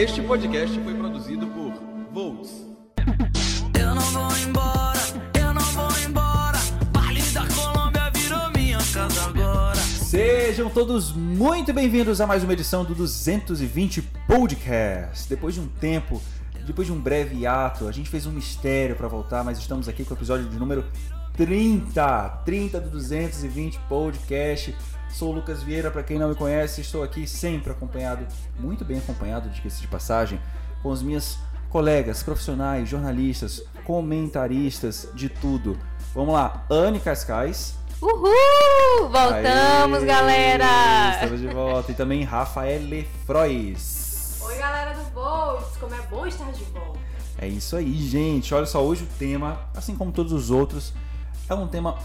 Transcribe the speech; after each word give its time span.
Este 0.00 0.22
podcast 0.22 0.80
foi 0.80 0.94
produzido 0.94 1.46
por 1.48 1.74
Volts. 2.10 2.50
Eu 3.78 3.94
não 3.94 4.00
vou 4.00 4.34
embora, 4.48 4.98
eu 5.38 5.52
não 5.52 5.60
vou 5.60 5.90
embora. 6.08 6.58
Baile 6.90 7.20
da 7.32 7.46
Colômbia 7.46 8.10
virou 8.14 8.50
minha 8.56 8.78
casa 8.94 9.26
agora. 9.28 9.76
Sejam 9.76 10.70
todos 10.70 11.12
muito 11.12 11.74
bem-vindos 11.74 12.18
a 12.22 12.26
mais 12.26 12.42
uma 12.42 12.54
edição 12.54 12.82
do 12.82 12.94
220 12.94 14.00
Podcast. 14.26 15.28
Depois 15.28 15.56
de 15.56 15.60
um 15.60 15.68
tempo, 15.68 16.22
depois 16.64 16.86
de 16.86 16.94
um 16.94 16.98
breve 16.98 17.36
hiato, 17.36 17.86
a 17.86 17.92
gente 17.92 18.08
fez 18.08 18.24
um 18.24 18.32
mistério 18.32 18.96
para 18.96 19.06
voltar, 19.06 19.44
mas 19.44 19.58
estamos 19.58 19.86
aqui 19.86 20.02
com 20.02 20.14
o 20.14 20.16
episódio 20.16 20.48
de 20.48 20.58
número 20.58 20.82
30, 21.36 22.40
30 22.46 22.80
do 22.80 22.88
220 22.88 23.78
Podcast. 23.86 24.74
Sou 25.12 25.30
o 25.30 25.32
Lucas 25.32 25.62
Vieira, 25.62 25.90
para 25.90 26.02
quem 26.02 26.18
não 26.18 26.28
me 26.28 26.34
conhece, 26.34 26.80
estou 26.80 27.02
aqui 27.02 27.26
sempre 27.26 27.72
acompanhado, 27.72 28.26
muito 28.58 28.84
bem 28.84 28.98
acompanhado, 28.98 29.50
diga-se 29.50 29.80
de 29.80 29.88
passagem, 29.88 30.40
com 30.82 30.90
as 30.90 31.02
minhas 31.02 31.38
colegas, 31.68 32.22
profissionais, 32.22 32.88
jornalistas, 32.88 33.62
comentaristas, 33.84 35.08
de 35.14 35.28
tudo. 35.28 35.78
Vamos 36.14 36.34
lá, 36.34 36.64
Anne 36.70 37.00
Cascais. 37.00 37.74
Uhul! 38.00 39.08
Voltamos, 39.10 39.98
Aê, 39.98 40.06
galera! 40.06 41.12
Estamos 41.14 41.40
de 41.40 41.48
volta. 41.48 41.92
E 41.92 41.94
também 41.94 42.24
Rafael 42.24 42.80
Frois. 43.26 44.38
Oi, 44.42 44.56
galera 44.56 44.94
do 44.94 45.04
Volts, 45.12 45.76
como 45.76 45.94
é 45.94 46.00
bom 46.02 46.26
estar 46.26 46.50
de 46.50 46.64
volta. 46.64 46.98
É 47.36 47.46
isso 47.46 47.76
aí, 47.76 47.94
gente. 48.08 48.54
Olha 48.54 48.66
só, 48.66 48.82
hoje 48.82 49.04
o 49.04 49.18
tema, 49.18 49.68
assim 49.76 49.94
como 49.94 50.12
todos 50.12 50.32
os 50.32 50.50
outros, 50.50 50.94
é 51.48 51.54
um 51.54 51.68
tema 51.68 51.98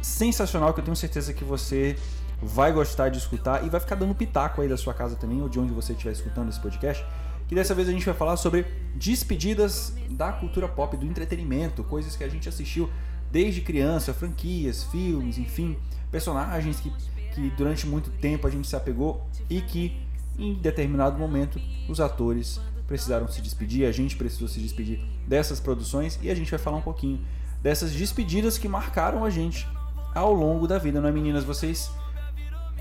sensacional 0.00 0.72
que 0.72 0.80
eu 0.80 0.84
tenho 0.84 0.96
certeza 0.96 1.32
que 1.32 1.44
você 1.44 1.96
vai 2.42 2.72
gostar 2.72 3.08
de 3.08 3.18
escutar 3.18 3.64
e 3.64 3.70
vai 3.70 3.80
ficar 3.80 3.94
dando 3.94 4.14
pitaco 4.14 4.60
aí 4.60 4.68
da 4.68 4.76
sua 4.76 4.92
casa 4.92 5.14
também, 5.14 5.40
ou 5.40 5.48
de 5.48 5.60
onde 5.60 5.72
você 5.72 5.92
estiver 5.92 6.10
escutando 6.10 6.48
esse 6.48 6.60
podcast. 6.60 7.04
Que 7.48 7.54
dessa 7.54 7.74
vez 7.74 7.88
a 7.88 7.92
gente 7.92 8.04
vai 8.04 8.14
falar 8.14 8.36
sobre 8.36 8.66
despedidas 8.94 9.94
da 10.10 10.32
cultura 10.32 10.66
pop, 10.66 10.96
do 10.96 11.06
entretenimento, 11.06 11.84
coisas 11.84 12.16
que 12.16 12.24
a 12.24 12.28
gente 12.28 12.48
assistiu 12.48 12.90
desde 13.30 13.60
criança, 13.60 14.12
franquias, 14.12 14.84
filmes, 14.84 15.38
enfim, 15.38 15.76
personagens 16.10 16.80
que, 16.80 16.92
que 17.34 17.50
durante 17.50 17.86
muito 17.86 18.10
tempo 18.10 18.46
a 18.46 18.50
gente 18.50 18.66
se 18.66 18.76
apegou 18.76 19.26
e 19.48 19.60
que 19.60 19.96
em 20.38 20.54
determinado 20.54 21.18
momento 21.18 21.60
os 21.88 22.00
atores 22.00 22.60
precisaram 22.86 23.28
se 23.28 23.40
despedir, 23.40 23.86
a 23.86 23.92
gente 23.92 24.16
precisou 24.16 24.48
se 24.48 24.60
despedir 24.60 25.00
dessas 25.26 25.60
produções 25.60 26.18
e 26.22 26.30
a 26.30 26.34
gente 26.34 26.50
vai 26.50 26.58
falar 26.58 26.76
um 26.76 26.82
pouquinho 26.82 27.20
dessas 27.62 27.92
despedidas 27.92 28.58
que 28.58 28.68
marcaram 28.68 29.24
a 29.24 29.30
gente 29.30 29.66
ao 30.14 30.32
longo 30.32 30.66
da 30.66 30.78
vida, 30.78 31.00
não 31.00 31.08
é 31.08 31.12
meninas? 31.12 31.44
Vocês 31.44 31.90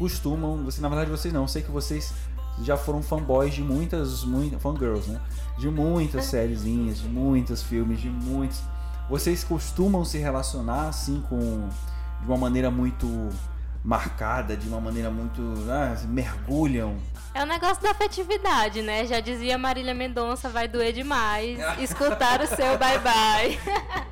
costumam, 0.02 0.64
você 0.64 0.82
na 0.82 0.90
verdade 0.90 1.12
vocês 1.12 1.32
não, 1.32 1.48
sei 1.48 1.62
que 1.62 1.70
vocês 1.70 2.12
já 2.64 2.76
foram 2.76 3.04
fanboys 3.04 3.54
de 3.54 3.62
muitas, 3.62 4.24
muitas 4.24 4.60
fangirls, 4.60 5.06
né? 5.06 5.22
De 5.60 5.70
muitas 5.70 6.26
sériezinhas, 6.26 6.98
de 6.98 7.08
muitos 7.08 7.62
filmes, 7.62 8.02
de 8.02 8.10
muitos. 8.10 8.62
Vocês 9.08 9.44
costumam 9.44 10.04
se 10.04 10.18
relacionar 10.18 10.88
assim 10.88 11.24
com 11.30 11.70
de 12.20 12.28
uma 12.28 12.38
maneira 12.38 12.72
muito 12.72 13.30
marcada, 13.84 14.58
de 14.58 14.68
uma 14.68 14.82
maneira 14.82 15.12
muito, 15.12 15.42
ah, 15.70 15.96
mergulham. 16.08 16.98
É 17.34 17.44
o 17.44 17.46
negócio 17.46 17.82
da 17.84 17.92
afetividade, 17.92 18.82
né? 18.82 19.06
Já 19.06 19.20
dizia 19.20 19.58
Marília 19.58 19.94
Mendonça, 19.94 20.50
vai 20.50 20.68
doer 20.68 20.94
demais 20.94 21.60
escutar 21.80 22.42
o 22.42 22.48
seu 22.48 22.78
bye-bye. 22.78 23.60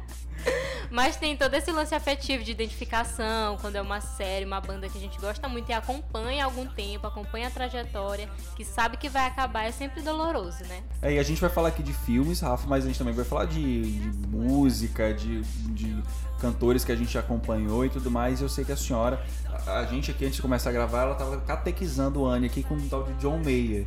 Mas 0.91 1.15
tem 1.15 1.35
todo 1.35 1.53
esse 1.53 1.71
lance 1.71 1.93
afetivo 1.93 2.43
de 2.43 2.51
identificação, 2.51 3.57
quando 3.57 3.75
é 3.75 3.81
uma 3.81 4.01
série, 4.01 4.45
uma 4.45 4.59
banda 4.59 4.89
que 4.89 4.97
a 4.97 5.01
gente 5.01 5.19
gosta 5.19 5.47
muito 5.47 5.69
e 5.69 5.73
acompanha 5.73 6.45
algum 6.45 6.65
tempo, 6.65 7.05
acompanha 7.05 7.47
a 7.47 7.51
trajetória, 7.51 8.29
que 8.55 8.65
sabe 8.65 8.97
que 8.97 9.07
vai 9.07 9.27
acabar, 9.27 9.65
é 9.65 9.71
sempre 9.71 10.01
doloroso, 10.01 10.63
né? 10.65 10.81
É, 11.01 11.13
e 11.13 11.19
a 11.19 11.23
gente 11.23 11.39
vai 11.39 11.49
falar 11.49 11.69
aqui 11.69 11.83
de 11.83 11.93
filmes, 11.93 12.39
Rafa, 12.39 12.67
mas 12.67 12.83
a 12.83 12.87
gente 12.87 12.97
também 12.97 13.13
vai 13.13 13.25
falar 13.25 13.45
de, 13.45 13.99
de 13.99 14.27
música, 14.27 15.13
de, 15.13 15.41
de 15.41 16.03
cantores 16.39 16.83
que 16.83 16.91
a 16.91 16.95
gente 16.95 17.17
acompanhou 17.17 17.85
e 17.85 17.89
tudo 17.89 18.09
mais. 18.09 18.41
Eu 18.41 18.49
sei 18.49 18.65
que 18.65 18.71
a 18.71 18.77
senhora, 18.77 19.23
a, 19.67 19.79
a 19.79 19.85
gente 19.85 20.09
aqui 20.09 20.25
antes 20.25 20.37
de 20.37 20.41
começar 20.41 20.69
a 20.71 20.73
gravar, 20.73 21.03
ela 21.03 21.15
tava 21.15 21.37
catequizando 21.41 22.21
o 22.21 22.25
Anne 22.25 22.47
aqui 22.47 22.63
com 22.63 22.73
um 22.73 22.89
tal 22.89 23.03
de 23.03 23.13
John 23.15 23.39
Mayer. 23.39 23.85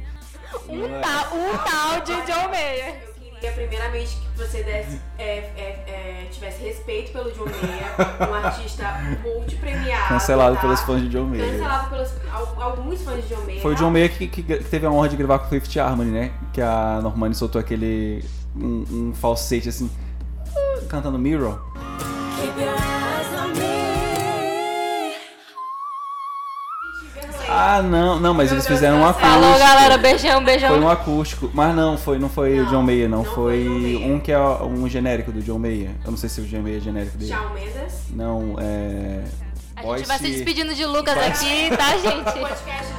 Um, 0.69 0.85
é? 0.85 1.01
tal, 1.01 1.37
um 1.37 1.59
tal 1.59 2.01
de 2.01 2.27
John 2.27 2.49
Mayer. 2.49 3.12
Queria 3.43 3.57
primeiramente 3.57 4.17
que 4.17 4.39
você 4.39 4.63
desse, 4.63 5.01
é, 5.19 5.25
é, 5.25 5.85
é, 5.89 6.29
tivesse 6.31 6.63
respeito 6.63 7.11
pelo 7.11 7.33
John 7.33 7.45
Mayer, 7.47 8.31
um 8.31 8.35
artista 8.35 8.85
multipremiado. 9.25 10.09
Cancelado 10.09 10.55
tá? 10.55 10.61
pelos 10.61 10.81
fãs 10.83 11.01
de 11.03 11.09
John 11.09 11.25
Mayer. 11.25 11.51
Cancelado 11.51 11.91
pelos 11.91 12.11
al- 12.33 12.63
alguns 12.63 13.03
fãs 13.03 13.17
de 13.27 13.35
John 13.35 13.43
Mayer. 13.45 13.61
Foi 13.61 13.73
o 13.73 13.75
John 13.75 13.91
Mayer 13.91 14.17
que, 14.17 14.29
que- 14.29 14.43
que 14.45 14.59
teve 14.63 14.87
a 14.87 14.91
honra 14.93 15.09
de 15.09 15.17
gravar 15.17 15.41
com 15.41 15.47
o 15.47 15.49
Fifth 15.49 15.77
Harmony, 15.77 16.13
né? 16.13 16.31
Que 16.53 16.61
a 16.63 17.01
Normani 17.03 17.35
soltou 17.35 17.61
aquele. 17.61 18.25
um, 18.55 18.85
um 19.09 19.13
falsete 19.13 19.69
assim. 19.69 19.91
Cantando 20.89 21.19
Mirror. 21.19 21.59
Ah, 27.55 27.83
não, 27.83 28.19
não, 28.19 28.33
mas 28.33 28.51
eles 28.51 28.67
fizeram 28.67 28.99
um 29.01 29.05
acústico. 29.05 29.31
Falou, 29.31 29.59
galera, 29.59 29.99
beijão, 29.99 30.43
beijão. 30.43 30.71
Foi 30.71 30.81
um 30.81 30.89
acústico. 30.89 31.51
Mas 31.53 31.75
não, 31.75 31.99
foi, 31.99 32.19
não 32.19 32.29
foi 32.29 32.59
o 32.61 32.65
Não, 32.65 32.71
John 32.71 32.83
Mayer, 32.83 33.09
não. 33.09 33.19
não 33.19 33.25
foi 33.25 33.33
foi 33.65 33.97
o 33.97 34.15
um 34.15 34.21
que 34.21 34.33
é 34.33 34.39
um 34.39 34.89
genérico 34.89 35.31
do 35.31 35.43
John 35.43 35.59
Mayer. 35.59 35.91
Eu 36.05 36.11
não 36.11 36.19
sei 36.19 36.29
se 36.29 36.41
o 36.41 36.45
John 36.45 36.63
Mayer 36.63 36.79
é 36.79 36.81
genérico 36.81 37.17
dele. 37.19 37.31
Shawn 37.31 37.53
Mendes. 37.55 37.95
Não, 38.11 38.57
é. 38.59 39.25
A 39.77 39.97
gente 39.97 40.07
vai 40.07 40.19
se 40.19 40.29
despedindo 40.29 40.75
de 40.75 40.87
Lucas 40.87 41.17
aqui, 41.19 41.71
tá, 41.77 41.97
gente? 41.99 42.39
Podcast. 42.39 42.93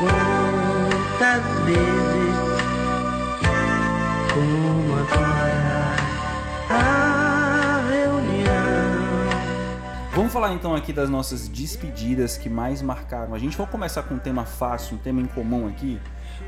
Quantas 0.00 1.42
vezes 1.64 1.95
falar 10.36 10.52
então 10.52 10.74
aqui 10.74 10.92
das 10.92 11.08
nossas 11.08 11.48
despedidas 11.48 12.36
que 12.36 12.50
mais 12.50 12.82
marcaram. 12.82 13.32
A 13.32 13.38
gente 13.38 13.56
vai 13.56 13.66
começar 13.66 14.02
com 14.02 14.16
um 14.16 14.18
tema 14.18 14.44
fácil, 14.44 14.96
um 14.96 14.98
tema 14.98 15.22
em 15.22 15.24
comum 15.24 15.66
aqui, 15.66 15.98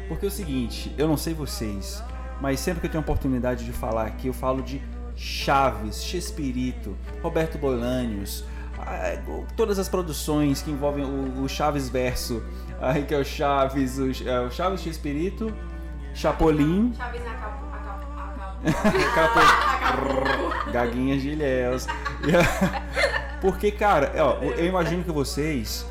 porque 0.09 0.27
é 0.27 0.29
o 0.29 0.31
seguinte, 0.31 0.95
eu 0.99 1.09
não 1.09 1.17
sei 1.17 1.33
vocês, 1.33 2.05
mas 2.39 2.61
sempre 2.61 2.83
que 2.83 2.87
eu 2.87 2.91
tenho 2.91 3.01
oportunidade 3.01 3.65
de 3.65 3.73
falar 3.73 4.05
aqui, 4.05 4.27
eu 4.27 4.35
falo 4.35 4.61
de 4.61 4.83
Chaves, 5.17 6.05
Chespirito, 6.05 6.95
Roberto 7.23 7.57
Bolanhos, 7.57 8.45
ah, 8.79 9.17
todas 9.57 9.79
as 9.79 9.89
produções 9.89 10.61
que 10.61 10.71
envolvem 10.71 11.07
o, 11.07 11.49
Chaves 11.49 11.89
verso, 11.89 12.43
aí 12.83 13.05
que 13.05 13.15
é 13.15 13.19
o 13.19 13.25
Chaves, 13.25 13.99
o, 13.99 14.11
é, 14.11 14.51
Chaves, 14.51 14.83
Chespirito, 14.83 15.51
Chapolin, 16.13 16.93
Chaves 16.95 17.25
na 17.25 17.31
Acapulco. 17.31 17.75
Acapulco. 17.75 19.15
Capo- 19.15 20.71
Gaguinhas 20.73 21.23
Porque, 23.41 23.71
cara, 23.71 24.13
ó, 24.17 24.43
eu 24.43 24.67
imagino 24.67 25.05
que 25.05 25.13
vocês, 25.13 25.87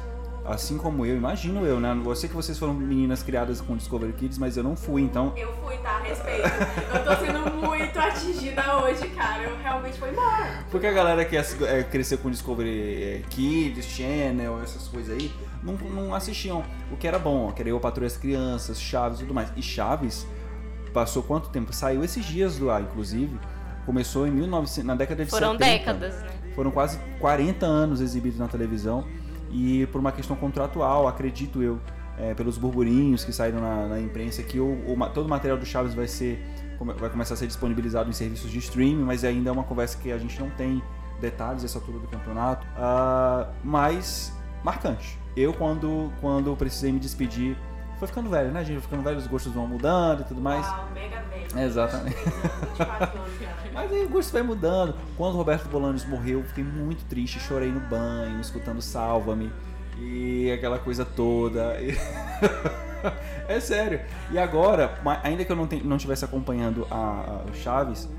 assim 0.46 0.78
como 0.78 1.06
eu, 1.06 1.16
imagino 1.16 1.66
eu, 1.66 1.80
né? 1.80 2.00
Eu 2.06 2.16
sei 2.16 2.28
que 2.28 2.36
vocês 2.36 2.58
foram 2.58 2.74
meninas 2.74 3.24
criadas 3.24 3.62
com 3.62 3.76
Discovery 3.76 4.14
Kids, 4.14 4.38
mas 4.38 4.58
eu 4.58 4.64
não 4.64 4.76
fui, 4.76 5.02
então. 5.02 5.34
Eu 5.36 5.54
fui, 5.64 5.78
tá? 5.78 6.00
Respeito. 6.00 6.48
Eu 6.94 7.04
tô 7.06 7.26
sendo 7.26 7.68
muito 7.68 8.00
atingida 8.00 8.78
hoje, 8.78 9.08
cara. 9.10 9.44
Eu 9.44 9.58
realmente 9.58 9.98
fui 9.98 10.10
embora. 10.10 10.66
Porque 10.70 10.88
a 10.88 10.92
galera 10.92 11.24
que 11.24 11.38
é, 11.38 11.84
cresceu 11.84 12.18
com 12.18 12.30
Discovery 12.30 13.04
é, 13.04 13.22
Kids, 13.30 13.86
Channel, 13.86 14.62
essas 14.62 14.88
coisas 14.88 15.18
aí, 15.18 15.32
não, 15.64 15.74
não 15.74 16.14
assistiam 16.14 16.64
o 16.92 16.98
que 16.98 17.08
era 17.08 17.18
bom, 17.18 17.52
que 17.52 17.62
era 17.62 17.70
eu 17.70 17.80
Patrulha 17.80 18.08
as 18.08 18.18
Crianças, 18.18 18.80
Chaves 18.80 19.20
e 19.20 19.22
tudo 19.24 19.34
mais. 19.34 19.52
E 19.56 19.62
Chaves 19.62 20.28
passou 20.94 21.24
quanto 21.24 21.50
tempo? 21.50 21.72
Saiu 21.72 22.04
esses 22.04 22.26
dias 22.26 22.58
do 22.58 22.70
ar, 22.70 22.82
inclusive. 22.82 23.38
Começou 23.86 24.28
em 24.28 24.32
1900, 24.32 24.84
na 24.84 24.96
década 24.96 25.24
de 25.24 25.30
Foram 25.30 25.54
70. 25.54 25.66
décadas, 25.66 26.16
né? 26.22 26.30
Foram 26.58 26.72
quase 26.72 26.98
40 27.20 27.68
anos 27.68 28.02
exibidos 28.02 28.40
na 28.40 28.48
televisão 28.48 29.06
e 29.52 29.86
por 29.92 30.02
uma 30.02 30.12
questão 30.12 30.36
contratual, 30.36 31.08
acredito 31.08 31.62
eu, 31.62 31.80
é, 32.18 32.34
pelos 32.34 32.58
burburinhos 32.58 33.24
que 33.24 33.32
saíram 33.32 33.62
na, 33.62 33.86
na 33.86 34.00
imprensa, 34.00 34.42
que 34.42 34.60
o, 34.60 34.72
o 34.92 35.10
todo 35.14 35.28
o 35.28 35.30
material 35.30 35.56
do 35.56 35.68
Chaves 35.68 35.94
vai 35.94 36.08
ser 36.08 36.44
vai 36.80 37.10
começar 37.12 37.36
a 37.36 37.38
ser 37.38 37.46
disponibilizado 37.46 38.10
em 38.10 38.14
serviços 38.14 38.50
de 38.50 38.58
streaming, 38.58 39.04
mas 39.04 39.24
ainda 39.24 39.50
é 39.52 39.54
uma 39.54 39.64
conversa 39.64 40.00
que 40.00 40.12
a 40.12 40.18
gente 40.18 40.40
não 40.40 40.50
tem 40.50 40.82
detalhes 41.22 41.62
dessa 41.62 41.78
altura 41.78 42.00
do 42.00 42.08
campeonato, 42.08 42.66
Ah, 42.76 43.50
mas 43.64 44.36
marcante. 44.64 45.20
Eu 45.36 45.54
quando 45.54 46.12
quando 46.20 46.56
precisei 46.56 46.92
me 46.92 47.00
despedir, 47.00 47.56
foi 48.00 48.08
ficando 48.08 48.32
velho, 48.32 48.52
né, 48.52 48.66
gente? 48.66 48.82
Ficando 48.82 49.04
velho, 49.04 49.18
os 49.18 49.28
gostos 49.28 49.54
vão 49.54 49.68
mudando 49.68 50.22
e 50.22 50.24
tudo 50.24 50.42
mais. 50.42 50.66
Uau, 50.66 50.90
mega 50.92 51.22
velho. 51.22 51.37
Exatamente. 51.66 52.16
24 52.18 53.20
anos, 53.20 53.38
cara. 53.40 53.58
Mas 53.74 53.92
aí 53.92 54.06
o 54.06 54.10
gosto 54.10 54.34
vai 54.34 54.42
mudando. 54.42 54.96
Quando 55.16 55.34
o 55.34 55.38
Roberto 55.38 55.68
Bolanos 55.70 56.06
morreu, 56.06 56.40
eu 56.40 56.46
fiquei 56.46 56.64
muito 56.64 57.06
triste, 57.06 57.40
chorei 57.40 57.72
no 57.72 57.80
banho, 57.80 58.40
escutando 58.42 58.82
Salva-me 58.82 59.52
e 60.00 60.52
aquela 60.52 60.80
coisa 60.80 61.04
toda. 61.06 61.80
E- 61.82 61.98
é 63.48 63.60
sério. 63.60 64.00
E 64.32 64.38
agora, 64.40 64.94
ainda 65.24 65.46
que 65.46 65.52
eu 65.52 65.56
não, 65.56 65.68
não 65.84 65.96
estivesse 65.98 66.26
acompanhando 66.26 66.88
a, 66.90 67.42
Chaves, 67.54 68.10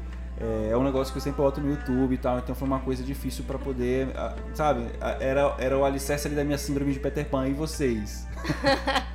É, 0.41 0.71
é 0.71 0.77
um 0.77 0.85
negócio 0.85 1.13
que 1.13 1.19
eu 1.19 1.23
sempre 1.23 1.43
boto 1.43 1.61
no 1.61 1.69
YouTube 1.69 2.15
e 2.15 2.19
tal, 2.19 2.39
então 2.39 2.55
foi 2.55 2.69
uma 2.69 2.79
coisa 2.79 3.03
difícil 3.03 3.43
pra 3.45 3.59
poder, 3.59 4.07
sabe? 4.55 4.87
Era, 5.19 5.53
era 5.59 5.77
o 5.77 5.85
alicerce 5.85 6.29
ali 6.29 6.37
da 6.37 6.45
minha 6.45 6.59
síndrome 6.59 6.93
de 6.93 7.01
Peter 7.01 7.27
Pan. 7.29 7.49
E 7.49 7.53
vocês? 7.53 8.25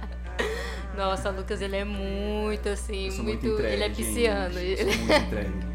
Nossa, 0.96 1.30
o 1.30 1.36
Lucas, 1.36 1.62
ele 1.62 1.76
é 1.76 1.84
muito 1.84 2.70
assim, 2.70 3.10
muito. 3.12 3.24
muito 3.24 3.48
entregue, 3.48 3.74
ele 3.74 3.84
é 3.84 3.90
pisciano. 3.90 4.54
gente. 4.60 4.86
Muito 4.86 5.12
entregue. 5.14 5.74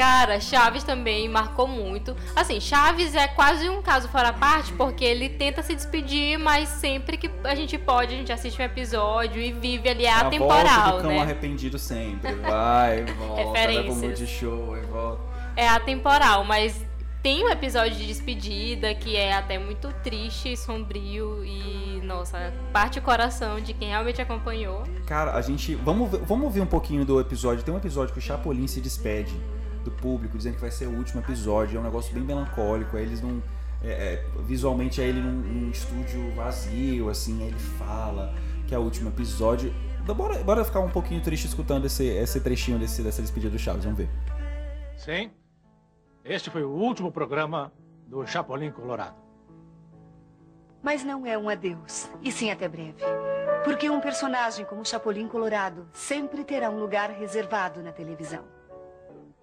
Cara, 0.00 0.40
Chaves 0.40 0.82
também 0.82 1.28
marcou 1.28 1.68
muito. 1.68 2.16
Assim, 2.34 2.58
Chaves 2.58 3.14
é 3.14 3.28
quase 3.28 3.68
um 3.68 3.82
caso 3.82 4.08
fora 4.08 4.32
parte, 4.32 4.72
porque 4.72 5.04
ele 5.04 5.28
tenta 5.28 5.62
se 5.62 5.74
despedir, 5.74 6.38
mas 6.38 6.70
sempre 6.70 7.18
que 7.18 7.30
a 7.44 7.54
gente 7.54 7.76
pode, 7.76 8.14
a 8.14 8.16
gente 8.16 8.32
assiste 8.32 8.62
um 8.62 8.64
episódio 8.64 9.42
e 9.42 9.52
vive 9.52 9.90
ali 9.90 10.06
A 10.06 10.22
volta 10.22 10.26
atemporal, 10.28 10.96
do 10.96 11.02
cão 11.02 11.10
né? 11.10 11.20
arrependido 11.20 11.78
sempre. 11.78 12.32
Vai, 12.36 13.04
volta, 13.12 13.34
vai 13.34 13.44
pro 13.44 13.52
Referências. 13.52 13.96
Multishow 13.98 14.76
e 14.78 14.80
volta. 14.86 15.22
É 15.54 15.68
atemporal, 15.68 16.44
mas 16.44 16.82
tem 17.22 17.44
um 17.44 17.50
episódio 17.50 17.98
de 17.98 18.06
despedida 18.06 18.94
que 18.94 19.14
é 19.14 19.34
até 19.34 19.58
muito 19.58 19.92
triste, 20.02 20.56
sombrio 20.56 21.44
e, 21.44 21.89
nossa, 22.10 22.52
parte 22.72 22.98
o 22.98 23.02
coração 23.02 23.60
de 23.60 23.72
quem 23.72 23.88
realmente 23.88 24.20
acompanhou. 24.20 24.82
Cara, 25.06 25.34
a 25.34 25.40
gente. 25.40 25.74
Vamos, 25.76 26.10
ver- 26.10 26.20
vamos 26.24 26.52
ver 26.52 26.60
um 26.60 26.66
pouquinho 26.66 27.04
do 27.04 27.20
episódio. 27.20 27.64
Tem 27.64 27.72
um 27.72 27.78
episódio 27.78 28.12
que 28.12 28.18
o 28.18 28.22
Chapolin 28.22 28.66
se 28.66 28.80
despede 28.80 29.34
do 29.84 29.90
público, 29.90 30.36
dizendo 30.36 30.54
que 30.56 30.60
vai 30.60 30.70
ser 30.70 30.86
o 30.86 30.90
último 30.96 31.20
episódio. 31.20 31.76
É 31.76 31.80
um 31.80 31.84
negócio 31.84 32.12
bem 32.12 32.22
melancólico. 32.22 32.96
Aí 32.96 33.04
eles 33.04 33.20
não. 33.22 33.40
é, 33.82 33.88
é, 33.90 34.24
visualmente 34.42 35.00
é 35.00 35.06
ele 35.06 35.20
num, 35.20 35.32
num 35.32 35.70
estúdio 35.70 36.32
vazio, 36.34 37.08
assim, 37.08 37.40
aí 37.42 37.48
ele 37.48 37.58
fala 37.58 38.34
que 38.66 38.74
é 38.74 38.78
o 38.78 38.82
último 38.82 39.08
episódio. 39.08 39.72
Então, 40.02 40.14
bora, 40.14 40.36
bora 40.42 40.64
ficar 40.64 40.80
um 40.80 40.90
pouquinho 40.90 41.20
triste 41.22 41.46
escutando 41.46 41.84
esse, 41.86 42.04
esse 42.06 42.40
trechinho 42.40 42.78
desse, 42.78 43.02
dessa 43.02 43.22
despedida 43.22 43.50
do 43.52 43.58
Chaves, 43.58 43.84
vamos 43.84 43.98
ver. 43.98 44.08
Sim, 44.96 45.30
este 46.24 46.50
foi 46.50 46.62
o 46.64 46.70
último 46.70 47.10
programa 47.12 47.72
do 48.06 48.26
Chapolin 48.26 48.70
Colorado. 48.70 49.14
Mas 50.82 51.04
não 51.04 51.26
é 51.26 51.36
um 51.36 51.48
adeus, 51.48 52.10
e 52.22 52.32
sim 52.32 52.50
até 52.50 52.66
breve. 52.66 53.02
Porque 53.64 53.90
um 53.90 54.00
personagem 54.00 54.64
como 54.64 54.84
Chapolin 54.84 55.28
Colorado 55.28 55.86
sempre 55.92 56.42
terá 56.42 56.70
um 56.70 56.80
lugar 56.80 57.10
reservado 57.10 57.82
na 57.82 57.92
televisão. 57.92 58.44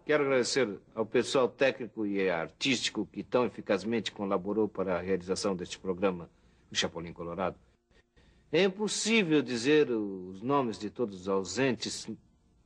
Quero 0.04 0.24
agradecer 0.24 0.80
ao 0.96 1.06
pessoal 1.06 1.48
técnico 1.48 2.06
e 2.06 2.30
artístico 2.30 3.06
que 3.06 3.22
tão 3.22 3.46
eficazmente 3.46 4.12
colaborou 4.12 4.68
para 4.68 4.96
a 4.96 5.02
realização 5.02 5.56
deste 5.56 5.78
programa, 5.78 6.30
o 6.72 6.76
Chapolin 6.76 7.14
Colorado. 7.14 7.58
É 8.52 8.64
impossível 8.64 9.42
dizer 9.42 9.92
os 9.92 10.42
nomes 10.42 10.80
de 10.80 10.90
todos 10.90 11.22
os 11.22 11.28
ausentes, 11.28 12.10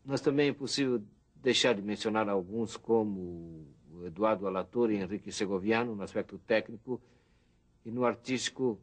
mas 0.06 0.21
também 0.21 0.45
é 0.45 0.50
impossível 0.50 1.01
deixar 1.35 1.74
de 1.74 1.81
mencionar 1.81 2.29
alguns, 2.29 2.77
como 2.77 3.65
o 3.91 4.06
Eduardo 4.06 4.47
Alator 4.47 4.91
e 4.91 4.95
Henrique 4.95 5.31
Segoviano, 5.31 5.95
no 5.95 6.03
aspecto 6.03 6.38
técnico, 6.38 7.01
e 7.85 7.91
no 7.91 8.05
artístico, 8.05 8.79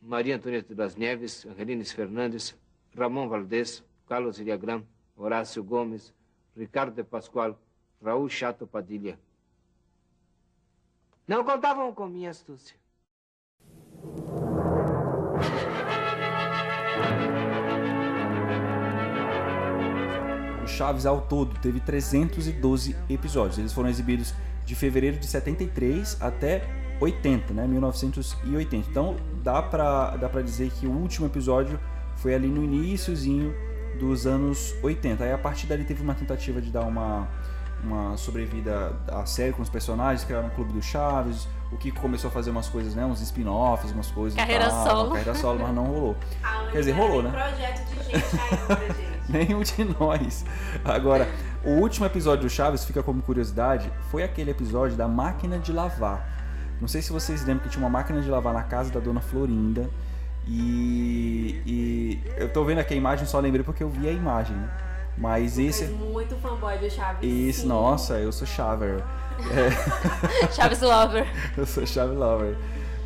Maria 0.00 0.36
Antonieta 0.36 0.74
das 0.74 0.96
Neves, 0.96 1.46
Angelines 1.46 1.92
Fernandes, 1.92 2.56
Ramon 2.96 3.28
Valdez, 3.28 3.84
Carlos 4.06 4.38
Iliagram, 4.38 4.84
Horácio 5.16 5.62
Gomes, 5.62 6.12
Ricardo 6.56 6.94
de 6.94 7.04
Pascoal, 7.04 7.58
Raul 8.02 8.28
Chato 8.28 8.66
Padilha. 8.66 9.18
Não 11.26 11.44
contavam 11.44 11.94
com 11.94 12.06
minha 12.08 12.30
astúcia. 12.30 12.76
O 20.62 20.66
Chaves 20.66 21.06
ao 21.06 21.26
todo 21.28 21.58
teve 21.60 21.80
312 21.80 22.96
episódios. 23.08 23.58
Eles 23.58 23.72
foram 23.72 23.88
exibidos 23.88 24.34
de 24.64 24.74
fevereiro 24.74 25.18
de 25.18 25.26
73 25.26 26.20
até 26.20 26.79
80, 27.00 27.54
né? 27.54 27.66
1980. 27.66 28.90
Então 28.90 29.16
dá 29.42 29.62
pra, 29.62 30.16
dá 30.16 30.28
pra 30.28 30.42
dizer 30.42 30.70
que 30.70 30.86
o 30.86 30.90
último 30.90 31.26
episódio 31.26 31.80
foi 32.16 32.34
ali 32.34 32.48
no 32.48 32.62
iníciozinho 32.62 33.54
dos 33.98 34.26
anos 34.26 34.74
80. 34.82 35.24
Aí 35.24 35.32
a 35.32 35.38
partir 35.38 35.66
dali 35.66 35.84
teve 35.84 36.02
uma 36.02 36.14
tentativa 36.14 36.60
de 36.60 36.70
dar 36.70 36.82
uma, 36.82 37.28
uma 37.82 38.16
sobrevida 38.16 38.94
à 39.10 39.24
série 39.24 39.52
com 39.52 39.62
os 39.62 39.70
personagens, 39.70 40.24
criaram 40.24 40.48
um 40.48 40.50
clube 40.50 40.72
do 40.72 40.82
Chaves. 40.82 41.48
O 41.72 41.76
Kiko 41.76 42.00
começou 42.00 42.28
a 42.28 42.30
fazer 42.32 42.50
umas 42.50 42.68
coisas, 42.68 42.94
né? 42.94 43.04
Uns 43.04 43.20
spin-offs, 43.20 43.92
umas 43.92 44.10
coisas. 44.10 44.36
Carreira 44.36 44.68
tal, 44.68 44.88
solo. 44.88 45.10
Carreira 45.10 45.34
solo, 45.34 45.60
mas 45.60 45.74
não 45.74 45.84
rolou. 45.84 46.16
A 46.42 46.58
Anne 46.60 46.72
Quer 46.72 46.78
dizer, 46.80 46.92
rolou, 46.92 47.22
né? 47.22 47.30
projeto 47.30 47.86
de 47.86 48.04
gente 48.04 48.20
ainda, 48.76 48.94
gente. 48.94 49.10
Nenhum 49.30 49.62
de 49.62 49.84
nós. 49.98 50.44
Agora, 50.84 51.28
o 51.64 51.70
último 51.74 52.04
episódio 52.06 52.44
do 52.44 52.50
Chaves, 52.50 52.84
fica 52.84 53.02
como 53.02 53.22
curiosidade, 53.22 53.92
foi 54.10 54.24
aquele 54.24 54.50
episódio 54.50 54.96
da 54.96 55.06
máquina 55.06 55.58
de 55.58 55.72
lavar. 55.72 56.39
Não 56.80 56.88
sei 56.88 57.02
se 57.02 57.12
vocês 57.12 57.44
lembram 57.44 57.64
que 57.64 57.68
tinha 57.68 57.82
uma 57.84 57.90
máquina 57.90 58.20
de 58.22 58.28
lavar 58.28 58.54
na 58.54 58.62
casa 58.62 58.90
da 58.90 59.00
dona 59.00 59.20
Florinda. 59.20 59.88
E, 60.48 61.60
e 61.66 62.20
eu 62.36 62.48
tô 62.48 62.64
vendo 62.64 62.78
aqui 62.78 62.94
a 62.94 62.96
imagem, 62.96 63.26
só 63.26 63.38
lembrei 63.38 63.62
porque 63.62 63.82
eu 63.82 63.88
vi 63.88 64.08
a 64.08 64.12
imagem, 64.12 64.56
né? 64.56 64.68
Mas 65.18 65.58
esse. 65.58 65.86
Fez 65.86 65.98
muito 65.98 66.34
fanboy 66.36 66.78
do 66.78 66.90
Chaves. 66.90 67.18
Esse, 67.22 67.60
sim. 67.62 67.66
nossa, 67.68 68.14
eu 68.18 68.32
sou 68.32 68.46
Chaver. 68.46 69.02
Chaves 70.52 70.80
Lover. 70.80 71.26
Eu 71.56 71.66
sou 71.66 71.86
Chave 71.86 72.14
Lover. 72.14 72.56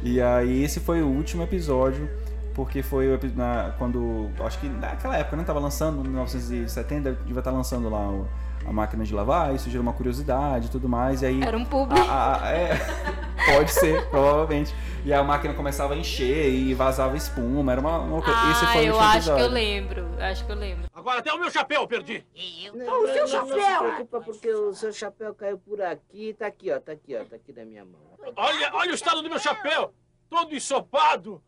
E 0.02 0.20
aí 0.20 0.62
esse 0.64 0.80
foi 0.80 1.00
o 1.02 1.06
último 1.06 1.42
episódio, 1.44 2.08
porque 2.54 2.82
foi 2.82 3.18
na, 3.34 3.72
quando. 3.78 4.30
Acho 4.44 4.58
que 4.58 4.68
naquela 4.68 5.16
época, 5.16 5.36
né? 5.36 5.44
Tava 5.44 5.58
lançando, 5.60 6.00
em 6.04 6.08
1970, 6.08 7.12
devia 7.24 7.38
estar 7.38 7.50
lançando 7.50 7.88
lá 7.88 8.08
o- 8.08 8.26
a 8.66 8.72
máquina 8.72 9.04
de 9.04 9.14
lavar, 9.14 9.54
isso 9.54 9.68
gerou 9.68 9.82
uma 9.82 9.92
curiosidade 9.92 10.66
e 10.66 10.70
tudo 10.70 10.88
mais. 10.88 11.22
E 11.22 11.26
aí. 11.26 11.42
Era 11.42 11.56
um 11.56 11.64
público. 11.64 12.00
a- 12.08 12.40
a- 12.42 12.50
é, 12.50 12.80
pode 13.52 13.70
ser, 13.72 14.08
provavelmente. 14.10 14.74
E 15.04 15.12
a 15.12 15.22
máquina 15.22 15.52
começava 15.52 15.92
a 15.92 15.96
encher 15.98 16.48
e 16.50 16.72
vazava 16.72 17.14
espuma. 17.16 17.72
Era 17.72 17.80
uma, 17.80 17.98
uma 17.98 18.22
coisa. 18.22 18.40
esse 18.52 18.64
Ah, 18.64 18.68
foi 18.72 18.82
o 18.82 18.86
eu 18.86 18.94
último 18.94 19.10
acho 19.10 19.22
que 19.24 19.30
eu 19.30 19.34
episódio. 19.34 19.54
lembro. 19.54 20.00
eu 20.18 20.24
Acho 20.24 20.46
que 20.46 20.52
eu 20.52 20.56
lembro. 20.56 20.88
Agora 20.94 21.18
até 21.18 21.32
o 21.32 21.38
meu 21.38 21.50
chapéu 21.50 21.82
eu 21.82 21.86
perdi. 21.86 22.26
Não, 22.74 23.04
o 23.04 23.08
seu 23.08 23.26
chapéu! 23.28 23.56
Não 23.56 23.62
se 23.62 23.78
preocupa 23.78 24.20
porque 24.22 24.50
o 24.50 24.72
seu 24.74 24.92
chapéu 24.92 25.34
caiu 25.34 25.58
por 25.58 25.82
aqui. 25.82 26.32
Tá 26.38 26.46
aqui, 26.46 26.70
ó. 26.72 26.80
Tá 26.80 26.92
aqui, 26.92 27.14
ó. 27.16 27.24
Tá 27.24 27.36
aqui 27.36 27.52
na 27.52 27.64
minha 27.66 27.84
mão. 27.84 28.00
Olha, 28.34 28.70
olha 28.74 28.92
o 28.92 28.94
estado 28.94 29.20
do 29.20 29.28
meu 29.28 29.38
chapéu, 29.38 29.92
todo 30.30 30.54
ensopado. 30.54 31.42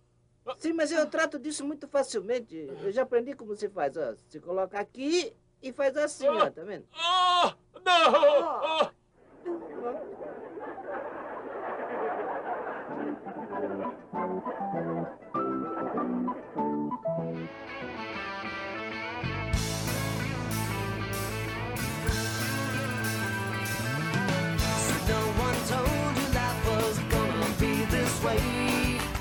Sim, 0.58 0.74
mas 0.74 0.92
eu 0.92 1.06
trato 1.06 1.38
disso 1.38 1.64
muito 1.64 1.88
facilmente. 1.88 2.68
Eu 2.82 2.92
já 2.92 3.02
aprendi 3.02 3.32
como 3.32 3.56
se 3.56 3.68
faz, 3.70 3.96
ó. 3.96 4.14
Se 4.28 4.38
coloca 4.38 4.78
aqui 4.78 5.32
e 5.62 5.72
faz 5.72 5.96
assim, 5.96 6.28
ó. 6.28 6.50
Tá 6.50 6.62
vendo? 6.62 6.84
Ah, 6.94 7.54
não! 7.84 8.44
Ah. 8.44 8.90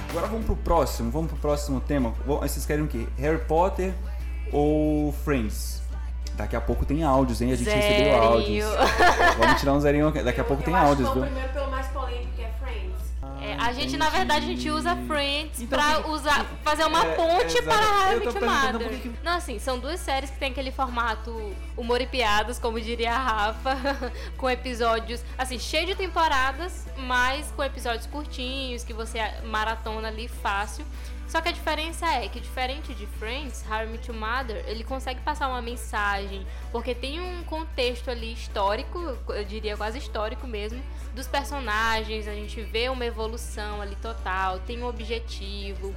Agora 0.09 0.27
vamos 0.27 0.45
pro 0.45 0.55
próximo, 0.55 1.11
vamos 1.11 1.27
pro 1.29 1.37
próximo 1.39 1.81
tema. 1.81 2.13
Vocês 2.25 2.65
querem 2.65 2.85
o 2.85 2.87
quê? 2.87 3.05
Harry 3.17 3.39
Potter 3.39 3.93
ou 4.51 5.11
Friends? 5.11 5.81
Daqui 6.37 6.55
a 6.55 6.61
pouco 6.61 6.85
tem 6.85 7.03
áudios, 7.03 7.41
hein? 7.41 7.51
A 7.51 7.55
gente 7.55 7.69
recebeu 7.69 7.97
Zerinho. 7.97 8.23
áudios. 8.23 8.67
Vamos 9.39 9.59
tirar 9.59 9.73
um 9.73 9.79
zerinho. 9.79 10.07
aqui. 10.09 10.21
Daqui 10.21 10.41
a 10.41 10.43
pouco 10.43 10.61
Eu 10.61 10.65
tem 10.65 10.75
acho 10.75 10.87
áudios, 10.87 11.13
viu? 11.13 11.23
A 13.65 13.71
gente, 13.73 13.97
na 13.97 14.09
verdade, 14.09 14.45
a 14.45 14.47
gente 14.47 14.69
usa 14.69 14.95
Friends 15.07 15.61
Então, 15.61 15.79
pra 15.79 16.01
que- 16.01 16.09
usar, 16.09 16.45
fazer 16.63 16.85
uma 16.85 17.03
É, 17.05 17.15
ponte 17.15 17.57
exato. 17.57 17.63
para 17.65 18.09
How 18.09 18.11
I 18.13 18.19
Met 18.19 18.39
Mother. 18.39 19.01
que- 19.01 19.11
Não, 19.23 19.33
assim, 19.37 19.57
são 19.59 19.79
duas 19.79 19.99
séries 19.99 20.29
que 20.29 20.37
tem 20.37 20.51
aquele 20.51 20.71
formato 20.71 21.53
humor 21.75 21.99
e 22.01 22.05
piadas, 22.07 22.59
como 22.59 22.79
diria 22.79 23.13
a 23.13 23.17
Rafa, 23.17 23.75
com 24.37 24.49
episódios, 24.49 25.21
assim, 25.37 25.57
cheio 25.59 25.87
de 25.87 25.95
temporadas, 25.95 26.85
mas 26.97 27.51
com 27.55 27.63
episódios 27.63 28.05
curtinhos, 28.05 28.83
que 28.83 28.93
você 28.93 29.19
maratona 29.43 30.07
ali 30.07 30.27
fácil. 30.27 30.85
Só 31.27 31.41
que 31.41 31.49
a 31.49 31.51
diferença 31.51 32.05
é 32.05 32.29
que, 32.29 32.39
diferente 32.39 32.93
de 32.93 33.05
Friends, 33.07 33.63
I 33.65 33.85
Met 33.87 34.09
Your 34.09 34.17
Mother, 34.19 34.63
ele 34.67 34.83
consegue 34.83 35.19
passar 35.21 35.47
uma 35.49 35.61
mensagem, 35.61 36.45
porque 36.71 36.93
tem 36.95 37.19
um 37.19 37.43
contexto 37.43 38.09
ali 38.09 38.31
histórico, 38.31 38.99
eu 39.29 39.43
diria 39.43 39.75
quase 39.75 39.97
histórico 39.97 40.47
mesmo, 40.47 40.81
dos 41.13 41.27
personagens, 41.27 42.27
a 42.27 42.33
gente 42.33 42.61
vê 42.61 42.89
uma 42.89 43.05
evolução 43.05 43.81
ali 43.81 43.95
total, 43.97 44.59
tem 44.59 44.81
um 44.83 44.87
objetivo, 44.87 45.93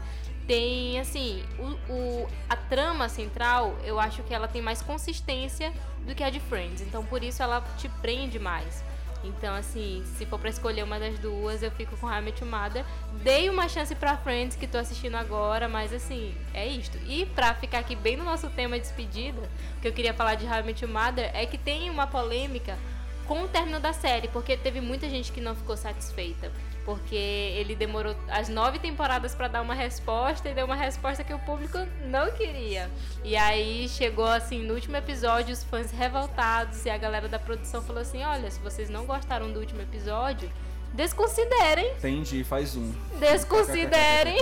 tem, 0.47 0.99
assim, 0.99 1.45
o, 1.59 1.93
o- 1.93 2.29
a 2.49 2.57
trama 2.57 3.09
central, 3.09 3.77
eu 3.85 4.01
acho 4.01 4.23
que 4.23 4.33
ela 4.33 4.49
tem 4.49 4.63
mais 4.63 4.81
consistência 4.81 5.73
do 6.07 6.15
que 6.15 6.25
a 6.25 6.31
de 6.31 6.41
Friends, 6.41 6.81
então 6.81 7.05
por 7.05 7.23
isso 7.23 7.43
ela 7.43 7.61
te 7.77 7.89
prende 8.01 8.39
mais. 8.39 8.83
Então, 9.25 9.55
assim, 9.55 10.03
se 10.17 10.25
for 10.27 10.39
pra 10.39 10.51
escolher 10.51 10.83
uma 10.83 10.99
das 10.99 11.19
duas, 11.19 11.63
eu 11.63 11.71
fico 11.71 11.97
com 11.97 12.07
How 12.07 12.23
Mother. 12.47 12.85
Dei 13.23 13.51
uma 13.51 13.69
chance 13.69 13.95
pra 13.95 14.17
Friends, 14.17 14.57
que 14.57 14.67
tô 14.67 14.79
assistindo 14.79 15.17
agora, 15.17 15.69
mas 15.69 15.93
assim, 15.93 16.35
é 16.55 16.67
isto. 16.67 16.97
E 17.07 17.27
pra 17.27 17.55
ficar 17.55 17.79
aqui 17.79 17.97
bem 17.97 18.17
no 18.17 18.25
nosso 18.25 18.49
tema 18.51 18.77
de 18.77 18.83
despedida, 18.83 19.41
o 19.77 19.81
que 19.81 19.89
eu 19.89 19.93
queria 19.93 20.15
falar 20.15 20.35
de 20.35 20.47
How 20.47 20.65
Mother 20.89 21.31
é 21.35 21.47
que 21.47 21.59
tem 21.59 21.91
uma 21.91 22.07
polêmica 22.07 22.79
com 23.27 23.43
o 23.43 23.49
término 23.49 23.79
da 23.79 23.93
série, 23.93 24.29
porque 24.29 24.57
teve 24.57 24.81
muita 24.81 25.09
gente 25.09 25.31
que 25.31 25.41
não 25.41 25.55
ficou 25.55 25.77
satisfeita. 25.77 26.51
Porque 26.89 27.15
ele 27.15 27.77
demorou 27.77 28.17
as 28.31 28.49
nove 28.49 28.79
temporadas 28.79 29.35
pra 29.35 29.47
dar 29.47 29.61
uma 29.61 29.75
resposta 29.75 30.49
e 30.49 30.55
deu 30.55 30.65
uma 30.65 30.75
resposta 30.75 31.23
que 31.23 31.35
o 31.35 31.39
público 31.41 31.77
não 32.07 32.33
queria. 32.33 32.91
E 33.23 33.37
aí 33.37 33.87
chegou 33.91 34.25
assim, 34.25 34.63
no 34.63 34.73
último 34.73 34.97
episódio, 34.97 35.53
os 35.53 35.63
fãs 35.63 35.91
revoltados 35.91 36.87
e 36.87 36.89
a 36.89 36.97
galera 36.97 37.29
da 37.29 37.39
produção 37.39 37.83
falou 37.83 38.01
assim: 38.01 38.23
olha, 38.23 38.51
se 38.51 38.59
vocês 38.61 38.89
não 38.89 39.05
gostaram 39.05 39.53
do 39.53 39.61
último 39.61 39.83
episódio, 39.83 40.51
desconsiderem 40.95 41.93
Entendi, 41.93 42.43
faz 42.43 42.75
um. 42.75 42.91
desconsiderem 43.21 44.39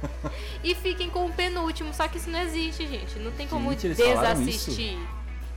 e 0.64 0.74
fiquem 0.74 1.10
com 1.10 1.26
o 1.26 1.32
penúltimo. 1.34 1.92
Só 1.92 2.08
que 2.08 2.16
isso 2.16 2.30
não 2.30 2.40
existe, 2.40 2.86
gente. 2.86 3.18
Não 3.18 3.30
tem 3.30 3.46
como 3.46 3.70
Gente, 3.72 3.88
eles 3.88 3.98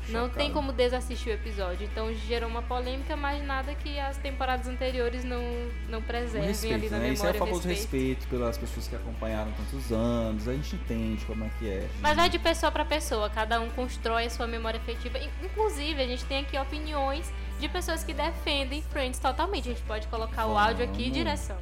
Não 0.10 0.30
tem 0.30 0.52
como 0.52 0.72
desassistir 0.72 1.32
o 1.32 1.36
episódio. 1.36 1.86
Então 1.92 2.14
gerou 2.14 2.50
uma 2.50 2.62
polêmica, 2.62 3.16
mas 3.16 3.44
nada 3.46 3.74
que 3.76 4.00
as 4.00 4.18
temporadas 4.18 4.68
anteriores 4.68 5.24
não, 5.24 5.42
não 5.90 6.02
preservem 6.02 6.42
ali 6.42 6.48
respeito, 6.50 6.92
na 6.92 6.98
né? 7.00 7.10
Isso 7.14 7.26
é 7.26 7.30
o 7.30 7.34
memória. 7.34 7.40
famoso 7.40 7.68
respeito. 7.68 8.28
pelas 8.28 8.58
pessoas 8.58 8.88
que 8.88 8.96
acompanharam 8.96 9.52
tantos 9.54 9.92
anos. 9.92 10.48
A 10.48 10.54
gente 10.54 10.76
entende 10.76 11.26
como 11.26 11.44
é 11.46 11.50
que 11.60 11.70
é. 11.70 11.88
Mas 12.02 12.16
vai 12.16 12.30
de 12.30 12.40
pessoa 12.40 12.72
pra 12.72 12.86
pessoa, 12.86 13.30
cada 13.30 13.60
um 13.60 13.70
constrói 13.70 14.26
a 14.26 14.30
sua 14.30 14.48
memória 14.48 14.80
afetiva. 14.80 15.18
In- 15.18 15.30
Inclusive, 15.44 16.02
a 16.02 16.08
gente 16.08 16.24
tem 16.26 16.40
aqui 16.40 16.58
opiniões 16.58 17.32
de 17.60 17.68
pessoas 17.68 18.04
que 18.04 18.14
defendem 18.14 18.82
Friends 18.84 19.20
totalmente. 19.20 19.70
A 19.70 19.74
gente 19.74 19.84
pode 19.84 20.08
colocar 20.08 20.46
o 20.46 20.58
áudio 20.58 20.86
aqui 20.86 21.08
e 21.08 21.10
direção. 21.10 21.58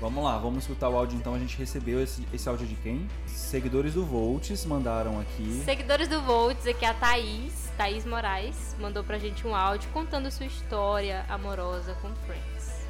Vamos 0.00 0.24
lá, 0.24 0.36
vamos 0.38 0.64
escutar 0.64 0.88
o 0.88 0.96
áudio 0.96 1.16
então. 1.16 1.34
A 1.34 1.38
gente 1.38 1.56
recebeu 1.56 2.02
esse, 2.02 2.26
esse 2.32 2.48
áudio 2.48 2.66
de 2.66 2.74
quem? 2.76 3.08
Seguidores 3.26 3.94
do 3.94 4.04
Volts 4.04 4.64
mandaram 4.64 5.20
aqui. 5.20 5.62
Seguidores 5.64 6.08
do 6.08 6.20
Volts, 6.22 6.66
aqui 6.66 6.84
é 6.84 6.88
a 6.88 6.94
Thaís, 6.94 7.72
Thaís 7.76 8.04
Moraes, 8.04 8.76
mandou 8.78 9.04
pra 9.04 9.18
gente 9.18 9.46
um 9.46 9.54
áudio 9.54 9.88
contando 9.92 10.30
sua 10.30 10.46
história 10.46 11.24
amorosa 11.28 11.94
com 12.02 12.14
Friends. 12.26 12.84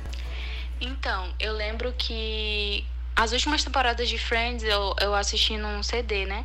Então, 0.80 1.32
eu 1.38 1.52
lembro 1.52 1.94
que 1.96 2.84
as 3.14 3.32
últimas 3.32 3.62
temporadas 3.62 4.08
de 4.08 4.18
Friends 4.18 4.64
eu, 4.64 4.94
eu 5.00 5.14
assisti 5.14 5.56
num 5.56 5.82
CD, 5.82 6.26
né? 6.26 6.44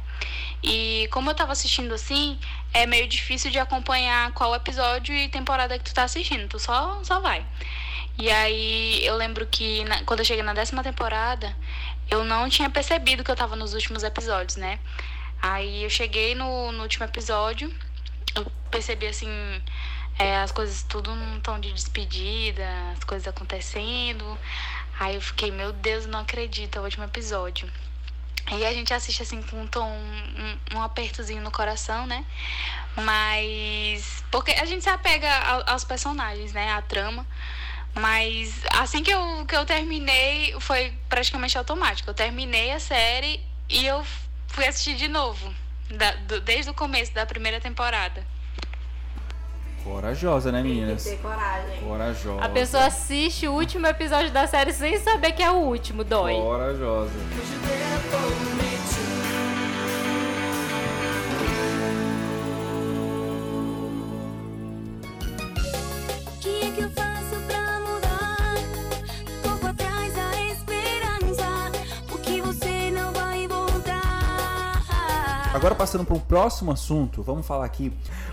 E 0.62 1.08
como 1.12 1.30
eu 1.30 1.36
tava 1.36 1.51
assistindo 1.51 1.94
assim, 1.94 2.38
é 2.74 2.86
meio 2.86 3.08
difícil 3.08 3.50
de 3.50 3.58
acompanhar 3.58 4.32
qual 4.34 4.54
episódio 4.54 5.16
e 5.16 5.30
temporada 5.30 5.78
que 5.80 5.86
tu 5.86 5.94
tá 5.94 6.04
assistindo. 6.04 6.48
Tu 6.48 6.60
só, 6.60 7.04
só 7.04 7.20
vai. 7.20 7.46
E 8.20 8.30
aí 8.30 9.06
eu 9.06 9.16
lembro 9.16 9.46
que 9.48 9.84
na- 9.86 10.04
quando 10.04 10.20
eu 10.20 10.26
cheguei 10.26 10.44
na 10.44 10.54
décima 10.54 10.84
temporada, 10.84 11.56
eu 12.10 12.24
não 12.26 12.50
tinha 12.50 12.70
percebido 12.70 13.24
que 13.24 13.32
eu 13.32 13.36
tava 13.36 13.56
nos 13.56 13.74
últimos 13.74 14.04
episódios, 14.04 14.58
né? 14.58 14.80
Aí 15.42 15.84
eu 15.84 15.90
cheguei 15.90 16.36
no, 16.36 16.72
no 16.74 16.84
último 16.84 17.06
episódio, 17.06 17.74
eu 18.36 18.46
percebi 18.70 19.08
assim, 19.08 19.30
é, 20.18 20.38
as 20.40 20.52
coisas 20.52 20.84
tudo 20.84 21.16
num 21.16 21.40
tom 21.40 21.60
de 21.60 21.72
despedida, 21.72 22.68
as 22.98 23.04
coisas 23.06 23.28
acontecendo. 23.28 24.38
Aí 25.00 25.16
eu 25.16 25.22
fiquei, 25.22 25.50
meu 25.52 25.72
Deus, 25.72 26.06
não 26.06 26.20
acredito, 26.20 26.78
é 26.78 26.82
o 26.82 26.84
último 26.84 27.06
episódio. 27.06 27.72
E 28.52 28.66
a 28.66 28.74
gente 28.74 28.94
assiste 28.94 29.22
assim 29.22 29.42
com 29.44 29.62
um 29.62 29.68
tom, 29.68 29.88
um, 29.92 30.78
um 30.78 30.82
apertozinho 30.82 31.42
no 31.42 31.52
coração, 31.52 32.06
né? 32.08 32.26
Mas. 32.96 34.24
Porque 34.32 34.52
a 34.52 34.66
gente 34.66 34.84
se 34.84 34.90
apega 34.90 35.32
ao- 35.46 35.70
aos 35.72 35.84
personagens, 35.84 36.52
né? 36.54 36.72
A 36.74 36.82
trama. 36.82 37.26
Mas 37.96 38.53
assim 38.72 39.03
que 39.03 39.12
eu, 39.12 39.46
que 39.46 39.55
eu 39.55 39.65
terminei, 39.65 40.55
foi 40.60 40.93
praticamente 41.10 41.58
automático. 41.58 42.10
Eu 42.10 42.13
terminei 42.13 42.72
a 42.72 42.79
série 42.79 43.39
e 43.67 43.86
eu 43.86 44.03
fui 44.48 44.65
assistir 44.67 44.96
de 44.96 45.08
novo. 45.08 45.53
da- 45.91 46.12
do- 46.12 46.39
desde 46.41 46.69
o 46.69 46.74
começo 46.75 47.12
da 47.15 47.25
primeira 47.25 47.60
temporada. 47.60 48.24
Corajosa, 49.84 50.51
né, 50.51 50.62
Tem 50.62 50.69
que 50.72 50.77
meninas? 50.77 51.03
ter 51.03 51.17
coragem. 51.17 51.79
Corajosa. 51.81 52.46
A 52.46 52.50
pessoa 52.50 52.86
assiste 52.86 53.48
o 53.48 53.53
último 53.53 53.88
episódio 53.88 54.29
da 54.29 54.46
série 54.46 54.72
sem 54.72 55.00
saber 55.00 55.31
que 55.31 55.41
é 55.41 55.50
o 55.50 55.55
último, 55.55 56.03
dói. 56.03 56.36
Corajosa. 56.36 57.12
Agora 75.60 75.75
passando 75.75 76.06
para 76.06 76.16
o 76.16 76.22
próximo 76.22 76.72
assunto, 76.72 77.22
vamos 77.22 77.46
falar 77.46 77.66
aqui 77.66 77.92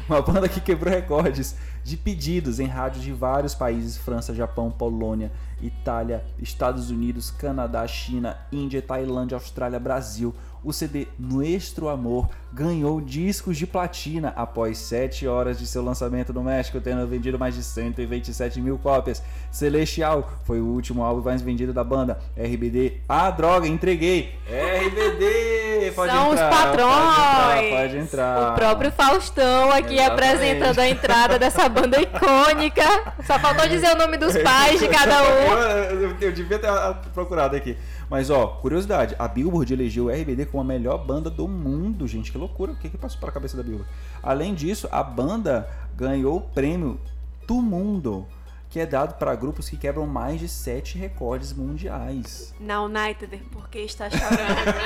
uma 0.08 0.22
banda 0.22 0.48
que 0.48 0.60
quebrou 0.60 0.94
recordes 0.94 1.56
de 1.82 1.96
pedidos 1.96 2.60
em 2.60 2.68
rádios 2.68 3.02
de 3.02 3.12
vários 3.12 3.52
países: 3.52 3.96
França, 3.96 4.32
Japão, 4.32 4.70
Polônia, 4.70 5.32
Itália, 5.60 6.24
Estados 6.38 6.88
Unidos, 6.88 7.32
Canadá, 7.32 7.84
China, 7.88 8.38
Índia, 8.52 8.80
Tailândia, 8.80 9.34
Austrália, 9.34 9.80
Brasil. 9.80 10.32
O 10.66 10.72
CD 10.72 11.06
Nuestro 11.16 11.88
Amor 11.88 12.28
ganhou 12.52 13.00
discos 13.00 13.56
de 13.56 13.68
platina 13.68 14.32
após 14.34 14.78
7 14.78 15.24
horas 15.28 15.60
de 15.60 15.64
seu 15.66 15.80
lançamento 15.80 16.32
no 16.32 16.42
México, 16.42 16.80
tendo 16.80 17.06
vendido 17.06 17.38
mais 17.38 17.54
de 17.54 17.62
127 17.62 18.60
mil 18.60 18.76
cópias. 18.76 19.22
Celestial 19.52 20.28
foi 20.44 20.60
o 20.60 20.64
último 20.66 21.04
álbum 21.04 21.22
mais 21.22 21.40
vendido 21.40 21.72
da 21.72 21.84
banda. 21.84 22.18
RBD, 22.36 22.94
ah, 23.08 23.30
droga, 23.30 23.68
entreguei! 23.68 24.34
RBD! 24.48 25.92
Pode 25.94 26.10
São 26.12 26.32
entrar, 26.32 26.48
os 26.50 26.56
patrões. 26.56 26.90
Pode 26.90 27.66
entrar, 27.68 27.70
pode 27.70 27.96
entrar. 27.98 28.52
O 28.52 28.54
próprio 28.56 28.90
Faustão 28.90 29.70
aqui 29.70 29.94
Exatamente. 29.94 30.00
apresentando 30.10 30.78
a 30.80 30.88
entrada 30.88 31.38
dessa 31.38 31.68
banda 31.68 32.00
icônica. 32.00 32.82
Só 33.24 33.38
faltou 33.38 33.68
dizer 33.68 33.94
o 33.94 33.98
nome 33.98 34.16
dos 34.16 34.36
pais 34.42 34.80
de 34.80 34.88
cada 34.88 35.22
um. 35.22 35.26
Eu, 35.26 36.00
eu- 36.00 36.16
eu 36.20 36.32
devia 36.32 36.58
ter 36.58 36.68
procurado 37.14 37.54
aqui. 37.54 37.76
Mas, 38.08 38.30
ó, 38.30 38.46
curiosidade: 38.46 39.14
a 39.18 39.26
Billboard 39.26 39.72
elegeu 39.72 40.06
o 40.06 40.10
RBD 40.10 40.46
como 40.46 40.60
a 40.62 40.64
melhor 40.64 40.98
banda 41.04 41.28
do 41.30 41.46
mundo, 41.48 42.06
gente. 42.06 42.30
Que 42.32 42.38
loucura. 42.38 42.72
O 42.72 42.76
que, 42.76 42.88
que 42.88 42.96
passou 42.98 43.18
pela 43.18 43.32
cabeça 43.32 43.56
da 43.56 43.62
Billboard? 43.62 43.90
Além 44.22 44.54
disso, 44.54 44.88
a 44.92 45.02
banda 45.02 45.68
ganhou 45.96 46.36
o 46.36 46.40
prêmio 46.40 47.00
do 47.46 47.54
mundo, 47.62 48.26
que 48.70 48.78
é 48.80 48.86
dado 48.86 49.14
para 49.18 49.34
grupos 49.34 49.68
que 49.68 49.76
quebram 49.76 50.06
mais 50.06 50.38
de 50.40 50.48
7 50.48 50.98
recordes 50.98 51.52
mundiais. 51.52 52.54
Na 52.60 52.82
United, 52.82 53.36
porque 53.52 53.78
está 53.80 54.08
chorando. 54.10 54.36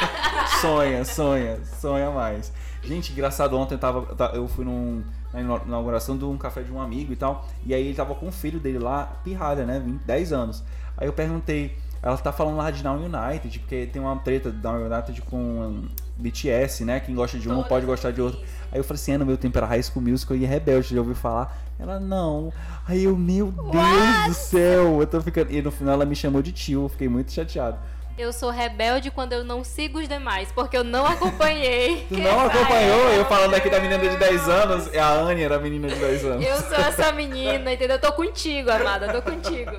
Sonha, 0.60 1.04
sonha, 1.04 1.60
sonha 1.80 2.10
mais. 2.10 2.52
Gente, 2.82 3.12
engraçado, 3.12 3.56
ontem 3.56 3.74
eu, 3.74 3.78
tava, 3.78 4.14
tá- 4.14 4.32
eu 4.34 4.46
fui 4.48 4.64
num, 4.64 5.02
na 5.32 5.40
ina- 5.40 5.60
inauguração 5.66 6.16
de 6.18 6.24
um 6.24 6.36
café 6.36 6.62
de 6.62 6.72
um 6.72 6.80
amigo 6.80 7.12
e 7.12 7.16
tal, 7.16 7.46
e 7.64 7.74
aí 7.74 7.86
ele 7.86 7.94
tava 7.94 8.14
com 8.14 8.28
o 8.28 8.32
filho 8.32 8.58
dele 8.58 8.78
lá, 8.78 9.04
pirralha, 9.24 9.64
né, 9.64 9.80
20, 9.80 10.00
10 10.02 10.32
anos. 10.32 10.62
Aí 10.96 11.06
eu 11.06 11.12
perguntei, 11.12 11.76
ela 12.02 12.16
tá 12.16 12.32
falando 12.32 12.56
lá 12.56 12.70
de 12.70 12.82
Now 12.82 12.96
United, 12.96 13.58
porque 13.58 13.86
tem 13.86 14.00
uma 14.00 14.16
treta 14.16 14.50
da 14.50 14.72
Now 14.72 14.86
United 14.86 15.20
com 15.22 15.82
BTS, 16.16 16.84
né, 16.84 17.00
quem 17.00 17.14
gosta 17.14 17.38
de 17.38 17.48
um 17.48 17.62
pode 17.62 17.86
gostar 17.86 18.10
de 18.10 18.20
outro. 18.20 18.40
Aí 18.72 18.78
eu 18.78 18.84
falei 18.84 19.00
assim, 19.00 19.12
é, 19.12 19.18
no 19.18 19.26
meu 19.26 19.36
tempo 19.36 19.56
era 19.58 19.66
High 19.66 19.82
School 19.82 20.04
Musical 20.04 20.36
e 20.36 20.44
Rebelde, 20.44 20.94
já 20.94 21.00
ouviu 21.00 21.14
falar? 21.14 21.58
Ela, 21.78 21.98
não. 21.98 22.52
Aí 22.86 23.04
eu, 23.04 23.16
meu 23.16 23.50
Deus 23.50 24.26
do 24.26 24.34
céu, 24.34 25.00
eu 25.00 25.06
tô 25.06 25.20
ficando... 25.20 25.50
E 25.50 25.62
no 25.62 25.70
final 25.70 25.94
ela 25.94 26.04
me 26.04 26.14
chamou 26.14 26.42
de 26.42 26.52
tio, 26.52 26.84
eu 26.84 26.88
fiquei 26.88 27.08
muito 27.08 27.32
chateado. 27.32 27.78
Eu 28.20 28.34
sou 28.34 28.50
rebelde 28.50 29.10
quando 29.10 29.32
eu 29.32 29.42
não 29.42 29.64
sigo 29.64 29.98
os 29.98 30.06
demais, 30.06 30.52
porque 30.52 30.76
eu 30.76 30.84
não 30.84 31.06
acompanhei. 31.06 32.04
Tu 32.10 32.18
não 32.18 32.40
acompanhou 32.46 33.08
eu 33.14 33.24
falando 33.24 33.54
aqui 33.54 33.70
da 33.70 33.80
menina 33.80 34.06
de 34.06 34.14
10 34.14 34.46
anos? 34.46 34.94
A 34.94 35.12
Anne 35.12 35.42
era 35.42 35.56
a 35.56 35.58
menina 35.58 35.88
de 35.88 35.94
10 35.94 36.24
anos. 36.26 36.46
Eu 36.46 36.56
sou 36.58 36.76
essa 36.76 37.10
menina, 37.16 37.72
entendeu? 37.72 37.96
Eu 37.96 38.00
tô 38.00 38.12
contigo, 38.12 38.70
amada, 38.70 39.10
tô 39.10 39.22
contigo. 39.22 39.70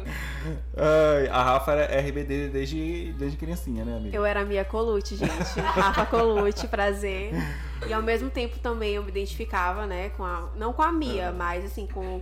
Ai, 0.76 1.28
a 1.28 1.44
Rafa 1.44 1.72
era 1.74 2.02
RBD 2.02 2.48
desde, 2.48 3.14
desde 3.14 3.38
criancinha, 3.38 3.86
né, 3.86 3.96
amiga? 3.96 4.18
Eu 4.18 4.26
era 4.26 4.42
a 4.42 4.46
Mia 4.46 4.66
Colucci, 4.66 5.18
gente. 5.18 5.60
Rafa 5.60 6.08
Colucci, 6.08 6.68
prazer. 6.68 7.34
E 7.86 7.94
ao 7.94 8.02
mesmo 8.02 8.32
tempo 8.32 8.58
também 8.58 8.96
eu 8.96 9.04
me 9.04 9.10
identificava, 9.10 9.86
né, 9.86 10.10
com 10.18 10.26
a. 10.26 10.50
Não 10.56 10.74
com 10.74 10.82
a 10.82 10.92
Mia, 10.92 11.32
mas 11.32 11.64
assim, 11.64 11.86
com 11.86 12.20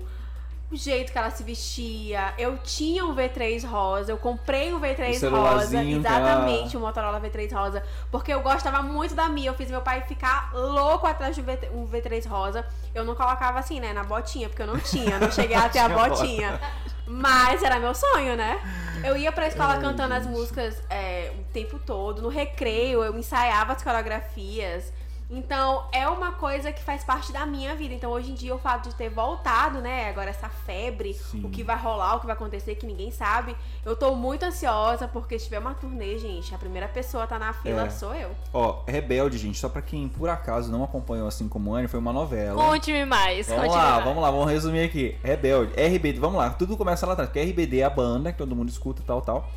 o 0.72 0.76
jeito 0.76 1.12
que 1.12 1.18
ela 1.18 1.32
se 1.32 1.42
vestia. 1.44 2.34
Eu 2.38 2.58
tinha 2.60 3.04
um 3.06 3.16
V3 3.16 3.66
rosa, 3.68 4.12
eu 4.12 4.18
comprei 4.18 4.72
um 4.72 4.78
O 4.78 4.80
V3 4.80 5.14
rosa. 5.30 5.68
que 5.70 5.76
ela- 6.06 6.20
Exatamente, 6.20 6.78
o 6.78 6.80
Motorola 6.80 7.20
V3 7.20 7.52
rosa. 7.54 7.84
Porque 8.12 8.32
eu 8.34 8.42
gostava 8.42 8.82
muito 8.84 9.16
da 9.16 9.28
Mia. 9.28 9.50
Eu 9.50 9.56
fiz 9.56 9.70
meu 9.70 9.82
pai 9.82 10.02
ficar 10.02 10.52
louco 10.54 11.08
atrás 11.08 11.36
de 11.36 11.42
um 11.42 11.46
V- 11.46 11.70
um 11.74 11.88
V3 11.88 12.26
rosa. 12.28 12.66
Eu 12.94 13.04
não 13.04 13.16
colocava 13.16 13.58
assim, 13.60 13.80
né, 13.80 13.94
na 13.94 14.04
botinha, 14.04 14.48
porque 14.48 14.62
eu 14.62 14.68
não 14.68 14.78
tinha. 14.80 15.18
Não 15.18 15.32
cheguei 15.32 15.56
até 15.58 15.80
a 15.80 15.90
botinha. 16.10 16.60
Mas 17.08 17.64
era 17.64 17.80
meu 17.80 17.96
sonho, 17.96 18.36
né? 18.36 18.62
Eu 19.04 19.18
ia 19.18 19.32
pra 19.32 19.48
escola 19.48 19.78
cantando 19.82 20.14
as 20.14 20.28
músicas 20.28 20.80
é, 20.90 21.32
o 21.40 21.44
tempo 21.52 21.80
todo. 21.80 22.22
No 22.22 22.30
recreio, 22.30 23.04
eu 23.04 23.18
ensaiava 23.18 23.74
as 23.74 23.82
coreografias. 23.82 24.94
Então, 25.32 25.84
é 25.92 26.08
uma 26.08 26.32
coisa 26.32 26.72
que 26.72 26.82
faz 26.84 27.04
parte 27.04 27.32
da 27.32 27.46
minha 27.46 27.76
vida. 27.76 27.94
Então, 27.94 28.10
hoje 28.10 28.32
em 28.32 28.34
dia, 28.34 28.54
o 28.56 28.58
fato 28.58 28.90
de 28.90 28.96
ter 28.96 29.10
voltado, 29.10 29.80
né? 29.80 30.10
Agora, 30.10 30.32
essa 30.32 30.50
febre, 30.50 31.14
Sim. 31.14 31.46
o 31.46 31.50
que 31.50 31.62
vai 31.64 31.78
rolar, 31.78 32.16
o 32.16 32.20
que 32.20 32.26
vai 32.26 32.36
acontecer, 32.36 32.74
que 32.76 32.88
ninguém 32.88 33.12
sabe. 33.12 33.56
Eu 33.86 33.96
tô 33.96 34.16
muito 34.16 34.44
ansiosa, 34.44 35.08
porque 35.08 35.38
se 35.38 35.46
tiver 35.46 35.60
uma 35.60 35.76
turnê, 35.76 36.18
gente, 36.18 36.54
a 36.56 36.58
primeira 36.58 36.88
pessoa 36.88 37.26
a 37.26 37.28
tá 37.28 37.38
na 37.38 37.54
fila 37.54 37.84
É. 37.86 37.90
sou 37.92 38.16
eu. 38.16 38.32
Ó, 38.52 38.82
Rebelde, 38.88 39.38
gente, 39.38 39.60
só 39.60 39.70
pra 39.70 39.84
quem 39.84 40.08
por 40.10 40.28
acaso 40.30 40.72
não 40.72 40.84
acompanhou 40.84 41.28
assim 41.28 41.48
como 41.48 41.76
Anne, 41.76 41.88
foi 41.88 42.00
uma 42.00 42.12
novela. 42.12 42.64
Conte-me 42.64 43.06
mais. 43.06 43.48
Vamos 43.48 43.66
conte-me 43.66 43.84
lá, 43.84 43.92
mais. 43.92 44.06
vamos 44.06 44.24
lá, 44.24 44.32
vamos 44.32 44.50
resumir 44.50 44.84
aqui. 44.84 45.16
Rebelde, 45.24 45.74
RBD, 45.80 46.20
vamos 46.20 46.38
lá, 46.38 46.50
tudo 46.50 46.76
começa 46.76 47.06
lá 47.06 47.14
atrás, 47.14 47.30
porque 47.30 47.40
RBD 47.44 47.82
é 47.82 47.84
a 47.84 47.90
banda 47.90 48.32
que 48.32 48.38
todo 48.40 48.56
mundo 48.56 48.70
escuta 48.70 49.02
e 49.04 49.06
tal, 49.06 49.22
tal. 49.22 49.48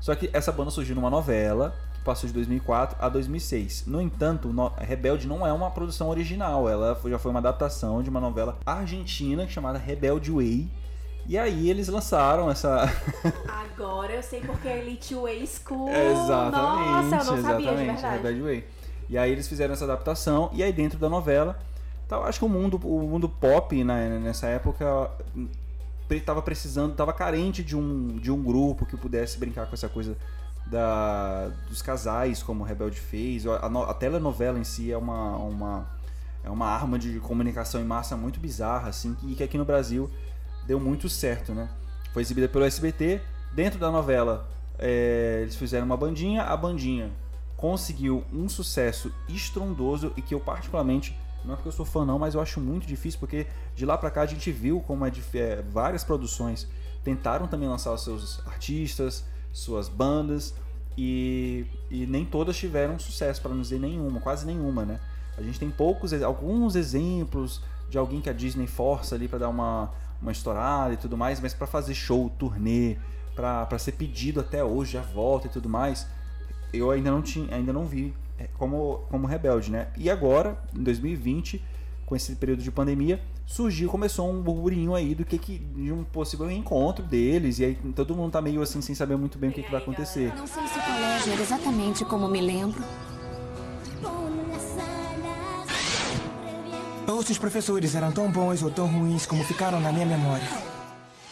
Só 0.00 0.14
que 0.14 0.28
essa 0.32 0.50
banda 0.50 0.70
surgiu 0.70 0.96
numa 0.96 1.10
novela 1.10 1.76
passou 2.04 2.26
de 2.26 2.32
2004 2.34 2.96
a 3.00 3.08
2006. 3.08 3.84
No 3.86 4.00
entanto, 4.00 4.50
Rebelde 4.78 5.26
não 5.26 5.46
é 5.46 5.52
uma 5.52 5.70
produção 5.70 6.08
original, 6.08 6.68
ela 6.68 6.94
foi- 6.94 7.10
já 7.10 7.18
foi 7.18 7.30
uma 7.30 7.40
adaptação 7.40 8.02
de 8.02 8.08
uma 8.10 8.20
novela 8.20 8.58
argentina 8.64 9.46
chamada 9.48 9.78
Rebelde 9.78 10.30
Way. 10.30 10.68
E 11.26 11.38
aí 11.38 11.68
eles 11.70 11.88
lançaram 11.88 12.50
essa. 12.50 12.88
Agora 13.46 14.12
eu 14.14 14.22
sei 14.22 14.40
porque 14.40 14.66
é 14.66 14.78
Elite 14.78 15.14
Way 15.14 15.46
School. 15.46 15.88
exatamente. 15.90 17.12
Nossa, 17.12 17.30
eu 17.30 17.36
não 17.36 17.42
sabia, 17.42 17.70
de 17.70 17.84
verdade. 17.84 18.16
Rebelde 18.16 18.40
Way. 18.42 18.64
E 19.08 19.18
aí 19.18 19.30
eles 19.30 19.46
fizeram 19.48 19.74
essa 19.74 19.84
adaptação, 19.84 20.50
e 20.52 20.62
aí 20.62 20.72
dentro 20.72 20.98
da 20.98 21.08
novela, 21.08 21.58
tal, 22.08 22.24
acho 22.24 22.38
que 22.38 22.44
o 22.44 22.48
mundo, 22.48 22.80
o 22.82 23.00
mundo 23.08 23.28
pop 23.28 23.82
né, 23.84 24.18
nessa 24.22 24.46
época 24.46 25.10
estava 26.10 26.40
precisando, 26.42 26.92
estava 26.92 27.12
carente 27.12 27.62
de 27.62 27.76
um, 27.76 28.16
de 28.16 28.30
um 28.30 28.42
grupo 28.42 28.84
que 28.86 28.96
pudesse 28.96 29.38
brincar 29.38 29.66
com 29.66 29.74
essa 29.74 29.88
coisa 29.88 30.16
da, 30.70 31.48
dos 31.68 31.82
casais, 31.82 32.42
como 32.42 32.62
o 32.62 32.66
Rebelde 32.66 33.00
fez. 33.00 33.46
A, 33.46 33.68
no- 33.68 33.82
a 33.82 33.94
telenovela 33.94 34.58
em 34.58 34.64
si 34.64 34.90
é 34.92 34.96
uma, 34.96 35.36
uma, 35.36 35.90
é 36.44 36.50
uma 36.50 36.66
arma 36.66 36.98
de 36.98 37.18
comunicação 37.20 37.80
em 37.80 37.84
massa 37.84 38.16
muito 38.16 38.38
bizarra, 38.40 38.88
assim, 38.88 39.16
e 39.24 39.34
que 39.34 39.42
aqui 39.42 39.58
no 39.58 39.64
Brasil 39.64 40.10
deu 40.66 40.78
muito 40.78 41.08
certo, 41.08 41.52
né? 41.52 41.68
Foi 42.12 42.22
exibida 42.22 42.48
pelo 42.48 42.64
SBT. 42.64 43.20
Dentro 43.52 43.78
da 43.78 43.90
novela, 43.90 44.48
é, 44.78 45.40
eles 45.42 45.56
fizeram 45.56 45.86
uma 45.86 45.96
bandinha. 45.96 46.42
A 46.44 46.56
bandinha 46.56 47.10
conseguiu 47.56 48.24
um 48.32 48.48
sucesso 48.48 49.12
estrondoso 49.28 50.12
e 50.16 50.22
que 50.22 50.34
eu 50.34 50.40
particularmente 50.40 51.16
não 51.44 51.52
é 51.54 51.56
porque 51.56 51.68
eu 51.68 51.72
sou 51.72 51.86
fã 51.86 52.04
não, 52.04 52.18
mas 52.18 52.34
eu 52.34 52.40
acho 52.40 52.60
muito 52.60 52.86
difícil 52.86 53.18
porque 53.18 53.46
de 53.74 53.84
lá 53.86 53.96
pra 53.96 54.10
cá 54.10 54.22
a 54.22 54.26
gente 54.26 54.50
viu 54.52 54.80
como 54.80 55.06
é, 55.06 55.10
dif- 55.10 55.34
é, 55.38 55.62
várias 55.72 56.04
produções 56.04 56.68
tentaram 57.02 57.46
também 57.46 57.66
lançar 57.68 57.92
os 57.94 58.04
seus 58.04 58.46
artistas, 58.46 59.24
suas 59.52 59.88
bandas 59.88 60.54
e, 60.96 61.66
e 61.90 62.06
nem 62.06 62.24
todas 62.24 62.56
tiveram 62.56 62.98
sucesso 62.98 63.40
para 63.40 63.52
não 63.52 63.62
dizer 63.62 63.78
nenhuma, 63.78 64.20
quase 64.20 64.46
nenhuma, 64.46 64.84
né? 64.84 65.00
A 65.36 65.42
gente 65.42 65.58
tem 65.58 65.70
poucos, 65.70 66.12
alguns 66.22 66.76
exemplos 66.76 67.62
de 67.88 67.96
alguém 67.96 68.20
que 68.20 68.28
a 68.28 68.32
Disney 68.32 68.66
força 68.66 69.14
ali 69.14 69.26
para 69.26 69.40
dar 69.40 69.48
uma, 69.48 69.90
uma 70.20 70.32
estourada 70.32 70.94
e 70.94 70.96
tudo 70.96 71.16
mais, 71.16 71.40
mas 71.40 71.54
para 71.54 71.66
fazer 71.66 71.94
show, 71.94 72.30
turnê, 72.38 72.98
para 73.34 73.78
ser 73.78 73.92
pedido 73.92 74.40
até 74.40 74.62
hoje, 74.62 74.98
a 74.98 75.02
volta 75.02 75.46
e 75.46 75.50
tudo 75.50 75.68
mais, 75.68 76.06
eu 76.72 76.90
ainda 76.90 77.10
não 77.10 77.22
tinha, 77.22 77.54
ainda 77.54 77.72
não 77.72 77.86
vi 77.86 78.14
é, 78.38 78.48
como, 78.58 79.04
como 79.10 79.26
rebelde, 79.26 79.70
né? 79.70 79.88
E 79.96 80.10
agora, 80.10 80.58
em 80.76 80.82
2020, 80.82 81.64
com 82.06 82.14
esse 82.14 82.36
período 82.36 82.62
de 82.62 82.70
pandemia, 82.70 83.20
surgiu, 83.50 83.90
começou 83.90 84.30
um 84.30 84.40
burburinho 84.40 84.94
aí 84.94 85.12
do 85.12 85.24
que, 85.24 85.36
que 85.36 85.58
de 85.58 85.92
um 85.92 86.04
possível 86.04 86.46
reencontro 86.46 87.04
deles, 87.04 87.58
e 87.58 87.64
aí 87.64 87.74
todo 87.94 88.14
mundo 88.14 88.30
tá 88.30 88.40
meio 88.40 88.62
assim 88.62 88.80
sem 88.80 88.94
saber 88.94 89.16
muito 89.16 89.38
bem 89.38 89.50
o 89.50 89.52
que, 89.52 89.62
que 89.62 89.70
vai 89.70 89.80
acontecer. 89.80 90.32
Não 90.36 90.46
sei 90.46 90.66
se 90.68 90.78
o 90.78 90.82
colégio 90.82 91.32
era 91.32 91.42
exatamente 91.42 92.04
como 92.04 92.28
me 92.28 92.40
lembro. 92.40 92.82
Ou 97.08 97.22
se 97.24 97.32
os 97.32 97.38
professores 97.38 97.96
eram 97.96 98.12
tão 98.12 98.30
bons 98.30 98.62
ou 98.62 98.70
tão 98.70 98.86
ruins 98.86 99.26
como 99.26 99.42
ficaram 99.42 99.80
na 99.80 99.90
minha 99.90 100.06
memória. 100.06 100.46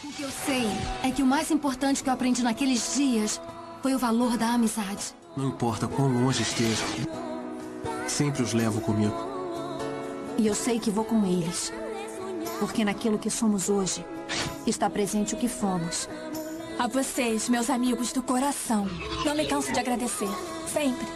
O 0.03 0.11
que 0.11 0.21
eu 0.21 0.29
sei 0.29 0.67
é 1.03 1.11
que 1.11 1.23
o 1.23 1.25
mais 1.25 1.49
importante 1.51 2.03
que 2.03 2.09
eu 2.09 2.13
aprendi 2.13 2.43
naqueles 2.43 2.95
dias 2.95 3.41
foi 3.81 3.95
o 3.95 3.99
valor 3.99 4.37
da 4.37 4.49
amizade. 4.49 5.15
Não 5.37 5.47
importa 5.47 5.87
quão 5.87 6.09
longe 6.09 6.41
esteja, 6.41 6.83
sempre 8.07 8.43
os 8.43 8.51
levo 8.51 8.81
comigo. 8.81 9.15
E 10.37 10.45
eu 10.45 10.53
sei 10.53 10.79
que 10.79 10.91
vou 10.91 11.05
com 11.05 11.25
eles. 11.25 11.71
Porque 12.59 12.83
naquilo 12.83 13.17
que 13.17 13.29
somos 13.29 13.69
hoje 13.69 14.05
está 14.65 14.89
presente 14.89 15.33
o 15.33 15.37
que 15.37 15.47
fomos. 15.47 16.07
A 16.77 16.87
vocês, 16.87 17.49
meus 17.49 17.69
amigos 17.69 18.13
do 18.13 18.23
coração. 18.23 18.87
Não 19.25 19.35
me 19.35 19.45
canso 19.45 19.71
de 19.71 19.79
agradecer. 19.79 20.29
Sempre. 20.71 21.07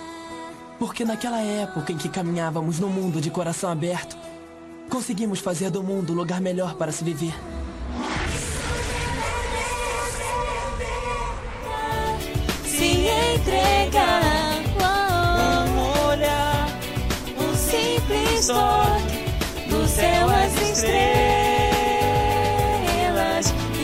Porque 0.78 1.06
naquela 1.06 1.40
época 1.40 1.94
em 1.94 1.98
que 1.98 2.10
caminhávamos 2.10 2.80
no 2.80 2.90
mundo 2.90 3.22
de 3.22 3.30
coração 3.30 3.70
aberto, 3.70 4.18
conseguimos 4.90 5.40
fazer 5.40 5.70
do 5.70 5.82
mundo 5.82 6.12
um 6.12 6.16
lugar 6.16 6.42
melhor 6.42 6.76
para 6.76 6.92
se 6.92 7.04
viver. 7.04 7.34
Se 12.66 13.08
entregar 13.34 14.64
um 15.70 16.10
olhar, 16.10 16.68
um 17.40 17.56
simples 17.56 18.48
toque 18.48 19.23
céu 19.94 20.28
as 20.30 20.54
estrelas. 20.70 21.14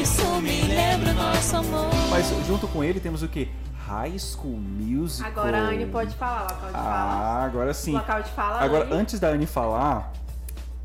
Isso 0.02 0.26
me 0.42 0.62
lembra 0.64 1.12
o 1.12 1.14
nosso 1.14 1.56
amor. 1.58 1.90
Mas 2.10 2.26
junto 2.48 2.68
com 2.68 2.84
ele 2.84 3.00
temos 3.00 3.22
o 3.24 3.28
que? 3.28 3.50
High 3.88 4.18
School 4.20 4.58
Musical. 4.58 5.32
Agora 5.32 5.58
a 5.58 5.62
Anne 5.70 5.86
pode 5.88 6.16
falar, 6.16 6.44
local 6.44 6.68
de 6.68 6.72
fala. 6.74 6.86
Ah, 6.86 7.44
agora 7.44 7.74
sim. 7.74 7.94
Local 7.94 8.22
de 8.24 8.30
fala, 8.32 8.62
Agora, 8.62 8.86
Anne. 8.86 8.94
antes 8.94 9.20
da 9.20 9.30
Anne 9.30 9.46
falar, 9.46 10.12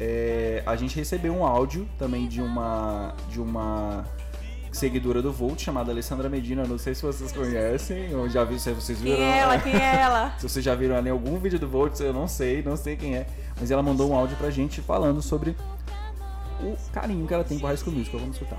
é, 0.00 0.62
a 0.64 0.74
gente 0.76 0.96
recebeu 0.96 1.34
um 1.34 1.44
áudio 1.44 1.88
também 1.98 2.26
de 2.28 2.40
uma 2.40 3.14
de 3.30 3.40
uma 3.40 4.04
seguidora 4.72 5.22
do 5.22 5.32
Volt 5.32 5.60
chamada 5.62 5.92
Alessandra 5.92 6.28
Medina. 6.28 6.64
Não 6.64 6.78
sei 6.78 6.94
se 6.94 7.02
vocês 7.02 7.30
conhecem 7.32 8.14
ou 8.14 8.28
já 8.28 8.42
viram, 8.44 8.58
se 8.58 8.72
vocês 8.72 8.98
viram. 9.00 9.16
Quem 9.16 9.26
é 9.26 9.38
ela? 9.38 9.58
Quem 9.58 9.74
é 9.74 9.96
ela? 10.00 10.34
se 10.38 10.48
vocês 10.48 10.64
já 10.64 10.74
viram 10.74 10.96
ela 10.96 11.06
em 11.06 11.10
algum 11.12 11.38
vídeo 11.38 11.58
do 11.58 11.68
Volt, 11.68 11.98
eu 12.00 12.12
não 12.12 12.26
sei, 12.26 12.62
não 12.62 12.76
sei 12.76 12.96
quem 12.96 13.16
é. 13.16 13.26
Mas 13.58 13.70
ela 13.70 13.82
mandou 13.82 14.10
um 14.10 14.16
áudio 14.16 14.36
pra 14.36 14.50
gente 14.50 14.82
falando 14.82 15.22
sobre 15.22 15.56
o 16.60 16.76
carinho 16.92 17.26
que 17.26 17.34
ela 17.34 17.44
tem 17.44 17.58
com 17.58 17.66
High 17.66 17.76
School 17.76 17.94
Musical. 17.94 18.20
Vamos 18.20 18.36
escutar. 18.36 18.58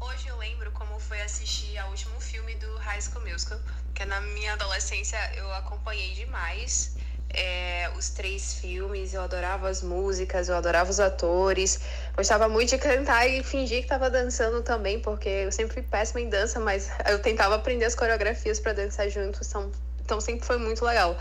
Hoje 0.00 0.28
eu 0.28 0.36
lembro 0.36 0.70
como 0.72 0.98
foi 0.98 1.20
assistir 1.22 1.78
ao 1.78 1.90
último 1.90 2.20
filme 2.20 2.54
do 2.56 2.76
High 2.78 3.00
School 3.02 3.24
Musical, 3.24 3.58
que 3.94 4.04
na 4.04 4.20
minha 4.20 4.54
adolescência 4.54 5.18
eu 5.36 5.52
acompanhei 5.54 6.14
demais 6.14 6.96
é, 7.32 7.90
os 7.96 8.10
três 8.10 8.54
filmes, 8.54 9.14
eu 9.14 9.22
adorava 9.22 9.68
as 9.68 9.82
músicas, 9.82 10.48
eu 10.48 10.56
adorava 10.56 10.90
os 10.90 10.98
atores, 10.98 11.80
gostava 12.16 12.48
muito 12.48 12.70
de 12.70 12.78
cantar 12.78 13.26
e 13.26 13.42
fingir 13.42 13.82
que 13.82 13.88
tava 13.88 14.10
dançando 14.10 14.62
também, 14.62 15.00
porque 15.00 15.28
eu 15.28 15.52
sempre 15.52 15.74
fui 15.74 15.82
péssima 15.82 16.20
em 16.20 16.28
dança, 16.28 16.58
mas 16.58 16.90
eu 17.08 17.20
tentava 17.20 17.54
aprender 17.54 17.84
as 17.84 17.94
coreografias 17.94 18.58
para 18.58 18.72
dançar 18.72 19.08
junto, 19.08 19.40
então, 19.44 19.70
então 20.04 20.20
sempre 20.20 20.44
foi 20.44 20.58
muito 20.58 20.84
legal. 20.84 21.16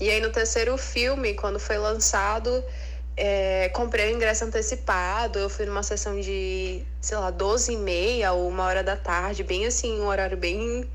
E 0.00 0.08
aí 0.08 0.20
no 0.20 0.30
terceiro 0.30 0.78
filme, 0.78 1.34
quando 1.34 1.60
foi 1.60 1.76
lançado, 1.76 2.64
é, 3.16 3.68
comprei 3.68 4.10
o 4.10 4.16
ingresso 4.16 4.44
antecipado, 4.44 5.38
eu 5.38 5.50
fui 5.50 5.66
numa 5.66 5.82
sessão 5.82 6.18
de, 6.18 6.82
sei 7.02 7.18
lá, 7.18 7.30
12 7.30 7.74
e 7.74 7.76
meia 7.76 8.32
ou 8.32 8.48
uma 8.48 8.64
hora 8.64 8.82
da 8.82 8.96
tarde, 8.96 9.44
bem 9.44 9.66
assim, 9.66 10.00
um 10.00 10.06
horário 10.06 10.38
bem, 10.38 10.88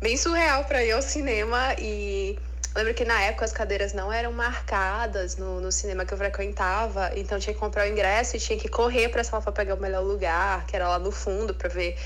bem 0.00 0.16
surreal 0.16 0.64
para 0.64 0.84
ir 0.84 0.90
ao 0.90 1.00
cinema. 1.00 1.76
E 1.78 2.36
lembro 2.74 2.92
que 2.94 3.04
na 3.04 3.20
época 3.22 3.44
as 3.44 3.52
cadeiras 3.52 3.92
não 3.92 4.12
eram 4.12 4.32
marcadas 4.32 5.36
no, 5.36 5.60
no 5.60 5.70
cinema 5.70 6.04
que 6.04 6.12
eu 6.12 6.18
frequentava, 6.18 7.12
então 7.14 7.38
tinha 7.38 7.54
que 7.54 7.60
comprar 7.60 7.86
o 7.86 7.90
ingresso 7.90 8.36
e 8.36 8.40
tinha 8.40 8.58
que 8.58 8.68
correr 8.68 9.08
para 9.08 9.22
sala 9.22 9.42
para 9.42 9.52
pegar 9.52 9.74
o 9.74 9.80
melhor 9.80 10.02
lugar, 10.02 10.66
que 10.66 10.74
era 10.74 10.88
lá 10.88 10.98
no 10.98 11.12
fundo, 11.12 11.54
para 11.54 11.68
ver 11.68 11.96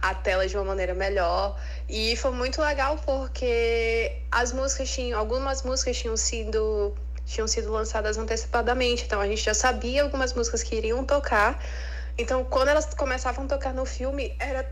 a 0.00 0.14
tela 0.14 0.46
de 0.46 0.56
uma 0.56 0.64
maneira 0.64 0.94
melhor. 0.94 1.58
E 1.88 2.16
foi 2.16 2.30
muito 2.30 2.60
legal 2.60 2.98
porque 3.04 4.16
as 4.30 4.52
músicas 4.52 4.90
tinham, 4.90 5.18
algumas 5.18 5.62
músicas 5.62 5.96
tinham 5.96 6.16
sido 6.16 6.94
tinham 7.26 7.48
sido 7.48 7.72
lançadas 7.72 8.18
antecipadamente, 8.18 9.04
então 9.04 9.18
a 9.18 9.26
gente 9.26 9.42
já 9.42 9.54
sabia 9.54 10.02
algumas 10.02 10.34
músicas 10.34 10.62
que 10.62 10.76
iriam 10.76 11.04
tocar. 11.04 11.58
Então, 12.18 12.44
quando 12.44 12.68
elas 12.68 12.94
começavam 12.94 13.46
a 13.46 13.48
tocar 13.48 13.72
no 13.72 13.86
filme, 13.86 14.36
era 14.38 14.64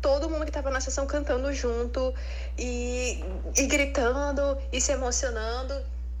todo 0.00 0.28
mundo 0.28 0.44
que 0.44 0.50
estava 0.50 0.70
na 0.70 0.80
sessão 0.80 1.06
cantando 1.06 1.52
junto 1.52 2.14
e, 2.58 3.24
e 3.56 3.66
gritando 3.66 4.58
e 4.72 4.80
se 4.80 4.92
emocionando. 4.92 5.74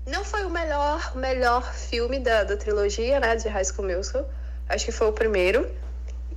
Não 0.06 0.24
foi 0.24 0.44
o 0.44 0.50
melhor, 0.50 1.16
melhor 1.16 1.72
filme 1.74 2.20
da, 2.20 2.44
da 2.44 2.56
trilogia, 2.56 3.18
né, 3.18 3.36
de 3.36 3.48
High 3.48 3.64
School 3.64 3.88
Musical. 3.88 4.28
Acho 4.68 4.84
que 4.84 4.92
foi 4.92 5.08
o 5.08 5.12
primeiro. 5.12 5.68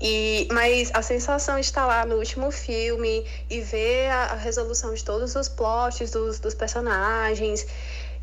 E, 0.01 0.47
mas 0.51 0.91
a 0.93 1.01
sensação 1.01 1.55
de 1.55 1.61
estar 1.61 1.85
lá 1.85 2.05
no 2.05 2.15
último 2.15 2.51
filme 2.51 3.25
e 3.49 3.59
ver 3.59 4.09
a, 4.09 4.25
a 4.27 4.35
resolução 4.35 4.93
de 4.93 5.03
todos 5.03 5.35
os 5.35 5.49
plots 5.49 6.09
dos, 6.11 6.39
dos 6.39 6.53
personagens. 6.53 7.67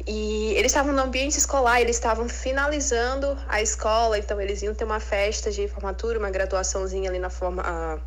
E 0.07 0.55
eles 0.55 0.73
estavam 0.73 0.93
no 0.93 1.03
ambiente 1.03 1.37
escolar, 1.37 1.81
eles 1.81 1.97
estavam 1.97 2.29
finalizando 2.29 3.37
a 3.49 3.61
escola, 3.61 4.19
então 4.19 4.41
eles 4.41 4.63
iam 4.63 4.75
ter 4.75 4.85
uma 4.85 5.01
festa 5.01 5.51
de 5.51 5.69
formatura, 5.69 6.19
uma 6.19 6.31
graduaçãozinha 6.31 7.11
ali 7.11 7.19
na 7.19 7.31
forma. 7.31 8.01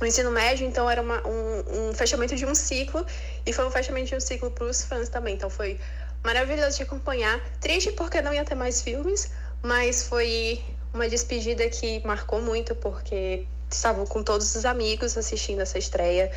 No 0.00 0.06
ensino 0.06 0.30
médio, 0.30 0.66
então 0.66 0.88
era 0.88 1.02
uma- 1.02 1.26
um, 1.26 1.88
um 1.90 1.94
fechamento 1.94 2.36
de 2.36 2.46
um 2.46 2.54
ciclo, 2.54 3.04
e 3.44 3.52
foi 3.52 3.66
um 3.66 3.70
fechamento 3.70 4.06
de 4.08 4.14
um 4.14 4.20
ciclo 4.20 4.50
para 4.50 4.64
os 4.64 4.82
fãs 4.84 5.08
também. 5.08 5.34
Então 5.34 5.50
foi 5.50 5.78
maravilhoso 6.24 6.76
de 6.76 6.82
acompanhar. 6.84 7.40
Triste 7.60 7.92
porque 7.92 8.20
não 8.20 8.32
ia 8.32 8.44
ter 8.44 8.54
mais 8.54 8.82
filmes, 8.82 9.30
mas 9.62 10.08
foi 10.08 10.62
uma 10.94 11.08
despedida 11.08 11.68
que 11.68 12.04
marcou 12.06 12.40
muito 12.40 12.74
porque 12.74 13.46
estavam 13.70 14.06
com 14.06 14.22
todos 14.22 14.54
os 14.54 14.64
amigos 14.64 15.16
assistindo 15.18 15.60
essa 15.60 15.78
estreia 15.78 16.30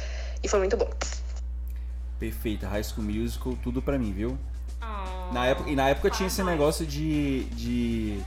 e 0.44 0.48
foi 0.48 0.60
muito 0.60 0.76
bom. 0.76 0.90
Perfeita, 2.20 2.68
High 2.68 2.84
School 2.84 3.06
Musical, 3.06 3.58
tudo 3.64 3.82
pra 3.82 3.98
mim, 3.98 4.12
viu? 4.14 4.38
Na 5.32 5.48
época, 5.48 5.70
e 5.70 5.76
na 5.76 5.88
época 5.90 6.10
tinha 6.10 6.28
esse 6.28 6.44
negócio 6.44 6.86
de, 6.86 7.46
de. 7.46 8.22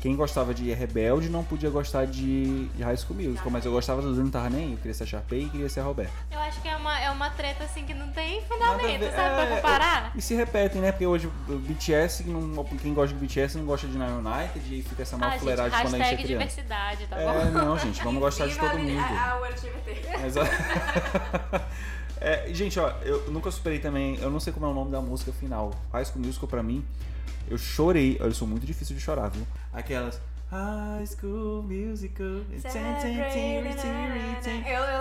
Quem 0.00 0.14
gostava 0.14 0.54
de 0.54 0.72
Rebelde 0.72 1.28
não 1.28 1.42
podia 1.42 1.68
gostar 1.70 2.06
de, 2.06 2.66
de 2.68 2.82
High 2.84 2.96
School 2.96 3.16
Musical, 3.20 3.50
mas 3.50 3.64
eu 3.64 3.72
gostava 3.72 4.00
não 4.00 4.30
tava 4.30 4.48
nem. 4.48 4.70
Eu 4.72 4.76
queria 4.78 4.94
ser 4.94 5.02
a 5.02 5.06
Sharpay 5.06 5.42
e 5.46 5.48
queria 5.48 5.68
ser 5.68 5.80
a 5.80 5.82
Roberta. 5.82 6.12
Eu 6.30 6.38
acho 6.38 6.62
que 6.62 6.68
é 6.68 6.76
uma, 6.76 7.00
é 7.00 7.10
uma 7.10 7.28
treta 7.30 7.64
assim 7.64 7.84
que 7.84 7.92
não 7.92 8.08
tem 8.12 8.40
fundamento, 8.42 9.00
ver. 9.00 9.10
sabe? 9.12 9.42
É, 9.42 9.46
pra 9.46 9.56
comparar. 9.56 10.12
E 10.14 10.22
se 10.22 10.34
repetem, 10.36 10.80
né? 10.80 10.92
Porque 10.92 11.04
hoje 11.06 11.26
o 11.26 11.58
BTS, 11.58 12.22
não- 12.28 12.64
quem 12.64 12.94
gosta 12.94 13.12
de 13.16 13.20
BTS 13.26 13.58
não 13.58 13.64
gosta 13.66 13.88
de 13.88 13.98
Nine 13.98 14.12
United 14.12 14.78
e 14.78 14.82
fica 14.82 15.02
essa 15.02 15.16
Ah, 15.16 15.18
mal 15.18 15.30
gente, 15.30 15.40
fuleiragem 15.40 15.80
quando 15.80 15.94
a 15.94 15.98
gente 15.98 16.06
é 16.06 16.16
criança. 16.16 16.26
diversidade, 16.26 17.06
tá 17.08 17.16
bom? 17.16 17.22
É, 17.40 17.44
não, 17.50 17.78
gente, 17.78 18.02
vamos 18.04 18.20
gostar 18.20 18.46
de 18.46 18.56
todo 18.56 18.78
mundo. 18.78 18.98
A, 19.00 19.34
a 19.42 19.46
LGBT. 19.48 20.26
Exato. 20.26 20.50
É, 22.20 22.52
gente, 22.52 22.78
ó, 22.80 22.88
eu 23.02 23.30
nunca 23.30 23.48
superei 23.48 23.78
também, 23.78 24.16
eu 24.18 24.28
não 24.28 24.40
sei 24.40 24.52
como 24.52 24.66
é 24.66 24.68
o 24.68 24.74
nome 24.74 24.90
da 24.90 25.00
música 25.00 25.30
final. 25.32 25.70
High 25.92 26.04
School 26.04 26.24
Musical 26.26 26.48
pra 26.48 26.64
mim, 26.64 26.84
eu 27.48 27.58
chorei, 27.58 28.16
eu 28.20 28.32
sou 28.32 28.46
muito 28.46 28.66
difícil 28.66 28.94
de 28.94 29.02
chorar, 29.02 29.28
viu? 29.28 29.46
Aquelas 29.72 30.20
High 30.50 31.06
School 31.06 31.62
Musical. 31.62 32.40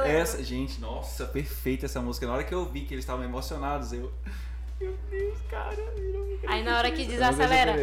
Essa, 0.05 0.43
gente, 0.43 0.81
nossa, 0.81 1.25
perfeita 1.25 1.85
essa 1.85 2.01
música. 2.01 2.27
Na 2.27 2.33
hora 2.33 2.43
que 2.43 2.53
eu 2.53 2.65
vi 2.65 2.81
que 2.81 2.93
eles 2.93 3.03
estavam 3.03 3.23
emocionados, 3.23 3.93
eu. 3.93 4.11
Meu 4.79 4.93
Deus, 5.09 5.37
cara, 5.49 5.73
eu 5.73 6.13
não 6.13 6.25
me 6.27 6.39
Aí 6.47 6.63
na 6.63 6.77
hora 6.77 6.91
que 6.91 7.05
desacelera. 7.05 7.73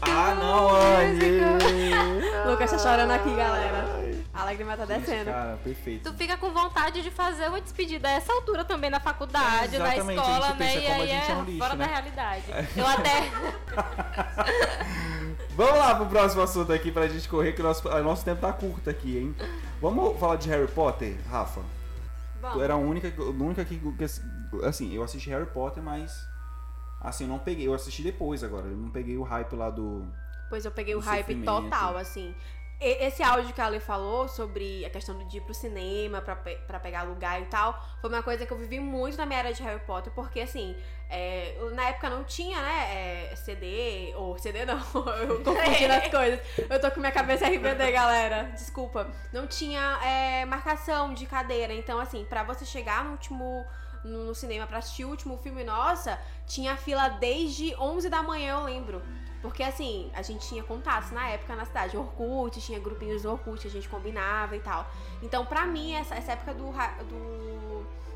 Ah, 0.00 0.34
não, 0.34 1.12
Musical. 1.12 2.50
Lucas 2.50 2.70
tá 2.70 2.78
chorando 2.78 3.10
aqui, 3.10 3.34
galera. 3.36 4.03
A 4.34 4.44
lágrima 4.44 4.76
tá 4.76 4.84
descendo. 4.84 5.30
Cara, 5.30 5.56
perfeito. 5.62 6.10
Tu 6.10 6.18
fica 6.18 6.36
com 6.36 6.52
vontade 6.52 7.00
de 7.02 7.10
fazer 7.10 7.48
uma 7.48 7.60
despedida 7.60 8.08
a 8.08 8.12
essa 8.12 8.32
altura 8.32 8.64
também 8.64 8.90
na 8.90 8.98
faculdade, 8.98 9.78
na 9.78 9.94
Exatamente, 9.94 10.18
a 10.18 10.22
escola, 10.22 10.54
né? 10.54 10.74
E 10.74 10.86
aí 10.86 11.06
gente 11.06 11.12
é 11.12 11.30
é 11.30 11.36
um 11.36 11.44
lixo, 11.44 11.58
fora 11.58 11.76
né? 11.76 11.86
da 11.86 11.92
realidade. 11.92 12.44
É. 12.50 12.66
Eu 12.76 12.86
até. 12.86 13.30
Vamos 15.56 15.78
lá 15.78 15.94
pro 15.94 16.06
próximo 16.06 16.42
assunto 16.42 16.72
aqui 16.72 16.90
pra 16.90 17.06
gente 17.06 17.28
correr, 17.28 17.52
que 17.52 17.60
o 17.60 17.64
nosso, 17.64 17.88
o 17.88 18.02
nosso 18.02 18.24
tempo 18.24 18.40
tá 18.40 18.52
curto 18.52 18.90
aqui, 18.90 19.18
hein? 19.18 19.36
Vamos 19.80 20.18
falar 20.18 20.34
de 20.34 20.48
Harry 20.48 20.66
Potter, 20.66 21.16
Rafa? 21.30 21.60
Tu 22.52 22.60
era 22.60 22.74
a 22.74 22.76
única, 22.76 23.12
a 23.16 23.22
única 23.22 23.64
que, 23.64 23.78
que, 23.78 24.04
Assim, 24.66 24.92
eu 24.92 25.04
assisti 25.04 25.30
Harry 25.30 25.46
Potter, 25.46 25.80
mas. 25.82 26.26
Assim, 27.00 27.24
eu 27.24 27.28
não 27.28 27.38
peguei. 27.38 27.68
Eu 27.68 27.74
assisti 27.74 28.02
depois 28.02 28.42
agora. 28.42 28.66
Eu 28.66 28.76
não 28.76 28.90
peguei 28.90 29.16
o 29.16 29.22
hype 29.22 29.54
lá 29.54 29.70
do. 29.70 30.04
Pois 30.50 30.64
eu 30.64 30.72
peguei 30.72 30.96
o 30.96 31.00
hype 31.00 31.36
total, 31.42 31.96
assim. 31.96 32.34
Esse 32.80 33.22
áudio 33.22 33.54
que 33.54 33.60
a 33.60 33.66
Ale 33.66 33.80
falou 33.80 34.28
sobre 34.28 34.84
a 34.84 34.90
questão 34.90 35.16
de 35.26 35.38
ir 35.38 35.40
pro 35.40 35.54
cinema 35.54 36.20
pra, 36.20 36.36
pe- 36.36 36.56
pra 36.66 36.78
pegar 36.78 37.02
lugar 37.04 37.40
e 37.40 37.46
tal, 37.46 37.82
foi 38.00 38.10
uma 38.10 38.22
coisa 38.22 38.44
que 38.44 38.52
eu 38.52 38.58
vivi 38.58 38.78
muito 38.80 39.16
na 39.16 39.24
minha 39.24 39.38
era 39.38 39.52
de 39.54 39.62
Harry 39.62 39.80
Potter, 39.86 40.12
porque 40.12 40.40
assim, 40.40 40.76
é, 41.08 41.56
na 41.72 41.84
época 41.88 42.10
não 42.10 42.24
tinha, 42.24 42.60
né, 42.60 43.30
é, 43.30 43.36
CD, 43.36 44.12
ou 44.16 44.36
CD 44.38 44.66
não, 44.66 44.76
eu 45.28 45.42
tô 45.42 45.54
confundindo 45.54 45.94
as 45.94 46.08
coisas. 46.10 46.40
Eu 46.68 46.80
tô 46.80 46.90
com 46.90 47.00
minha 47.00 47.12
cabeça 47.12 47.46
RBD, 47.48 47.90
galera, 47.92 48.44
desculpa. 48.52 49.10
Não 49.32 49.46
tinha 49.46 49.98
é, 50.04 50.44
marcação 50.44 51.14
de 51.14 51.24
cadeira, 51.26 51.72
então 51.72 51.98
assim, 51.98 52.24
pra 52.28 52.42
você 52.42 52.66
chegar 52.66 53.04
no 53.04 53.12
último 53.12 53.64
no, 54.04 54.34
cinema 54.34 54.66
pra 54.66 54.78
assistir 54.78 55.04
o 55.04 55.08
último 55.08 55.36
filme, 55.38 55.64
nossa, 55.64 56.18
tinha 56.46 56.76
fila 56.76 57.08
desde 57.08 57.74
11 57.76 58.08
da 58.08 58.22
manhã, 58.22 58.58
eu 58.58 58.64
lembro. 58.64 59.02
Porque 59.40 59.62
assim, 59.62 60.10
a 60.14 60.22
gente 60.22 60.48
tinha 60.48 60.62
contatos 60.62 61.10
na 61.10 61.28
época 61.28 61.54
na 61.54 61.66
cidade. 61.66 61.96
Orkut, 61.96 62.58
tinha 62.62 62.80
grupinhos 62.80 63.22
do 63.22 63.30
Orkut, 63.30 63.66
a 63.66 63.70
gente 63.70 63.86
combinava 63.88 64.56
e 64.56 64.60
tal. 64.60 64.90
Então, 65.22 65.44
pra 65.44 65.66
mim, 65.66 65.92
essa, 65.92 66.14
essa 66.14 66.32
época 66.32 66.54
do, 66.54 66.72
do, 67.04 67.73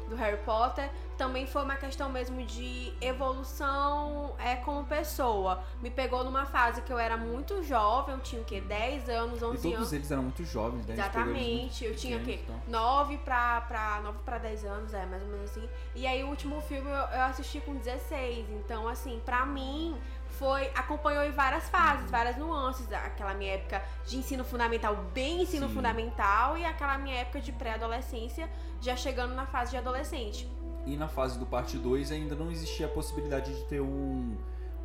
do 0.08 0.16
Harry 0.16 0.38
Potter 0.38 0.90
também 1.16 1.46
foi 1.48 1.64
uma 1.64 1.74
questão 1.74 2.08
mesmo 2.08 2.44
de 2.44 2.92
evolução 3.00 4.34
é, 4.38 4.54
como 4.56 4.84
pessoa. 4.84 5.62
Me 5.82 5.90
pegou 5.90 6.22
numa 6.22 6.46
fase 6.46 6.80
que 6.82 6.92
eu 6.92 6.98
era 6.98 7.16
muito 7.16 7.62
jovem, 7.64 8.14
eu 8.14 8.20
tinha 8.20 8.40
o 8.40 8.44
quê? 8.44 8.60
10 8.60 9.08
anos, 9.08 9.42
11 9.42 9.42
E 9.42 9.46
anos. 9.46 9.62
todos 9.78 9.92
eles 9.92 10.10
eram 10.10 10.22
muito 10.22 10.44
jovens, 10.44 10.86
né? 10.86 10.94
Exatamente. 10.94 11.84
Eu 11.84 11.96
tinha 11.96 12.18
o 12.18 12.24
quê? 12.24 12.38
então. 12.42 12.54
9 12.68 13.18
pra, 13.18 13.60
pra, 13.62 14.00
9 14.02 14.18
pra 14.24 14.38
10 14.38 14.64
anos, 14.64 14.94
é, 14.94 15.04
mais 15.06 15.22
ou 15.22 15.28
menos 15.28 15.50
assim. 15.50 15.68
E 15.94 16.06
aí 16.06 16.22
o 16.22 16.28
último 16.28 16.60
filme 16.60 16.88
eu, 16.88 16.96
eu 16.96 17.22
assisti 17.24 17.60
com 17.60 17.74
16. 17.74 18.48
Então, 18.50 18.86
assim, 18.86 19.20
pra 19.24 19.44
mim, 19.44 19.96
foi. 20.38 20.70
acompanhou 20.74 21.24
em 21.24 21.32
várias 21.32 21.68
fases, 21.68 22.10
várias 22.10 22.36
nuances. 22.36 22.90
Aquela 22.92 23.34
minha 23.34 23.54
época 23.54 23.82
de 24.06 24.16
ensino 24.16 24.44
fundamental, 24.44 24.96
bem 25.12 25.42
ensino 25.42 25.68
Sim. 25.68 25.74
fundamental, 25.74 26.56
e 26.56 26.64
aquela 26.64 26.96
minha 26.98 27.16
época 27.16 27.40
de 27.40 27.52
pré-adolescência, 27.52 28.48
já 28.80 28.96
chegando 28.96 29.34
na 29.34 29.46
fase 29.46 29.72
de 29.72 29.76
adolescente. 29.76 30.48
E 30.86 30.96
na 30.96 31.08
fase 31.08 31.38
do 31.38 31.44
parte 31.44 31.76
2 31.76 32.12
ainda 32.12 32.34
não 32.34 32.50
existia 32.50 32.86
a 32.86 32.88
possibilidade 32.88 33.54
de 33.54 33.64
ter 33.64 33.80
um, 33.80 34.36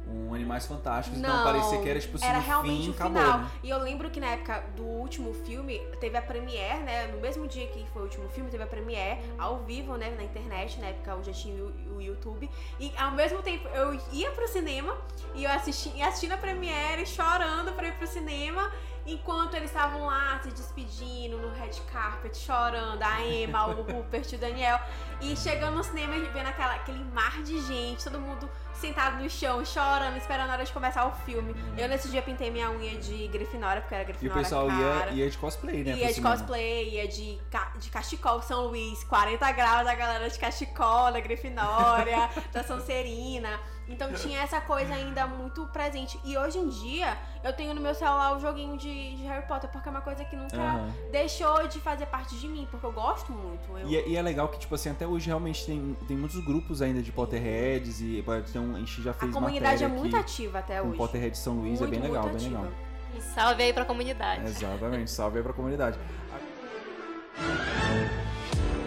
um 0.08 0.34
Animais 0.34 0.66
Fantásticos, 0.66 1.20
então 1.20 1.44
parecia 1.44 1.82
que 1.82 1.90
era 1.90 2.00
tipo 2.00 2.18
assim, 2.18 2.26
era 2.26 2.40
realmente 2.40 2.84
fim, 2.84 2.90
o 2.90 2.94
acabou, 2.94 3.22
final. 3.22 3.38
né? 3.40 3.52
E 3.64 3.70
eu 3.70 3.78
lembro 3.80 4.10
que 4.10 4.20
na 4.20 4.28
época 4.28 4.64
do 4.76 4.84
último 4.84 5.34
filme, 5.34 5.80
teve 6.00 6.18
a 6.18 6.22
premiere, 6.22 6.84
né? 6.84 7.08
No 7.08 7.20
mesmo 7.20 7.48
dia 7.48 7.68
que 7.68 7.86
foi 7.94 8.02
o 8.02 8.06
último 8.06 8.28
filme, 8.30 8.50
teve 8.50 8.64
a 8.64 8.68
premiere 8.68 9.20
ao 9.38 9.60
vivo, 9.60 9.96
né? 9.96 10.14
Na 10.18 10.24
internet, 10.24 10.80
na 10.80 10.88
época 10.88 11.12
eu 11.12 11.24
já 11.24 11.32
tinha 11.32 11.64
o, 11.64 11.96
o 11.96 12.02
YouTube. 12.02 12.50
E 12.80 12.92
ao 12.98 13.12
mesmo 13.12 13.42
tempo 13.42 13.68
eu 13.70 14.00
ia 14.12 14.32
pro 14.32 14.48
cinema 14.48 14.98
e 15.36 15.44
eu 15.44 15.52
assisti, 15.52 16.02
assistindo 16.02 16.34
a 16.34 16.38
premiere, 16.38 17.06
chorando 17.06 17.72
pra 17.74 17.88
ir 17.88 17.94
pro 17.96 18.08
cinema. 18.08 18.72
Enquanto 19.06 19.56
eles 19.56 19.70
estavam 19.70 20.06
lá 20.06 20.40
se 20.42 20.50
despedindo 20.50 21.38
no 21.38 21.50
red 21.50 21.72
carpet, 21.92 22.38
chorando, 22.38 23.04
a 23.04 23.22
Emma, 23.22 23.68
o 23.68 23.82
Rupert, 23.84 24.26
o 24.34 24.38
Daniel. 24.38 24.80
E 25.20 25.36
chegando 25.36 25.76
no 25.76 25.84
cinema 25.84 26.16
e 26.16 26.22
vendo 26.30 26.48
aquela, 26.48 26.76
aquele 26.76 27.04
mar 27.04 27.44
de 27.44 27.62
gente, 27.64 28.02
todo 28.02 28.18
mundo 28.18 28.50
sentado 28.74 29.22
no 29.22 29.30
chão, 29.30 29.64
chorando, 29.66 29.93
esperando 30.18 30.50
a 30.50 30.54
hora 30.54 30.64
de 30.66 30.72
começar 30.72 31.06
o 31.06 31.12
filme. 31.26 31.56
Eu 31.78 31.88
nesse 31.88 32.10
dia 32.10 32.22
pintei 32.22 32.50
minha 32.50 32.70
unha 32.72 32.96
de 32.98 33.28
Grifinória, 33.28 33.82
porque 33.82 33.94
era 33.96 34.04
E 34.04 34.06
o 34.06 34.08
Grifinória 34.08 34.44
pessoal 34.44 34.68
cara. 34.68 35.12
ia, 35.12 35.24
ia 35.26 35.30
de 35.30 35.38
cosplay, 35.38 35.84
né? 35.84 35.96
Ia 35.98 36.14
de 36.14 36.22
cosplay, 36.22 36.90
ia 36.90 37.08
de, 37.08 37.40
ca- 37.52 37.74
de 37.78 37.90
cachecol 37.90 38.42
São 38.42 38.68
Luís, 38.68 39.04
40 39.04 39.52
graus 39.52 39.88
a 39.88 39.96
galera 39.96 40.30
de 40.30 40.40
cachecol 40.40 41.12
da 41.12 41.20
Grifinória, 41.20 42.30
da 42.52 42.64
Sonserina. 42.64 43.60
Então 43.88 44.12
tinha 44.14 44.40
essa 44.42 44.62
coisa 44.62 44.94
ainda 44.94 45.28
muito 45.28 45.66
presente. 45.68 46.20
E 46.24 46.38
hoje 46.38 46.58
em 46.58 46.70
dia 46.70 47.18
eu 47.44 47.52
tenho 47.54 47.74
no 47.74 47.82
meu 47.82 47.94
celular 47.94 48.36
o 48.36 48.40
joguinho 48.40 48.78
de, 48.78 49.16
de 49.16 49.24
Harry 49.24 49.46
Potter, 49.46 49.70
porque 49.70 49.88
é 49.88 49.92
uma 49.92 50.02
coisa 50.02 50.24
que 50.24 50.36
nunca 50.36 50.56
Aham. 50.56 50.90
deixou 51.12 51.68
de 51.68 51.80
fazer 51.82 52.06
parte 52.06 52.36
de 52.38 52.48
mim, 52.48 52.68
porque 52.72 52.86
eu 52.86 52.92
gosto 52.92 53.32
muito. 53.32 53.78
Eu... 53.78 53.88
E, 53.88 53.98
é- 53.98 54.08
e 54.10 54.16
é 54.16 54.22
legal 54.22 54.48
que, 54.48 54.58
tipo 54.60 54.74
assim, 54.76 54.90
até 54.90 55.06
hoje 55.06 55.28
realmente 55.28 55.66
tem, 55.66 55.96
tem 56.08 56.16
muitos 56.16 56.44
grupos 56.44 56.82
ainda 56.82 57.02
de 57.02 57.12
Potterheads 57.12 58.00
e 58.02 58.22
pode 58.24 58.52
ter 58.52 58.60
um, 58.60 58.76
a 58.76 58.80
gente 58.80 59.02
já 59.02 59.12
A 59.12 59.14
fez 59.14 59.32
comunidade 59.34 59.84
é 59.84 59.88
matéria 59.88 60.02
muito 60.02 60.16
ativa 60.16 60.60
até 60.60 60.82
hoje. 60.82 60.98
Potterhead 60.98 61.38
São 61.38 61.56
Luís, 61.56 61.80
é 61.82 61.86
Muito, 61.86 62.00
bem 62.00 62.10
legal, 62.10 62.30
bem 62.30 62.42
legal. 62.48 62.68
E 63.16 63.22
salve 63.22 63.64
aí 63.64 63.74
pra 63.74 63.86
comunidade. 63.86 64.44
Exatamente, 64.46 65.12
salve 65.12 65.38
aí 65.38 65.44
pra 65.44 65.54
comunidade. 65.54 66.00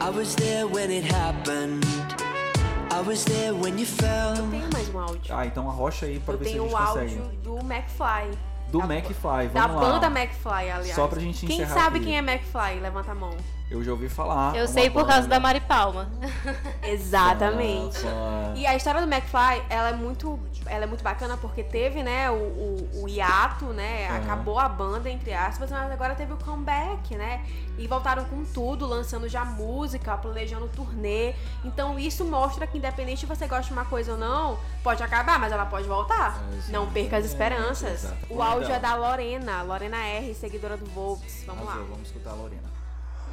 I 0.00 0.10
was 0.10 0.34
there 0.36 0.64
when 0.64 0.90
it 0.90 1.06
happened. 1.12 1.84
I 2.96 3.00
was 3.06 3.24
there 3.24 3.52
when 3.52 3.78
you 3.78 3.84
fell. 3.86 4.34
Tem 4.50 4.62
mais 4.72 4.88
um 4.94 4.98
áudio. 4.98 5.34
Ah, 5.36 5.44
então 5.44 5.68
arrocha 5.68 6.06
aí 6.06 6.18
pra 6.18 6.34
Eu 6.34 6.38
ver 6.38 6.44
se 6.46 6.50
a 6.50 6.54
tenho 6.54 6.64
gente 6.68 6.74
o 6.74 6.78
consegue. 6.86 7.18
áudio 7.18 7.38
do 7.42 7.58
McFly. 7.58 8.38
Do 8.70 8.80
McFly, 8.82 9.48
vamos 9.48 9.52
Da 9.52 9.66
lá. 9.66 9.80
banda 9.80 10.06
McFly, 10.06 10.70
aliás. 10.70 10.94
Só 10.94 11.06
pra 11.06 11.20
gente 11.20 11.46
Quem 11.46 11.56
encerrar 11.60 11.74
sabe 11.74 11.96
aqui. 11.98 12.06
quem 12.06 12.16
é 12.16 12.18
McFly? 12.20 12.80
Levanta 12.80 13.12
a 13.12 13.14
mão. 13.14 13.36
Eu 13.70 13.82
já 13.84 13.90
ouvi 13.92 14.08
falar. 14.08 14.56
Eu 14.56 14.64
é 14.64 14.66
sei 14.66 14.88
por 14.90 15.06
causa 15.06 15.28
da 15.28 15.38
Mari 15.38 15.60
Palma. 15.60 16.08
Exatamente. 16.90 17.98
Fã. 17.98 18.52
E 18.56 18.66
a 18.66 18.74
história 18.74 19.00
do 19.00 19.12
McFly, 19.12 19.62
ela 19.68 19.90
é 19.90 19.92
muito, 19.92 20.38
ela 20.64 20.84
é 20.84 20.86
muito 20.86 21.04
bacana 21.04 21.36
porque 21.36 21.62
teve, 21.62 22.02
né, 22.02 22.30
o, 22.30 22.34
o, 22.34 23.02
o 23.02 23.08
hiato, 23.08 23.66
né, 23.66 24.08
Aham. 24.08 24.16
acabou 24.16 24.58
a 24.58 24.68
banda, 24.68 25.10
entre 25.10 25.34
aspas, 25.34 25.70
mas 25.70 25.92
agora 25.92 26.14
teve 26.14 26.32
o 26.32 26.36
comeback, 26.38 27.14
né, 27.14 27.44
e 27.76 27.86
voltaram 27.86 28.24
com 28.24 28.44
tudo, 28.44 28.86
lançando 28.86 29.28
já 29.28 29.44
música, 29.44 30.16
planejando 30.16 30.68
turnê. 30.68 31.34
Então 31.64 31.98
isso 31.98 32.24
mostra 32.24 32.66
que 32.66 32.78
independente 32.78 33.20
se 33.20 33.26
você 33.26 33.46
gosta 33.46 33.64
de 33.66 33.72
uma 33.72 33.84
coisa 33.84 34.12
ou 34.12 34.18
não, 34.18 34.58
pode 34.82 35.02
acabar, 35.02 35.38
mas 35.38 35.52
ela 35.52 35.66
pode 35.66 35.86
voltar. 35.86 36.40
Não 36.68 36.90
perca 36.90 37.18
as 37.18 37.26
esperanças. 37.26 38.04
exato. 38.04 38.16
O 38.30 38.42
áudio 38.42 38.72
é 38.72 38.78
da 38.78 38.94
Lorena, 38.94 39.62
Lorena 39.62 39.98
R, 39.98 40.34
seguidora 40.34 40.76
do 40.78 40.86
Volts. 40.86 41.44
Vamos 41.46 41.66
lá. 41.66 41.72
Arrasou, 41.72 41.88
Vamos 41.90 42.08
escutar 42.08 42.30
a 42.30 42.34
Lorena. 42.34 42.62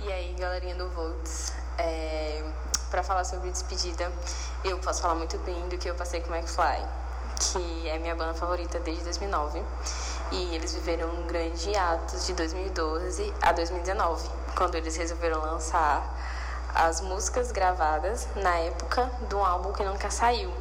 E 0.05 0.11
aí, 0.11 0.35
galerinha 0.37 0.75
do 0.75 0.89
Volts, 0.89 1.53
é, 1.77 2.43
para 2.93 3.01
falar 3.01 3.23
sobre 3.23 3.49
despedida, 3.49 4.11
eu 4.63 4.77
posso 4.77 5.01
falar 5.01 5.15
muito 5.15 5.35
bem 5.39 5.67
do 5.67 5.79
que 5.79 5.89
eu 5.89 5.95
passei 5.95 6.21
com 6.21 6.31
o 6.31 6.35
McFly, 6.35 6.85
que 7.39 7.89
é 7.89 7.97
minha 7.97 8.13
banda 8.13 8.35
favorita 8.35 8.79
desde 8.81 9.03
2009. 9.05 9.63
E 10.31 10.53
eles 10.53 10.75
viveram 10.75 11.09
um 11.09 11.25
grande 11.25 11.75
ato 11.75 12.15
de 12.15 12.33
2012 12.33 13.33
a 13.41 13.51
2019, 13.51 14.29
quando 14.55 14.75
eles 14.75 14.95
resolveram 14.95 15.41
lançar 15.41 16.07
as 16.75 17.01
músicas 17.01 17.51
gravadas 17.51 18.27
na 18.35 18.57
época 18.57 19.09
do 19.27 19.39
álbum 19.39 19.73
que 19.73 19.83
nunca 19.83 20.11
saiu. 20.11 20.53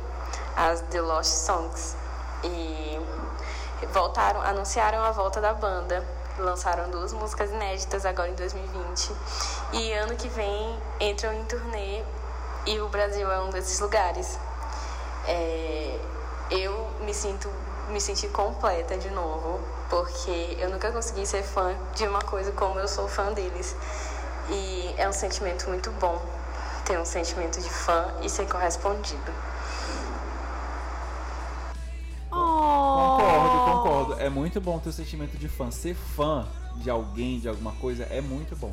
as 0.57 0.81
The 0.81 1.03
Lost 1.03 1.35
Songs. 1.35 1.95
E 2.45 2.99
voltaram, 3.93 4.41
anunciaram 4.41 5.05
a 5.05 5.11
volta 5.11 5.39
da 5.39 5.53
banda. 5.53 6.03
Lançaram 6.39 6.89
duas 6.89 7.13
músicas 7.13 7.51
inéditas 7.51 8.07
agora 8.07 8.31
em 8.31 8.35
2020. 8.35 9.13
E 9.75 9.93
ano 9.93 10.17
que 10.17 10.31
vem 10.31 10.79
entram 10.99 11.35
em 11.35 11.45
turnê 11.45 12.03
e 12.67 12.81
o 12.81 12.89
Brasil 12.89 13.31
é 13.31 13.41
um 13.41 13.51
desses 13.51 13.81
lugares. 13.81 14.39
É, 15.27 15.99
eu 16.51 16.91
me 17.05 17.15
sinto 17.15 17.49
me 17.89 18.01
senti 18.01 18.29
completa 18.29 18.97
de 18.97 19.11
novo, 19.11 19.61
porque 19.91 20.57
eu 20.59 20.71
nunca 20.71 20.91
consegui 20.91 21.27
ser 21.27 21.43
fã 21.43 21.77
de 21.95 22.07
uma 22.07 22.21
coisa 22.21 22.51
como 22.53 22.79
eu 22.79 22.89
sou 22.89 23.09
fã 23.09 23.33
deles. 23.33 23.77
E 24.49 24.95
é 24.97 25.09
um 25.09 25.13
sentimento 25.13 25.69
muito 25.69 25.91
bom 25.93 26.21
ter 26.85 26.99
um 26.99 27.05
sentimento 27.05 27.61
de 27.61 27.69
fã 27.69 28.13
e 28.23 28.29
ser 28.29 28.49
correspondido. 28.49 29.33
Concordo, 32.31 33.59
concordo. 33.65 34.21
É 34.21 34.29
muito 34.29 34.61
bom 34.61 34.79
ter 34.79 34.89
o 34.89 34.93
sentimento 34.93 35.37
de 35.37 35.49
fã. 35.49 35.71
Ser 35.71 35.95
fã 35.95 36.49
de 36.77 36.91
alguém, 36.91 37.39
de 37.39 37.49
alguma 37.49 37.73
coisa, 37.73 38.05
é 38.05 38.21
muito 38.21 38.57
bom. 38.57 38.73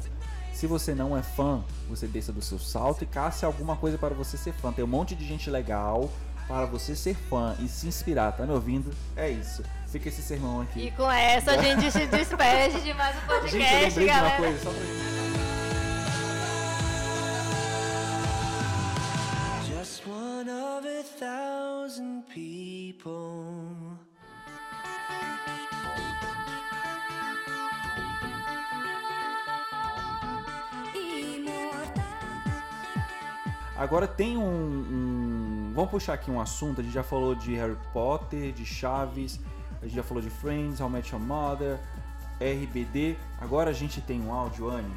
Se 0.60 0.68
você 0.68 0.94
não 0.94 1.16
é 1.16 1.24
fã, 1.24 1.64
você 1.88 2.06
desça 2.06 2.34
do 2.34 2.42
seu 2.42 2.60
salto 2.60 3.02
e 3.02 3.08
caça 3.08 3.46
alguma 3.46 3.78
coisa 3.78 3.98
para 3.98 4.14
você 4.14 4.36
ser 4.36 4.52
fã. 4.52 4.74
Tem 4.74 4.84
um 4.84 4.88
monte 4.90 5.16
de 5.16 5.26
gente 5.26 5.50
legal 5.50 6.12
para 6.50 6.66
você 6.66 6.98
ser 6.98 7.16
fã 7.16 7.56
e 7.62 7.68
se 7.70 7.88
inspirar. 7.88 8.34
Tá 8.34 8.46
me 8.46 8.52
ouvindo? 8.52 8.92
É 9.16 9.30
isso. 9.30 9.64
Fica 9.88 10.10
esse 10.10 10.22
sermão 10.22 10.60
aqui. 10.60 10.88
E 10.88 10.92
com 10.92 11.10
essa 11.10 11.52
a 11.52 11.64
gente 11.64 11.90
se 11.90 12.06
despede 12.08 12.82
de 12.82 12.94
mais 12.94 13.16
um 13.16 13.28
podcast, 13.28 13.50
Gente, 13.58 13.72
eu 13.72 13.80
lembrei 13.86 13.90
de 13.90 14.04
uma 14.04 14.20
galera. 14.20 14.38
coisa, 14.38 14.60
só 14.62 14.70
pra 14.70 14.80
Just 19.64 20.06
one 20.06 20.50
of 20.50 20.86
a 20.86 21.04
thousand 21.18 22.24
people. 22.28 23.79
Agora 33.80 34.06
tem 34.06 34.36
um, 34.38 34.42
um- 34.44 35.72
Vamos 35.74 35.90
puxar 35.92 36.14
aqui 36.14 36.30
um 36.30 36.42
assunto. 36.42 36.82
A 36.82 36.84
gente 36.84 36.94
já 36.94 37.02
falou 37.04 37.34
de 37.34 37.56
Harry 37.56 37.78
Potter, 37.94 38.52
de 38.52 38.66
Chaves, 38.66 39.40
a 39.82 39.86
gente 39.86 39.96
já 39.96 40.04
falou 40.04 40.22
de 40.22 40.30
Friends, 40.30 40.82
How 40.82 40.90
Met 40.90 41.14
Your 41.14 41.22
Mother, 41.24 41.80
RBD. 42.42 43.16
Agora 43.40 43.70
a 43.70 43.74
gente 43.74 44.02
tem 44.02 44.20
um 44.22 44.34
áudio, 44.34 44.70
Anne, 44.70 44.92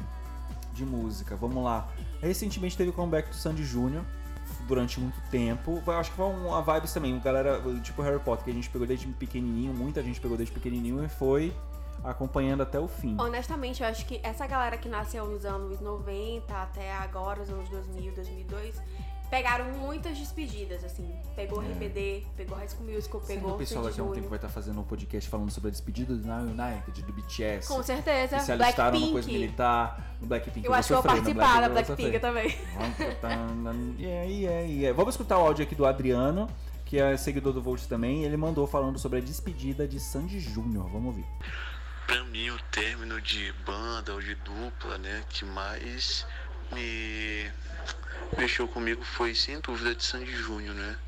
de 0.73 0.85
música. 0.85 1.33
Vamos 1.37 1.63
lá. 1.63 1.87
Recentemente 2.21 2.75
teve 2.75 2.89
o 2.89 2.93
comeback 2.93 3.29
do 3.29 3.35
Sandy 3.35 3.63
Júnior 3.63 4.03
durante 4.67 4.99
muito 4.99 5.17
tempo. 5.31 5.81
Eu 5.87 5.93
acho 5.93 6.11
que 6.11 6.17
foi 6.17 6.25
uma 6.25 6.61
vibes 6.61 6.91
também. 6.91 7.17
Galera, 7.21 7.61
tipo 7.81 8.01
Harry 8.01 8.19
Potter, 8.19 8.43
que 8.43 8.51
a 8.51 8.53
gente 8.53 8.69
pegou 8.69 8.85
desde 8.85 9.07
pequenininho, 9.07 9.73
muita 9.73 10.03
gente 10.03 10.19
pegou 10.19 10.35
desde 10.35 10.53
pequenininho 10.53 11.01
e 11.05 11.07
foi 11.07 11.53
acompanhando 12.03 12.63
até 12.63 12.79
o 12.79 12.87
fim. 12.87 13.15
Honestamente, 13.19 13.81
eu 13.81 13.89
acho 13.89 14.05
que 14.05 14.19
essa 14.23 14.45
galera 14.45 14.77
que 14.77 14.89
nasceu 14.89 15.25
nos 15.25 15.45
anos 15.45 15.79
90 15.79 16.53
até 16.53 16.93
agora, 16.93 17.41
os 17.41 17.49
anos 17.49 17.69
2000, 17.69 18.13
2002, 18.13 18.81
pegaram 19.33 19.65
muitas 19.79 20.15
despedidas, 20.15 20.83
assim. 20.83 21.11
Pegou 21.35 21.63
É. 21.63 21.65
RBD, 21.65 22.23
pegou 22.37 22.55
High 22.55 22.67
School 22.67 22.85
Musical, 22.85 23.21
pegou 23.21 23.55
o 23.55 23.57
pessoal 23.57 23.83
daqui 23.83 23.99
a 23.99 24.03
um 24.03 24.11
tempo 24.11 24.29
vai 24.29 24.37
estar 24.37 24.49
fazendo 24.49 24.79
um 24.79 24.83
podcast 24.83 25.27
falando 25.27 25.49
sobre 25.49 25.69
a 25.69 25.71
despedida 25.71 26.13
do 26.13 26.31
United, 26.31 27.01
do 27.01 27.13
BTS. 27.13 27.67
Com 27.67 27.81
certeza. 27.81 28.37
Que 28.37 28.43
se 28.43 28.51
alistaram 28.51 28.99
no 28.99 29.11
coisa 29.11 29.27
militar, 29.27 30.15
no 30.21 30.27
Blackpink. 30.27 30.67
Eu 30.67 30.71
acho 30.71 30.87
que 30.87 30.93
eu 30.93 31.01
vou 31.01 31.11
participar 31.11 31.61
da 31.61 31.69
Blackpink 31.69 32.19
também. 32.19 32.55
Yeah, 33.97 34.23
yeah, 34.29 34.61
yeah. 34.67 34.95
Vamos 34.95 35.15
escutar 35.15 35.39
o 35.39 35.41
áudio 35.41 35.63
aqui 35.63 35.73
do 35.73 35.85
Adriano, 35.85 36.47
que 36.85 36.99
é 36.99 37.17
seguidor 37.17 37.53
do 37.53 37.61
Volt 37.61 37.87
também. 37.87 38.23
Ele 38.23 38.37
mandou 38.37 38.67
falando 38.67 38.99
sobre 38.99 39.17
a 39.17 39.21
despedida 39.21 39.87
de 39.87 39.99
Sandy 39.99 40.39
Júnior. 40.39 40.87
Vamos 40.89 41.07
ouvir. 41.07 41.25
Pra 42.07 42.23
mim, 42.25 42.49
o 42.49 42.59
término 42.71 43.21
de 43.21 43.51
banda 43.65 44.13
ou 44.13 44.21
de 44.21 44.35
dupla, 44.35 44.97
né, 44.97 45.23
que 45.29 45.45
mais 45.45 46.25
me 46.71 47.51
mexeu 48.37 48.67
comigo 48.67 49.03
foi, 49.03 49.33
sem 49.33 49.59
dúvida, 49.59 49.95
de 49.95 50.03
Sandy 50.03 50.35
Júnior, 50.35 50.75
né? 50.75 50.99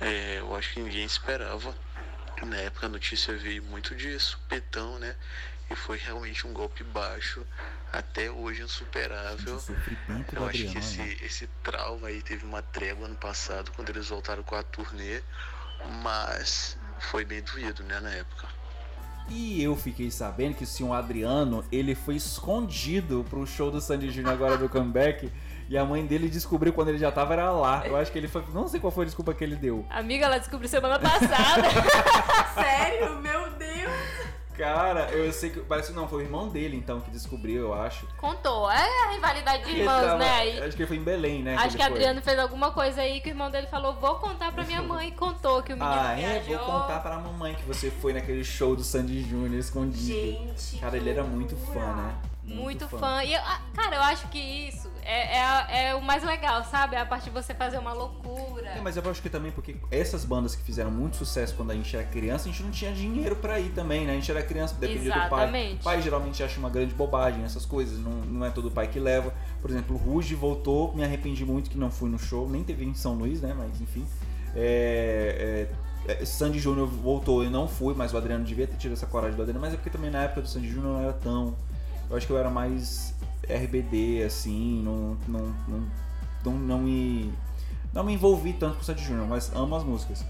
É, 0.00 0.38
eu 0.38 0.54
acho 0.56 0.72
que 0.72 0.80
ninguém 0.80 1.04
esperava. 1.04 1.74
Na 2.42 2.56
época 2.56 2.86
a 2.86 2.88
notícia 2.88 3.36
veio 3.36 3.62
muito 3.62 3.94
de 3.94 4.18
supetão, 4.18 4.98
né? 4.98 5.16
E 5.70 5.76
foi 5.76 5.98
realmente 5.98 6.46
um 6.46 6.52
golpe 6.52 6.84
baixo, 6.84 7.46
até 7.92 8.30
hoje 8.30 8.62
insuperável. 8.62 9.62
pelo 10.30 10.44
Eu 10.44 10.48
acho 10.48 10.66
que 10.66 10.78
esse, 10.78 10.98
né? 10.98 11.16
esse 11.22 11.46
trauma 11.62 12.08
aí 12.08 12.22
teve 12.22 12.44
uma 12.44 12.62
trégua 12.62 13.06
ano 13.06 13.16
passado, 13.16 13.70
quando 13.72 13.90
eles 13.90 14.08
voltaram 14.08 14.42
com 14.42 14.56
a 14.56 14.62
turnê, 14.62 15.22
mas 16.02 16.76
foi 16.98 17.24
bem 17.24 17.42
doído, 17.42 17.82
né, 17.84 18.00
na 18.00 18.10
época. 18.10 18.48
E 19.28 19.62
eu 19.62 19.74
fiquei 19.74 20.10
sabendo 20.10 20.54
que 20.54 20.64
o 20.64 20.66
senhor 20.66 20.92
Adriano, 20.92 21.64
ele 21.72 21.94
foi 21.94 22.16
escondido 22.16 23.24
pro 23.30 23.46
show 23.46 23.70
do 23.70 23.80
Sandy 23.80 24.10
Júnior 24.10 24.32
agora 24.32 24.58
do 24.58 24.68
comeback. 24.68 25.30
E 25.68 25.78
a 25.78 25.84
mãe 25.84 26.04
dele 26.04 26.28
descobriu 26.28 26.72
quando 26.74 26.88
ele 26.88 26.98
já 26.98 27.10
tava 27.10 27.32
era 27.32 27.50
lá. 27.50 27.86
Eu 27.86 27.96
acho 27.96 28.12
que 28.12 28.18
ele 28.18 28.28
foi. 28.28 28.44
Não 28.52 28.68
sei 28.68 28.78
qual 28.80 28.90
foi 28.90 29.04
a 29.04 29.06
desculpa 29.06 29.32
que 29.32 29.42
ele 29.42 29.56
deu. 29.56 29.86
Amiga, 29.88 30.26
ela 30.26 30.38
descobriu 30.38 30.68
semana 30.68 30.98
passada. 30.98 31.68
Sério? 32.54 33.18
Meu! 33.20 33.33
Cara, 34.56 35.10
eu 35.10 35.32
sei 35.32 35.50
que. 35.50 35.60
Parece 35.60 35.88
que 35.90 35.96
não, 35.96 36.06
foi 36.08 36.22
o 36.22 36.26
irmão 36.26 36.48
dele 36.48 36.76
então 36.76 37.00
que 37.00 37.10
descobriu, 37.10 37.62
eu 37.62 37.74
acho. 37.74 38.06
Contou. 38.18 38.70
É 38.70 39.04
a 39.06 39.10
rivalidade 39.10 39.64
de 39.64 39.70
irmãos, 39.80 40.00
tava- 40.00 40.16
né? 40.18 40.46
E 40.48 40.58
Acho 40.60 40.76
que 40.76 40.82
ele 40.82 40.86
foi 40.86 40.96
em 40.96 41.02
Belém, 41.02 41.42
né? 41.42 41.56
acho 41.56 41.76
que 41.76 41.82
foi. 41.82 41.92
Adriano 41.92 42.22
fez 42.22 42.38
alguma 42.38 42.70
coisa 42.70 43.00
aí 43.00 43.20
que 43.20 43.28
o 43.28 43.32
irmão 43.32 43.50
dele 43.50 43.66
falou: 43.66 43.94
vou 43.94 44.14
contar 44.16 44.52
pra 44.52 44.64
minha 44.64 44.80
mãe. 44.82 45.08
E 45.08 45.12
contou 45.12 45.62
que 45.62 45.72
o 45.72 45.76
menino 45.76 45.92
Ah, 46.00 46.12
é? 46.18 46.38
viajou. 46.40 46.64
Vou 46.66 46.80
contar 46.82 47.00
pra 47.00 47.16
mamãe 47.18 47.54
que 47.54 47.64
você 47.64 47.90
foi 47.90 48.12
naquele 48.12 48.44
show 48.44 48.74
do 48.76 48.84
Sandy 48.84 49.22
Júnior 49.28 49.58
escondido. 49.58 50.06
Gente, 50.06 50.78
Cara, 50.78 50.96
ele 50.96 51.10
era 51.10 51.22
muito 51.24 51.56
fã, 51.56 51.94
né? 51.94 52.14
Muito 52.44 52.86
fã. 52.88 53.24
E, 53.24 53.32
eu- 53.34 53.40
ah, 53.42 53.60
cara, 53.74 53.96
eu 53.96 54.02
acho 54.02 54.28
que 54.28 54.38
isso 54.38 54.90
é, 55.04 55.36
é, 55.36 55.88
é 55.88 55.94
o 55.94 56.02
mais 56.02 56.24
legal, 56.24 56.64
sabe? 56.64 56.96
A 56.96 57.04
parte 57.04 57.24
de 57.24 57.30
você 57.30 57.54
fazer 57.54 57.78
uma 57.78 57.92
loucura. 57.92 58.68
É, 58.68 58.80
mas 58.80 58.96
eu 58.96 59.10
acho 59.10 59.20
que 59.20 59.28
também 59.28 59.52
porque 59.52 59.76
essas 59.90 60.24
bandas 60.24 60.54
que 60.54 60.62
fizeram 60.62 60.90
muito 60.90 61.16
sucesso 61.16 61.54
quando 61.54 61.70
a 61.70 61.74
gente 61.74 61.94
era 61.94 62.04
criança, 62.04 62.48
a 62.48 62.52
gente 62.52 62.62
não 62.62 62.70
tinha 62.70 62.92
dinheiro 62.92 63.36
pra 63.36 63.60
ir 63.60 63.70
também, 63.70 64.06
né? 64.06 64.12
A 64.12 64.14
gente 64.14 64.30
era 64.30 64.42
criança, 64.42 64.74
dependia 64.74 65.12
do 65.12 65.14
pai. 65.14 65.26
Exatamente. 65.26 65.80
O 65.80 65.84
pai 65.84 66.02
geralmente 66.02 66.42
acha 66.42 66.58
uma 66.58 66.70
grande 66.70 66.94
bobagem 66.94 67.44
essas 67.44 67.66
coisas, 67.66 67.98
não, 67.98 68.12
não 68.12 68.46
é 68.46 68.50
todo 68.50 68.70
pai 68.70 68.88
que 68.88 68.98
leva. 68.98 69.34
Por 69.60 69.70
exemplo, 69.70 69.94
o 69.94 69.98
Ruge 69.98 70.34
voltou, 70.34 70.94
me 70.94 71.04
arrependi 71.04 71.44
muito 71.44 71.70
que 71.70 71.78
não 71.78 71.90
fui 71.90 72.08
no 72.08 72.18
show, 72.18 72.48
nem 72.48 72.64
teve 72.64 72.84
em 72.84 72.94
São 72.94 73.14
Luís, 73.14 73.40
né? 73.40 73.54
Mas 73.56 73.80
enfim. 73.80 74.06
É, 74.56 75.68
é, 76.06 76.12
é, 76.12 76.24
Sandy 76.24 76.58
Júnior 76.58 76.86
voltou, 76.86 77.42
eu 77.42 77.50
não 77.50 77.66
fui, 77.66 77.94
mas 77.94 78.12
o 78.12 78.16
Adriano 78.16 78.44
devia 78.44 78.66
ter 78.66 78.76
tido 78.76 78.92
essa 78.92 79.06
coragem 79.06 79.36
do 79.36 79.42
Adriano, 79.42 79.60
mas 79.60 79.72
é 79.72 79.76
porque 79.76 79.90
também 79.90 80.10
na 80.10 80.24
época 80.24 80.42
do 80.42 80.48
Sandy 80.48 80.68
Júnior 80.68 80.94
não 80.94 81.02
era 81.02 81.12
tão. 81.12 81.54
Eu 82.08 82.16
acho 82.16 82.26
que 82.26 82.32
eu 82.32 82.38
era 82.38 82.50
mais 82.50 83.13
RBD, 83.48 84.24
assim, 84.24 84.82
não, 84.82 85.16
não, 85.28 85.54
não, 85.68 85.86
não, 86.44 86.52
não 86.52 86.78
me. 86.80 87.32
Não 87.92 88.02
me 88.02 88.12
envolvi 88.12 88.52
tanto 88.52 88.76
com 88.76 88.82
o 88.82 88.84
Sandy 88.84 89.04
Júnior, 89.04 89.28
mas 89.28 89.54
amo 89.54 89.76
as 89.76 89.84
músicas. 89.84 90.24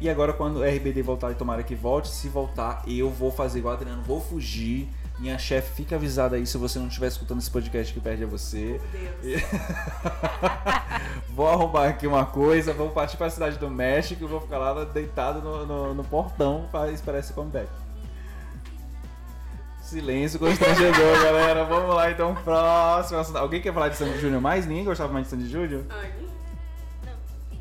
E 0.00 0.08
agora 0.08 0.32
quando 0.32 0.58
o 0.58 0.62
RBD 0.62 1.02
voltar 1.02 1.32
e 1.32 1.34
tomara 1.34 1.64
que 1.64 1.74
volte, 1.74 2.08
se 2.08 2.28
voltar, 2.28 2.84
eu 2.86 3.10
vou 3.10 3.32
fazer 3.32 3.58
igual 3.58 3.74
Adriano, 3.74 4.02
vou 4.02 4.20
fugir. 4.20 4.88
Minha 5.18 5.36
chefe 5.36 5.74
fica 5.74 5.96
avisada 5.96 6.36
aí 6.36 6.46
se 6.46 6.56
você 6.56 6.78
não 6.78 6.86
estiver 6.86 7.08
escutando 7.08 7.40
esse 7.40 7.50
podcast 7.50 7.92
que 7.92 7.98
perde 7.98 8.22
a 8.22 8.26
você. 8.28 8.80
vou 11.34 11.48
arrumar 11.48 11.88
aqui 11.88 12.06
uma 12.06 12.24
coisa, 12.24 12.72
vou 12.72 12.90
partir 12.90 13.16
pra 13.16 13.28
cidade 13.28 13.58
do 13.58 13.68
México 13.68 14.22
e 14.22 14.26
vou 14.28 14.40
ficar 14.40 14.58
lá 14.58 14.84
deitado 14.84 15.40
no, 15.40 15.66
no, 15.66 15.94
no 15.94 16.04
portão 16.04 16.68
para 16.70 16.92
esperar 16.92 17.18
esse 17.18 17.32
comeback. 17.32 17.68
Silêncio 19.88 20.38
constrangedor, 20.38 21.22
galera. 21.24 21.64
Vamos 21.64 21.94
lá 21.94 22.10
então, 22.10 22.34
próximo. 22.34 23.38
Alguém 23.38 23.60
quer 23.60 23.72
falar 23.72 23.88
de 23.88 23.96
Sandy 23.96 24.18
Júnior 24.20 24.40
mais? 24.40 24.66
Ninguém 24.66 24.84
gostava 24.84 25.12
mais 25.12 25.24
de 25.26 25.30
Sandy 25.30 25.48
Júnior? 25.48 25.82
Anne? 25.90 26.28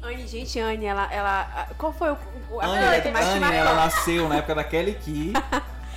Anne, 0.03 0.27
gente, 0.27 0.59
Anne, 0.59 0.85
ela. 0.85 1.11
ela 1.11 1.67
qual 1.77 1.91
foi 1.93 2.11
o. 2.11 2.17
o 2.51 2.61
a 2.61 2.65
Anne, 2.65 2.85
coisa 2.85 3.01
que 3.01 3.11
mais 3.11 3.25
Anne, 3.27 3.55
ela 3.55 3.73
nasceu 3.75 4.27
na 4.29 4.35
época 4.37 4.55
da 4.55 4.63
Kelly 4.63 4.93
Key. 4.95 5.33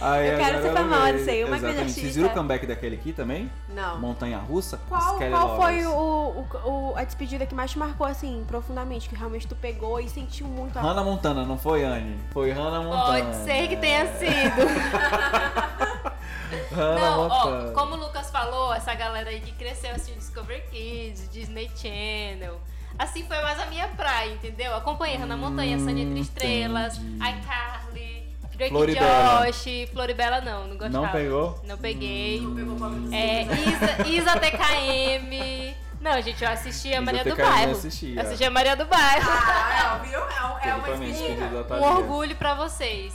Aí 0.02 0.30
Eu 0.30 0.38
quero 0.38 0.62
ser 0.62 0.68
ela 0.68 0.80
famosa, 0.80 1.12
veio. 1.12 1.24
sei, 1.26 1.44
uma 1.44 1.58
grande. 1.58 1.92
Vocês 1.92 2.16
viram 2.16 2.30
o 2.30 2.32
comeback 2.32 2.66
da 2.66 2.74
Kelly 2.74 2.96
Key 2.96 3.12
também? 3.12 3.50
Não. 3.68 4.00
Montanha 4.00 4.38
Russa? 4.38 4.80
Qual, 4.88 5.18
qual 5.18 5.60
foi 5.60 5.84
o, 5.84 5.90
o, 5.92 6.46
o- 6.64 6.94
a 6.96 7.04
despedida 7.04 7.44
que 7.44 7.54
mais 7.54 7.70
te 7.72 7.78
marcou, 7.78 8.06
assim, 8.06 8.42
profundamente? 8.48 9.10
Que 9.10 9.14
realmente 9.14 9.46
tu 9.46 9.54
pegou 9.54 10.00
e 10.00 10.08
sentiu 10.08 10.46
muito 10.46 10.78
a... 10.78 10.80
Hannah 10.80 11.04
Montana, 11.04 11.44
não 11.44 11.58
foi, 11.58 11.84
Anne? 11.84 12.16
Foi 12.32 12.50
Hannah 12.50 12.80
Montana. 12.80 13.24
Pode 13.24 13.36
ser 13.44 13.68
que 13.68 13.76
tenha 13.76 14.06
sido. 14.14 14.30
Não, 16.70 17.28
ó, 17.28 17.72
como 17.72 17.94
o 17.94 17.98
Lucas 17.98 18.30
falou, 18.30 18.72
essa 18.72 18.94
galera 18.94 19.30
aí 19.30 19.40
que 19.40 19.52
cresceu 19.52 19.90
assistindo 19.90 20.18
Discovery 20.18 20.62
Kids, 20.70 21.28
Disney 21.30 21.70
Channel. 21.76 22.60
Assim 22.98 23.24
foi 23.24 23.40
mais 23.40 23.58
a 23.58 23.66
minha 23.66 23.88
praia, 23.88 24.32
entendeu? 24.32 24.74
Acompanhei 24.74 25.16
Hannah 25.16 25.36
Montanha, 25.36 25.78
Sunny 25.78 26.02
Entre 26.02 26.20
Estrelas, 26.20 26.98
iCarly, 26.98 28.26
Drake 28.60 28.74
Floribela. 28.74 29.46
Josh, 29.46 29.90
Floribela 29.90 30.40
não, 30.42 30.68
não 30.68 30.76
gostava. 30.76 31.06
Não 31.06 31.12
pegou? 31.12 31.60
Não 31.64 31.78
peguei. 31.78 32.42
É, 33.10 33.42
Isa, 33.42 34.06
Isa 34.06 34.38
TKM. 34.38 35.74
Não, 35.98 36.20
gente, 36.20 36.42
eu 36.42 36.50
assisti 36.50 36.94
a 36.94 37.00
Maria 37.00 37.24
do 37.24 37.36
Bairro. 37.36 37.72
assisti, 37.72 38.12
Eu 38.14 38.20
é. 38.20 38.22
assisti 38.22 38.44
a 38.44 38.50
Maria 38.50 38.76
do 38.76 38.84
Bairro. 38.86 39.30
Ah, 39.30 40.00
é, 40.02 40.08
viu? 40.08 40.18
É, 40.18 40.68
é 40.68 40.74
uma 40.74 41.78
um 41.78 41.96
orgulho 41.96 42.36
pra 42.36 42.54
vocês. 42.54 43.14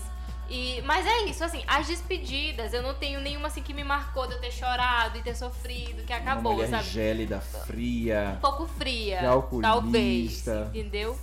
E, 0.50 0.82
mas 0.84 1.06
é 1.06 1.24
isso, 1.24 1.44
assim, 1.44 1.64
as 1.68 1.88
despedidas, 1.88 2.72
eu 2.74 2.82
não 2.84 2.94
tenho 2.94 3.20
nenhuma 3.20 3.48
assim 3.48 3.62
que 3.62 3.74
me 3.74 3.84
marcou 3.84 4.28
de 4.28 4.34
eu 4.34 4.40
ter 4.42 4.52
chorado 4.52 5.18
e 5.18 5.22
ter 5.22 5.36
sofrido, 5.36 6.04
que 6.04 6.14
Uma 6.14 6.22
acabou, 6.22 6.54
mulher 6.54 6.70
sabe? 6.70 6.84
gélida, 6.84 7.40
fria. 7.42 8.34
Um 8.38 8.42
pouco 8.42 8.68
fria, 8.68 9.22
talvez, 9.62 10.46
entendeu? 10.48 11.18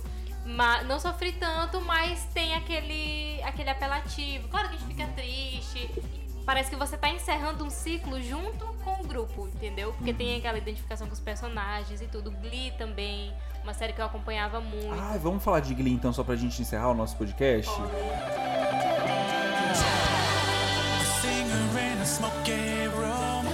Mas 0.45 0.85
não 0.85 0.99
sofri 0.99 1.31
tanto, 1.33 1.79
mas 1.81 2.25
tem 2.33 2.53
aquele 2.53 3.41
aquele 3.43 3.69
apelativo. 3.69 4.47
Claro 4.49 4.69
que 4.69 4.75
a 4.75 4.77
gente 4.77 4.89
fica 4.89 5.07
triste. 5.07 5.89
Parece 6.45 6.69
que 6.69 6.75
você 6.75 6.97
tá 6.97 7.07
encerrando 7.09 7.63
um 7.63 7.69
ciclo 7.69 8.21
junto 8.21 8.65
com 8.83 9.01
o 9.01 9.07
grupo, 9.07 9.47
entendeu? 9.47 9.93
Porque 9.93 10.13
tem 10.13 10.35
aquela 10.35 10.57
identificação 10.57 11.07
com 11.07 11.13
os 11.13 11.19
personagens 11.21 12.01
e 12.01 12.07
tudo. 12.07 12.29
Glee 12.31 12.71
também, 12.77 13.33
uma 13.63 13.73
série 13.73 13.93
que 13.93 14.01
eu 14.01 14.05
acompanhava 14.05 14.59
muito. 14.59 14.91
Ah, 14.99 15.17
vamos 15.17 15.41
falar 15.41 15.61
de 15.61 15.73
Glee 15.73 15.93
então, 15.93 16.11
só 16.11 16.21
pra 16.21 16.35
gente 16.35 16.61
encerrar 16.61 16.89
o 16.89 16.93
nosso 16.93 17.15
podcast? 17.15 17.71
Singer 21.21 21.79
in 21.79 22.01
a 22.01 22.05
smoky 22.05 22.87
room. 22.95 23.45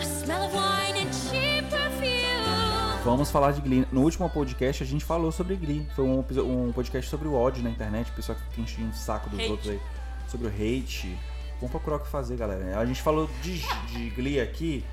A 0.00 0.04
smell 0.04 0.44
of 0.46 0.54
wine 0.54 0.98
and 1.06 1.12
cheap 1.12 1.68
perfume. 1.70 3.02
Vamos 3.04 3.30
falar 3.30 3.52
de 3.52 3.60
Glee. 3.60 3.86
No 3.92 4.02
último 4.02 4.28
podcast 4.30 4.82
a 4.82 4.86
gente 4.86 5.04
falou 5.04 5.30
sobre 5.32 5.56
Glee. 5.56 5.86
Foi 5.94 6.04
um, 6.04 6.18
um 6.18 6.72
podcast 6.72 7.08
sobre 7.10 7.28
o 7.28 7.34
ódio 7.34 7.62
na 7.62 7.70
internet, 7.70 8.10
o 8.10 8.14
pessoal 8.14 8.36
que 8.52 8.60
enchia 8.60 8.84
um 8.84 8.92
saco 8.92 9.30
dos 9.30 9.38
Hate. 9.40 9.50
outros 9.50 9.70
aí. 9.70 9.80
Sobre 10.28 10.46
o 10.46 10.50
hate. 10.50 11.16
Vamos 11.60 11.70
procurar 11.70 11.96
o 11.96 12.00
que 12.00 12.08
fazer, 12.08 12.36
galera. 12.36 12.78
A 12.78 12.86
gente 12.86 13.02
falou 13.02 13.28
de, 13.42 13.60
de 13.88 14.10
Glee 14.10 14.40
aqui. 14.40 14.84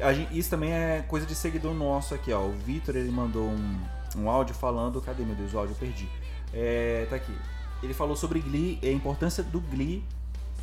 A 0.00 0.12
gente- 0.14 0.36
isso 0.38 0.48
também 0.48 0.72
é 0.72 1.04
coisa 1.06 1.26
de 1.26 1.34
seguidor 1.34 1.74
nosso 1.74 2.14
aqui, 2.14 2.32
ó. 2.32 2.40
O 2.40 2.52
Vitor, 2.52 2.96
ele 2.96 3.10
mandou 3.10 3.48
um, 3.48 3.80
um 4.16 4.30
áudio 4.30 4.54
falando. 4.54 5.00
Cadê, 5.00 5.22
meu 5.24 5.34
Deus? 5.34 5.52
O 5.52 5.58
áudio 5.58 5.72
eu 5.74 5.78
perdi. 5.78 6.08
É, 6.54 7.06
tá 7.10 7.16
aqui. 7.16 7.34
Ele 7.82 7.94
falou 7.94 8.14
sobre 8.14 8.40
Glee 8.40 8.78
e 8.82 8.88
a 8.88 8.92
importância 8.92 9.42
do 9.42 9.58
Glee, 9.60 10.04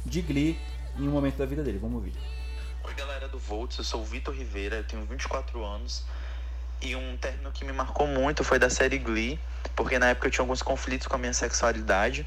de 0.06 0.22
Glee, 0.22 0.60
em 0.98 1.08
um 1.08 1.12
momento 1.12 1.38
da 1.38 1.46
vida 1.46 1.64
dele. 1.64 1.80
Vamos 1.80 1.96
ouvir. 1.96 2.14
Oi 2.84 2.94
galera 2.94 3.28
do 3.28 3.40
Volts, 3.40 3.78
eu 3.80 3.84
sou 3.84 4.02
o 4.02 4.06
Vitor 4.06 4.36
Rivera, 4.36 4.78
eu 4.78 4.84
tenho 4.84 5.04
24 5.06 5.64
anos 5.66 6.06
e 6.82 6.96
um 6.96 7.18
término 7.18 7.52
que 7.52 7.66
me 7.66 7.74
marcou 7.74 8.06
muito 8.08 8.44
foi 8.44 8.60
da 8.60 8.70
série 8.70 9.00
Glee, 9.00 9.40
porque 9.76 9.98
na 9.98 10.10
época 10.10 10.28
eu 10.28 10.32
tinha 10.32 10.44
alguns 10.44 10.62
conflitos 10.62 11.08
com 11.08 11.16
a 11.16 11.20
minha 11.20 11.34
sexualidade 11.34 12.26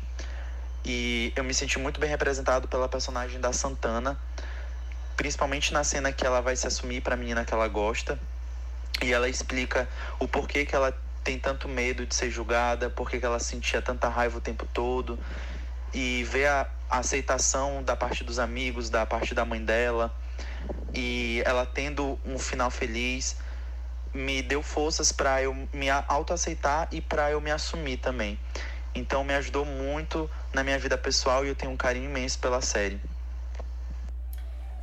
e 0.84 1.32
eu 1.36 1.44
me 1.44 1.54
senti 1.54 1.78
muito 1.78 2.00
bem 2.00 2.10
representado 2.10 2.66
pela 2.66 2.88
personagem 2.88 3.40
da 3.40 3.52
Santana, 3.52 4.18
principalmente 5.16 5.72
na 5.72 5.84
cena 5.84 6.12
que 6.12 6.26
ela 6.26 6.40
vai 6.40 6.56
se 6.56 6.66
assumir 6.66 7.00
pra 7.00 7.16
menina 7.16 7.44
que 7.44 7.54
ela 7.54 7.68
gosta 7.68 8.18
e 9.00 9.12
ela 9.12 9.28
explica 9.28 9.88
o 10.18 10.26
porquê 10.26 10.66
que 10.66 10.74
ela 10.74 10.92
tem 11.22 11.38
tanto 11.38 11.68
medo 11.68 12.06
de 12.06 12.14
ser 12.14 12.30
julgada, 12.30 12.90
porquê 12.90 13.18
que 13.18 13.26
ela 13.26 13.38
sentia 13.38 13.80
tanta 13.82 14.08
raiva 14.08 14.38
o 14.38 14.40
tempo 14.40 14.66
todo 14.66 15.18
e 15.92 16.24
ver 16.24 16.46
a 16.46 16.66
aceitação 16.88 17.82
da 17.82 17.96
parte 17.96 18.24
dos 18.24 18.38
amigos, 18.38 18.90
da 18.90 19.04
parte 19.06 19.34
da 19.34 19.44
mãe 19.44 19.64
dela 19.64 20.14
e 20.94 21.42
ela 21.44 21.64
tendo 21.64 22.18
um 22.24 22.38
final 22.38 22.70
feliz 22.70 23.36
me 24.12 24.42
deu 24.42 24.62
forças 24.62 25.12
para 25.12 25.42
eu 25.42 25.54
me 25.72 25.88
autoaceitar 25.88 26.88
e 26.90 27.00
para 27.00 27.30
eu 27.30 27.40
me 27.40 27.50
assumir 27.50 27.98
também. 27.98 28.38
Então 28.94 29.22
me 29.22 29.34
ajudou 29.34 29.64
muito 29.64 30.28
na 30.52 30.64
minha 30.64 30.78
vida 30.78 30.98
pessoal 30.98 31.44
e 31.44 31.48
eu 31.48 31.54
tenho 31.54 31.70
um 31.70 31.76
carinho 31.76 32.06
imenso 32.06 32.38
pela 32.38 32.60
série. 32.60 33.00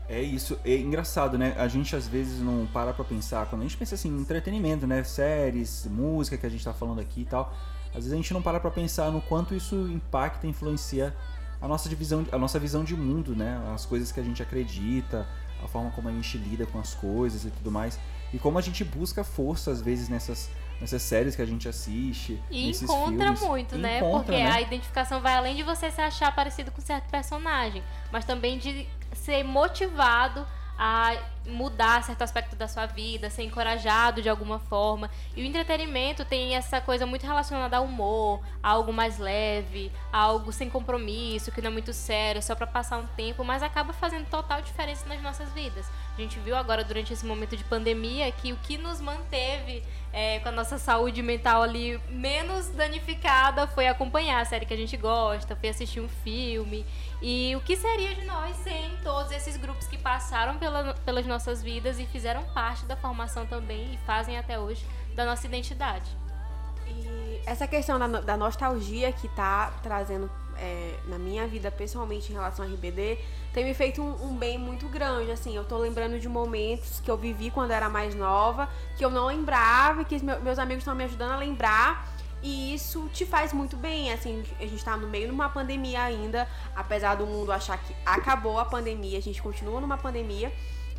É 0.10 0.22
isso, 0.22 0.58
é 0.64 0.78
engraçado, 0.78 1.38
né? 1.38 1.54
A 1.58 1.68
gente 1.68 1.96
às 1.96 2.08
vezes 2.08 2.40
não 2.42 2.66
para 2.68 2.94
pra 2.94 3.04
pensar, 3.04 3.46
quando 3.48 3.62
a 3.62 3.66
gente 3.66 3.76
pensa 3.76 3.96
assim, 3.96 4.10
em 4.10 4.22
entretenimento, 4.22 4.88
né? 4.88 5.04
Séries, 5.04 5.86
música 5.90 6.38
que 6.38 6.46
a 6.46 6.50
gente 6.50 6.64
tá 6.64 6.74
falando 6.74 7.00
aqui 7.02 7.22
e 7.22 7.26
tal. 7.26 7.54
Às 7.90 7.96
vezes 7.96 8.14
a 8.14 8.16
gente 8.16 8.34
não 8.34 8.42
para 8.42 8.60
pra 8.60 8.72
pensar 8.72 9.12
no 9.12 9.22
quanto 9.22 9.54
isso 9.54 9.76
impacta, 9.76 10.48
influencia 10.48 11.14
a 11.62 11.68
nossa 11.68 11.90
divisão, 11.90 12.26
a 12.32 12.38
nossa 12.38 12.58
visão 12.60 12.84
de 12.84 12.96
mundo, 12.96 13.36
né? 13.36 13.62
As 13.74 13.86
coisas 13.86 14.12
que 14.12 14.20
a 14.20 14.24
gente 14.24 14.42
acredita, 14.42 15.28
a 15.64 15.68
forma 15.68 15.92
como 15.92 16.08
a 16.08 16.12
gente 16.12 16.38
lida 16.38 16.66
com 16.66 16.80
as 16.80 16.94
coisas 16.94 17.44
e 17.44 17.50
tudo 17.50 17.72
mais. 17.72 18.00
E 18.32 18.38
como 18.38 18.58
a 18.58 18.62
gente 18.62 18.84
busca 18.84 19.24
força, 19.24 19.72
às 19.72 19.82
vezes, 19.82 20.10
nessas, 20.10 20.50
nessas 20.80 21.02
séries 21.02 21.36
que 21.36 21.42
a 21.42 21.46
gente 21.46 21.68
assiste. 21.68 22.42
E 22.52 22.70
encontra 22.72 23.26
filmes. 23.28 23.42
muito, 23.42 23.76
E 23.76 23.78
né? 23.80 23.98
encontra, 23.98 24.20
Porque 24.26 24.44
né? 24.44 24.52
a 24.52 24.62
identificação 24.62 25.22
vai 25.22 25.34
além 25.36 25.56
de 25.56 25.64
você 25.64 25.90
se 25.90 26.00
achar 26.02 26.34
parecido 26.36 26.72
com 26.72 26.82
certo 26.82 27.10
personagem, 27.10 27.82
mas 28.12 28.26
também 28.26 28.58
de 28.60 28.88
ser 29.28 29.44
motivado 29.44 30.48
a 30.80 31.18
mudar 31.48 32.04
certo 32.04 32.22
aspecto 32.22 32.56
da 32.56 32.68
sua 32.68 32.86
vida, 32.86 33.30
ser 33.30 33.44
encorajado 33.44 34.22
de 34.22 34.30
alguma 34.30 34.60
forma. 34.60 35.10
E 35.36 35.42
o 35.42 35.46
entretenimento 35.46 36.26
tem 36.26 36.56
essa 36.56 36.82
coisa 36.82 37.06
muito 37.06 37.26
relacionada 37.26 37.78
ao 37.78 37.86
humor, 37.86 38.42
a 38.62 38.70
algo 38.70 38.92
mais 38.92 39.18
leve, 39.18 39.92
a 40.12 40.18
algo 40.20 40.52
sem 40.52 40.70
compromisso, 40.70 41.52
que 41.52 41.62
não 41.62 41.70
é 41.70 41.74
muito 41.74 41.94
sério, 41.94 42.42
só 42.42 42.54
pra 42.56 42.68
passar 42.68 42.98
um 42.98 43.08
tempo, 43.16 43.44
mas 43.44 43.64
acaba 43.64 43.94
fazendo 43.94 44.28
total 44.30 44.62
diferença 44.62 45.06
nas 45.08 45.22
nossas 45.22 45.50
vidas. 45.54 45.86
A 46.18 46.22
gente 46.22 46.38
viu 46.40 46.56
agora 46.56 46.84
durante 46.84 47.14
esse 47.14 47.26
momento 47.26 47.56
de 47.56 47.64
pandemia 47.64 48.32
que 48.32 48.52
o 48.52 48.58
que 48.58 48.78
nos 48.78 49.00
manteve 49.00 49.84
é, 50.12 50.40
com 50.40 50.50
a 50.50 50.52
nossa 50.52 50.78
saúde 50.80 51.22
mental 51.22 51.62
ali 51.62 52.00
menos 52.10 52.70
danificada 52.70 53.68
foi 53.68 53.88
acompanhar 53.88 54.42
a 54.42 54.46
série 54.46 54.66
que 54.66 54.74
a 54.74 54.78
gente 54.78 54.98
gosta, 54.98 55.56
foi 55.56 55.70
assistir 55.70 56.00
um 56.02 56.10
filme. 56.10 56.86
E 57.22 57.56
o 57.56 57.62
que 57.62 57.76
seria 57.76 58.16
de 58.16 58.26
nós 58.26 58.56
sem 58.58 58.98
todos 59.04 59.32
esses 59.32 59.58
grupos 59.58 59.88
que 59.88 59.98
passaram 59.98 60.58
pela- 60.58 60.94
pelas 61.06 61.26
nossas 61.26 61.37
vidas 61.62 62.00
e 62.00 62.06
fizeram 62.06 62.44
parte 62.54 62.86
da 62.86 62.96
formação 62.96 63.46
também 63.46 63.94
e 63.94 63.98
fazem 64.06 64.38
até 64.38 64.60
hoje 64.60 64.86
da 65.16 65.26
nossa 65.26 65.46
identidade. 65.46 66.10
E 66.88 67.42
essa 67.46 67.68
questão 67.68 68.00
da, 68.00 68.08
da 68.22 68.38
nostalgia 68.38 69.12
que 69.12 69.28
tá 69.30 69.72
trazendo 69.84 70.30
é, 70.58 70.96
na 71.06 71.18
minha 71.18 71.48
vida 71.48 71.70
pessoalmente 71.70 72.32
em 72.32 72.36
relação 72.36 72.66
ao 72.66 72.72
RBD 72.72 73.18
tem 73.54 73.64
me 73.64 73.74
feito 73.74 74.02
um, 74.02 74.30
um 74.30 74.36
bem 74.36 74.58
muito 74.58 74.88
grande. 74.88 75.32
Assim, 75.32 75.56
eu 75.56 75.64
tô 75.64 75.78
lembrando 75.78 76.20
de 76.20 76.28
momentos 76.28 77.00
que 77.00 77.10
eu 77.10 77.18
vivi 77.18 77.50
quando 77.52 77.72
era 77.72 77.90
mais 77.90 78.16
nova, 78.16 78.70
que 78.98 79.04
eu 79.04 79.10
não 79.10 79.28
lembrava, 79.28 80.04
que 80.04 80.22
meus 80.22 80.60
amigos 80.60 80.82
estão 80.82 80.96
me 80.96 81.04
ajudando 81.04 81.32
a 81.32 81.38
lembrar. 81.38 82.08
E 82.42 82.74
isso 82.74 83.10
te 83.12 83.26
faz 83.26 83.52
muito 83.52 83.76
bem, 83.76 84.14
assim, 84.14 84.44
a 84.60 84.66
gente 84.66 84.84
tá 84.86 84.96
no 84.96 85.08
meio 85.08 85.26
de 85.26 85.34
uma 85.34 85.50
pandemia 85.50 86.04
ainda, 86.04 86.48
apesar 86.76 87.16
do 87.16 87.26
mundo 87.26 87.52
achar 87.52 87.78
que 87.80 87.96
acabou 88.06 88.60
a 88.60 88.66
pandemia, 88.66 89.18
a 89.18 89.22
gente 89.22 89.42
continua 89.42 89.82
numa 89.82 89.98
pandemia. 89.98 90.54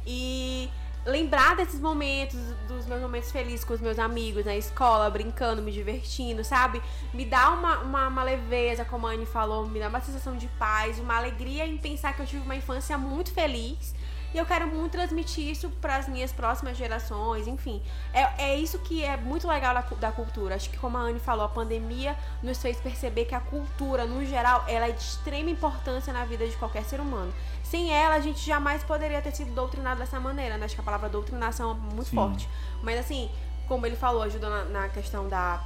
E 0.06 0.70
lembrar 1.04 1.56
desses 1.56 1.80
momentos, 1.80 2.38
dos 2.66 2.86
meus 2.86 3.00
momentos 3.00 3.32
felizes 3.32 3.64
com 3.64 3.72
os 3.72 3.80
meus 3.80 3.98
amigos 3.98 4.44
na 4.44 4.56
escola, 4.56 5.08
brincando, 5.10 5.62
me 5.62 5.72
divertindo, 5.72 6.44
sabe? 6.44 6.82
Me 7.14 7.24
dá 7.24 7.50
uma, 7.50 7.78
uma, 7.78 8.08
uma 8.08 8.22
leveza, 8.22 8.84
como 8.84 9.06
a 9.06 9.12
Anne 9.12 9.26
falou, 9.26 9.66
me 9.66 9.80
dá 9.80 9.88
uma 9.88 10.00
sensação 10.00 10.36
de 10.36 10.46
paz, 10.58 10.98
uma 10.98 11.16
alegria 11.16 11.66
em 11.66 11.78
pensar 11.78 12.14
que 12.14 12.22
eu 12.22 12.26
tive 12.26 12.42
uma 12.42 12.56
infância 12.56 12.96
muito 12.98 13.32
feliz. 13.32 13.94
E 14.32 14.38
eu 14.38 14.44
quero 14.44 14.66
muito 14.66 14.92
transmitir 14.92 15.48
isso 15.48 15.70
para 15.80 15.96
as 15.96 16.08
minhas 16.08 16.32
próximas 16.32 16.76
gerações, 16.76 17.46
enfim. 17.46 17.82
É, 18.12 18.50
é 18.50 18.56
isso 18.56 18.78
que 18.78 19.02
é 19.02 19.16
muito 19.16 19.48
legal 19.48 19.74
da, 19.74 19.80
da 19.80 20.12
cultura. 20.12 20.54
Acho 20.54 20.68
que, 20.68 20.76
como 20.76 20.98
a 20.98 21.00
Anne 21.00 21.18
falou, 21.18 21.46
a 21.46 21.48
pandemia 21.48 22.16
nos 22.42 22.58
fez 22.60 22.78
perceber 22.78 23.24
que 23.24 23.34
a 23.34 23.40
cultura, 23.40 24.04
no 24.04 24.24
geral, 24.26 24.64
ela 24.68 24.86
é 24.86 24.92
de 24.92 25.00
extrema 25.00 25.50
importância 25.50 26.12
na 26.12 26.24
vida 26.24 26.46
de 26.46 26.56
qualquer 26.56 26.84
ser 26.84 27.00
humano. 27.00 27.32
Sem 27.62 27.90
ela, 27.90 28.16
a 28.16 28.20
gente 28.20 28.44
jamais 28.44 28.82
poderia 28.84 29.20
ter 29.22 29.34
sido 29.34 29.54
doutrinado 29.54 30.00
dessa 30.00 30.20
maneira, 30.20 30.56
né? 30.58 30.66
Acho 30.66 30.74
que 30.74 30.80
a 30.80 30.84
palavra 30.84 31.08
doutrinação 31.08 31.70
é 31.70 31.74
muito 31.74 32.10
Sim. 32.10 32.16
forte. 32.16 32.48
Mas, 32.82 32.98
assim, 32.98 33.30
como 33.66 33.86
ele 33.86 33.96
falou, 33.96 34.22
ajuda 34.22 34.48
na, 34.48 34.64
na 34.64 34.88
questão 34.88 35.28
da 35.28 35.62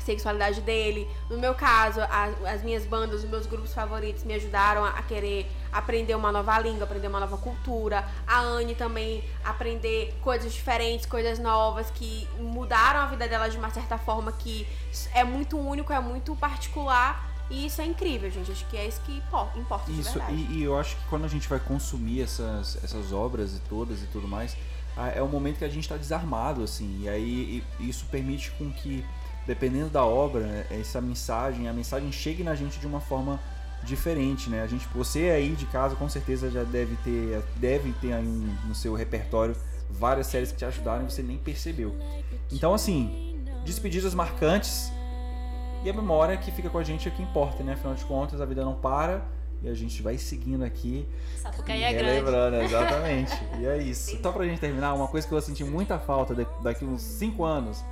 sexualidade 0.00 0.60
dele. 0.60 1.08
No 1.30 1.38
meu 1.38 1.54
caso, 1.54 2.00
a- 2.00 2.30
as 2.52 2.62
minhas 2.62 2.84
bandas, 2.84 3.24
os 3.24 3.28
meus 3.30 3.46
grupos 3.46 3.72
favoritos 3.74 4.24
me 4.24 4.34
ajudaram 4.34 4.84
a, 4.84 4.90
a 4.90 5.02
querer 5.02 5.50
aprender 5.72 6.14
uma 6.14 6.30
nova 6.32 6.58
língua, 6.58 6.84
aprender 6.84 7.08
uma 7.08 7.20
nova 7.20 7.36
cultura. 7.38 8.06
A 8.26 8.40
Anne 8.40 8.74
também 8.74 9.22
aprender 9.44 10.14
coisas 10.22 10.52
diferentes, 10.52 11.06
coisas 11.06 11.38
novas 11.38 11.90
que 11.90 12.26
mudaram 12.38 13.00
a 13.00 13.06
vida 13.06 13.26
dela 13.28 13.48
de 13.48 13.56
uma 13.58 13.70
certa 13.70 13.98
forma 13.98 14.32
que 14.32 14.66
é 15.14 15.24
muito 15.24 15.58
único, 15.58 15.92
é 15.92 16.00
muito 16.00 16.34
particular. 16.36 17.34
E 17.48 17.66
isso 17.66 17.80
é 17.80 17.84
incrível, 17.86 18.28
gente. 18.30 18.50
Acho 18.50 18.66
que 18.66 18.76
é 18.76 18.88
isso 18.88 19.00
que 19.02 19.12
impo- 19.18 19.48
importa 19.56 19.88
Isso, 19.92 20.18
e, 20.30 20.58
e 20.58 20.62
eu 20.64 20.76
acho 20.76 20.96
que 20.96 21.04
quando 21.08 21.24
a 21.24 21.28
gente 21.28 21.48
vai 21.48 21.60
consumir 21.60 22.20
essas, 22.22 22.76
essas 22.82 23.12
obras 23.12 23.54
e 23.54 23.60
todas 23.68 24.02
e 24.02 24.06
tudo 24.06 24.26
mais, 24.26 24.56
é 25.14 25.22
o 25.22 25.28
momento 25.28 25.58
que 25.58 25.64
a 25.64 25.68
gente 25.68 25.84
está 25.84 25.96
desarmado, 25.96 26.62
assim, 26.64 27.02
e 27.02 27.08
aí 27.08 27.62
e- 27.78 27.88
isso 27.88 28.04
permite 28.06 28.50
com 28.52 28.72
que, 28.72 29.04
dependendo 29.46 29.90
da 29.90 30.04
obra, 30.04 30.40
né, 30.40 30.66
essa 30.70 31.00
mensagem, 31.00 31.68
a 31.68 31.72
mensagem 31.72 32.10
chegue 32.10 32.42
na 32.42 32.54
gente 32.54 32.78
de 32.78 32.86
uma 32.86 33.00
forma 33.00 33.40
diferente, 33.82 34.50
né? 34.50 34.62
A 34.62 34.66
gente, 34.66 34.86
você 34.94 35.30
aí 35.30 35.54
de 35.54 35.66
casa 35.66 35.94
com 35.94 36.08
certeza 36.08 36.50
já 36.50 36.64
deve 36.64 36.96
ter, 36.96 37.42
deve 37.56 37.92
ter 38.00 38.12
aí 38.12 38.24
no 38.66 38.74
seu 38.74 38.94
repertório 38.94 39.56
várias 39.88 40.26
séries 40.26 40.50
que 40.50 40.58
te 40.58 40.64
ajudaram 40.64 41.06
e 41.06 41.10
você 41.10 41.22
nem 41.22 41.38
percebeu. 41.38 41.94
Então, 42.50 42.74
assim, 42.74 43.40
despedidas 43.64 44.14
marcantes 44.14 44.90
e 45.84 45.90
a 45.90 45.92
memória 45.92 46.36
que 46.36 46.50
fica 46.50 46.68
com 46.68 46.78
a 46.78 46.82
gente 46.82 47.08
é 47.08 47.12
o 47.12 47.14
que 47.14 47.22
importa, 47.22 47.62
né? 47.62 47.74
Afinal 47.74 47.94
de 47.94 48.04
contas, 48.04 48.40
a 48.40 48.44
vida 48.44 48.64
não 48.64 48.74
para 48.74 49.22
E 49.62 49.68
a 49.68 49.74
gente 49.74 50.02
vai 50.02 50.18
seguindo 50.18 50.64
aqui. 50.64 51.06
Sapucaí 51.40 51.80
e 51.80 51.84
é 51.84 51.92
grande. 51.92 52.64
exatamente. 52.64 53.32
e 53.60 53.66
é 53.66 53.78
isso. 53.78 54.20
Só 54.20 54.32
pra 54.32 54.44
gente 54.44 54.60
terminar, 54.60 54.94
uma 54.94 55.06
coisa 55.06 55.26
que 55.26 55.32
eu 55.32 55.38
vou 55.38 55.46
sentir 55.46 55.64
muita 55.64 55.98
falta 55.98 56.34
daqui 56.62 56.84
uns 56.84 57.02
5 57.02 57.44
anos. 57.44 57.84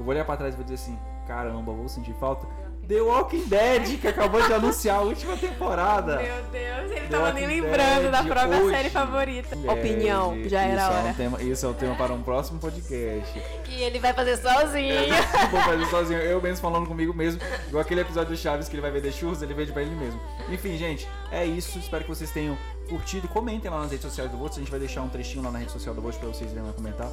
Eu 0.00 0.04
vou 0.04 0.14
olhar 0.14 0.24
pra 0.24 0.36
trás 0.36 0.54
e 0.54 0.56
vou 0.56 0.64
dizer 0.64 0.76
assim: 0.76 0.98
caramba, 1.26 1.72
vou 1.72 1.88
sentir 1.88 2.14
falta. 2.14 2.46
The 2.88 3.00
Walking 3.02 3.44
Dead, 3.46 4.00
que 4.00 4.08
acabou 4.08 4.44
de 4.44 4.52
anunciar 4.52 4.96
a 4.96 5.00
última 5.02 5.36
temporada. 5.36 6.16
Meu 6.16 6.42
Deus, 6.50 6.90
ele 6.90 7.00
The 7.02 7.06
tava 7.08 7.32
nem 7.34 7.44
Walking 7.44 7.60
lembrando 7.60 8.10
da 8.10 8.22
Dead 8.22 8.32
própria 8.32 8.58
hoje. 8.58 8.74
série 8.74 8.90
favorita. 8.90 9.54
É, 9.64 9.70
Opinião, 9.70 10.34
gente, 10.34 10.48
já 10.48 10.62
era 10.62 10.72
isso 10.82 10.90
a 10.90 10.94
É 10.94 10.98
hora. 11.02 11.08
um 11.10 11.14
tema, 11.14 11.42
isso 11.42 11.66
é 11.66 11.68
um 11.68 11.72
tema 11.74 11.94
para 11.94 12.12
um 12.14 12.22
próximo 12.22 12.58
podcast. 12.58 13.40
Que 13.64 13.80
ele 13.82 14.00
vai 14.00 14.12
fazer 14.12 14.38
sozinho. 14.38 15.14
Vou 15.52 15.60
fazer 15.60 15.86
sozinho, 15.86 16.18
eu 16.18 16.40
mesmo 16.42 16.60
falando 16.62 16.88
comigo 16.88 17.14
mesmo. 17.14 17.40
Igual 17.68 17.82
aquele 17.82 18.00
episódio 18.00 18.30
do 18.34 18.36
Chaves 18.36 18.68
que 18.68 18.74
ele 18.74 18.82
vai 18.82 18.90
vender 18.90 19.12
churros, 19.12 19.40
ele 19.42 19.54
vende 19.54 19.70
pra 19.70 19.82
ele 19.82 19.94
mesmo. 19.94 20.18
Enfim, 20.48 20.76
gente, 20.76 21.06
é 21.30 21.44
isso. 21.44 21.78
Espero 21.78 22.02
que 22.02 22.08
vocês 22.10 22.30
tenham 22.30 22.58
curtido. 22.88 23.28
Comentem 23.28 23.70
lá 23.70 23.82
nas 23.82 23.90
redes 23.92 24.04
sociais 24.06 24.28
do 24.30 24.36
Votos. 24.38 24.56
A 24.56 24.60
gente 24.60 24.70
vai 24.70 24.80
deixar 24.80 25.02
um 25.02 25.08
trechinho 25.08 25.44
lá 25.44 25.50
na 25.52 25.60
rede 25.60 25.70
social 25.70 25.94
do 25.94 26.00
Votos 26.00 26.18
pra 26.18 26.26
vocês 26.28 26.50
irem 26.50 26.64
lá 26.64 26.72
comentar 26.72 27.08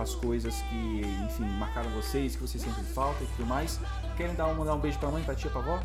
as 0.00 0.14
coisas 0.14 0.54
que, 0.62 1.02
enfim, 1.24 1.44
marcaram 1.58 1.90
vocês, 1.90 2.36
que 2.36 2.42
vocês 2.42 2.62
sentem 2.62 2.84
falta 2.84 3.22
e 3.22 3.26
tudo 3.28 3.46
mais. 3.46 3.80
Querem 4.16 4.34
dar 4.34 4.46
um, 4.46 4.54
mandar 4.54 4.74
um 4.74 4.78
beijo 4.78 4.98
pra 4.98 5.10
mãe, 5.10 5.22
pra 5.22 5.34
tia, 5.34 5.50
pra 5.50 5.60
avó? 5.60 5.80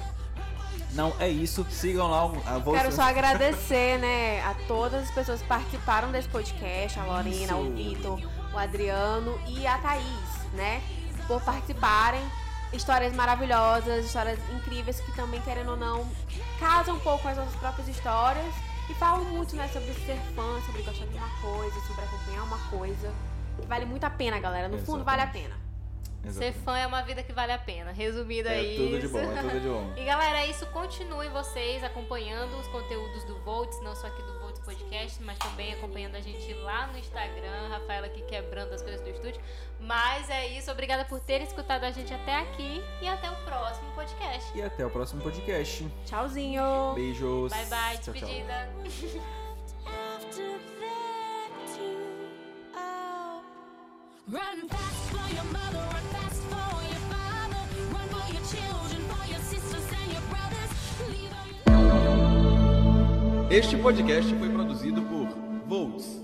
Não, 0.93 1.13
é 1.19 1.29
isso. 1.29 1.65
Sigam 1.69 2.09
lá 2.09 2.23
a 2.45 2.57
Votos. 2.57 2.81
Quero 2.81 2.91
só 2.93 3.03
agradecer, 3.03 3.99
né, 3.99 4.41
a 4.43 4.53
todas 4.67 5.03
as 5.03 5.11
pessoas 5.11 5.41
que 5.41 5.47
participaram 5.47 6.11
desse 6.11 6.29
podcast, 6.29 6.99
a 6.99 7.03
Lorena, 7.03 7.31
Isso. 7.31 7.55
o 7.55 7.75
Vitor, 7.75 8.19
o 8.53 8.57
Adriano 8.57 9.37
e 9.47 9.67
a 9.67 9.77
Thaís, 9.77 10.53
né, 10.53 10.81
por 11.27 11.41
participarem. 11.41 12.21
Histórias 12.73 13.13
maravilhosas, 13.13 14.05
histórias 14.05 14.39
incríveis 14.53 14.99
que 14.99 15.11
também, 15.13 15.39
querendo 15.41 15.71
ou 15.71 15.77
não, 15.77 16.05
casam 16.59 16.95
um 16.95 16.99
pouco 16.99 17.23
com 17.23 17.29
as 17.29 17.37
nossas 17.37 17.55
próprias 17.55 17.87
histórias 17.87 18.53
e 18.89 18.93
falam 18.95 19.23
muito, 19.25 19.55
né, 19.55 19.67
sobre 19.71 19.93
ser 20.05 20.19
fã, 20.35 20.61
sobre 20.65 20.81
gostar 20.81 21.05
de 21.05 21.17
uma 21.17 21.29
coisa, 21.41 21.79
sobre 21.87 22.03
acompanhar 22.03 22.43
uma 22.43 22.59
coisa. 22.69 23.13
Que 23.61 23.67
vale 23.67 23.85
muito 23.85 24.03
a 24.03 24.09
pena, 24.09 24.39
galera. 24.39 24.67
No 24.67 24.77
fundo, 24.79 25.03
vale 25.03 25.21
a 25.21 25.27
pena. 25.27 25.65
Ser 26.31 26.53
fã 26.53 26.75
é 26.75 26.87
uma 26.87 27.03
vida 27.03 27.21
que 27.21 27.31
vale 27.31 27.51
a 27.51 27.57
pena. 27.57 27.91
Resumido 27.91 28.49
É 28.49 28.57
é 28.57 28.63
isso. 28.63 28.83
tudo 28.83 28.99
de 28.99 29.07
bom, 29.07 29.19
é 29.19 29.41
tudo 29.43 29.59
de 29.61 29.67
bom. 29.67 29.93
E 30.01 30.05
galera, 30.05 30.39
é 30.39 30.47
isso. 30.49 30.65
Continuem 30.67 31.29
vocês 31.29 31.83
acompanhando 31.83 32.57
os 32.57 32.67
conteúdos 32.67 33.23
do 33.25 33.37
Volts, 33.41 33.79
não 33.83 33.95
só 33.95 34.07
aqui 34.07 34.23
do 34.23 34.39
Volts 34.39 34.59
Podcast, 34.61 35.21
mas 35.21 35.37
também 35.37 35.73
acompanhando 35.73 36.15
a 36.15 36.21
gente 36.21 36.51
lá 36.55 36.87
no 36.87 36.97
Instagram. 36.97 37.67
Rafaela 37.69 38.07
aqui 38.07 38.23
quebrando 38.23 38.73
as 38.73 38.81
coisas 38.81 39.01
do 39.01 39.09
estúdio. 39.09 39.39
Mas 39.79 40.27
é 40.31 40.47
isso. 40.47 40.71
Obrigada 40.71 41.05
por 41.05 41.19
terem 41.19 41.45
escutado 41.45 41.83
a 41.83 41.91
gente 41.91 42.11
até 42.11 42.37
aqui. 42.37 42.83
E 43.03 43.07
até 43.07 43.29
o 43.29 43.35
próximo 43.45 43.91
podcast. 43.93 44.57
E 44.57 44.63
até 44.63 44.83
o 44.83 44.89
próximo 44.89 45.21
podcast. 45.21 45.87
Tchauzinho. 46.05 46.93
Beijos. 46.95 47.53
Bye 47.53 47.65
bye. 47.67 47.97
Tchau, 47.99 48.13
tchau. 48.15 48.29
Run 54.27 54.67
fast 54.69 55.09
for 55.11 55.35
your 55.35 55.43
mother, 55.53 55.77
run 55.77 56.03
fast 56.11 56.41
for 56.49 56.81
your 56.81 56.99
father, 57.13 57.61
run 57.93 58.09
for 58.09 58.25
your 58.33 58.41
children, 58.49 59.07
for 59.07 59.23
your 59.29 59.39
sisters 59.41 59.85
and 60.01 60.11
your 60.11 60.21
brothers. 60.33 60.71
Leave 61.11 61.31
all 61.31 61.47
your... 63.43 63.51
Este 63.51 63.77
podcast 63.77 64.33
foi 64.33 64.49
produzido 64.49 65.03
por 65.03 65.27
Volts 65.67 66.14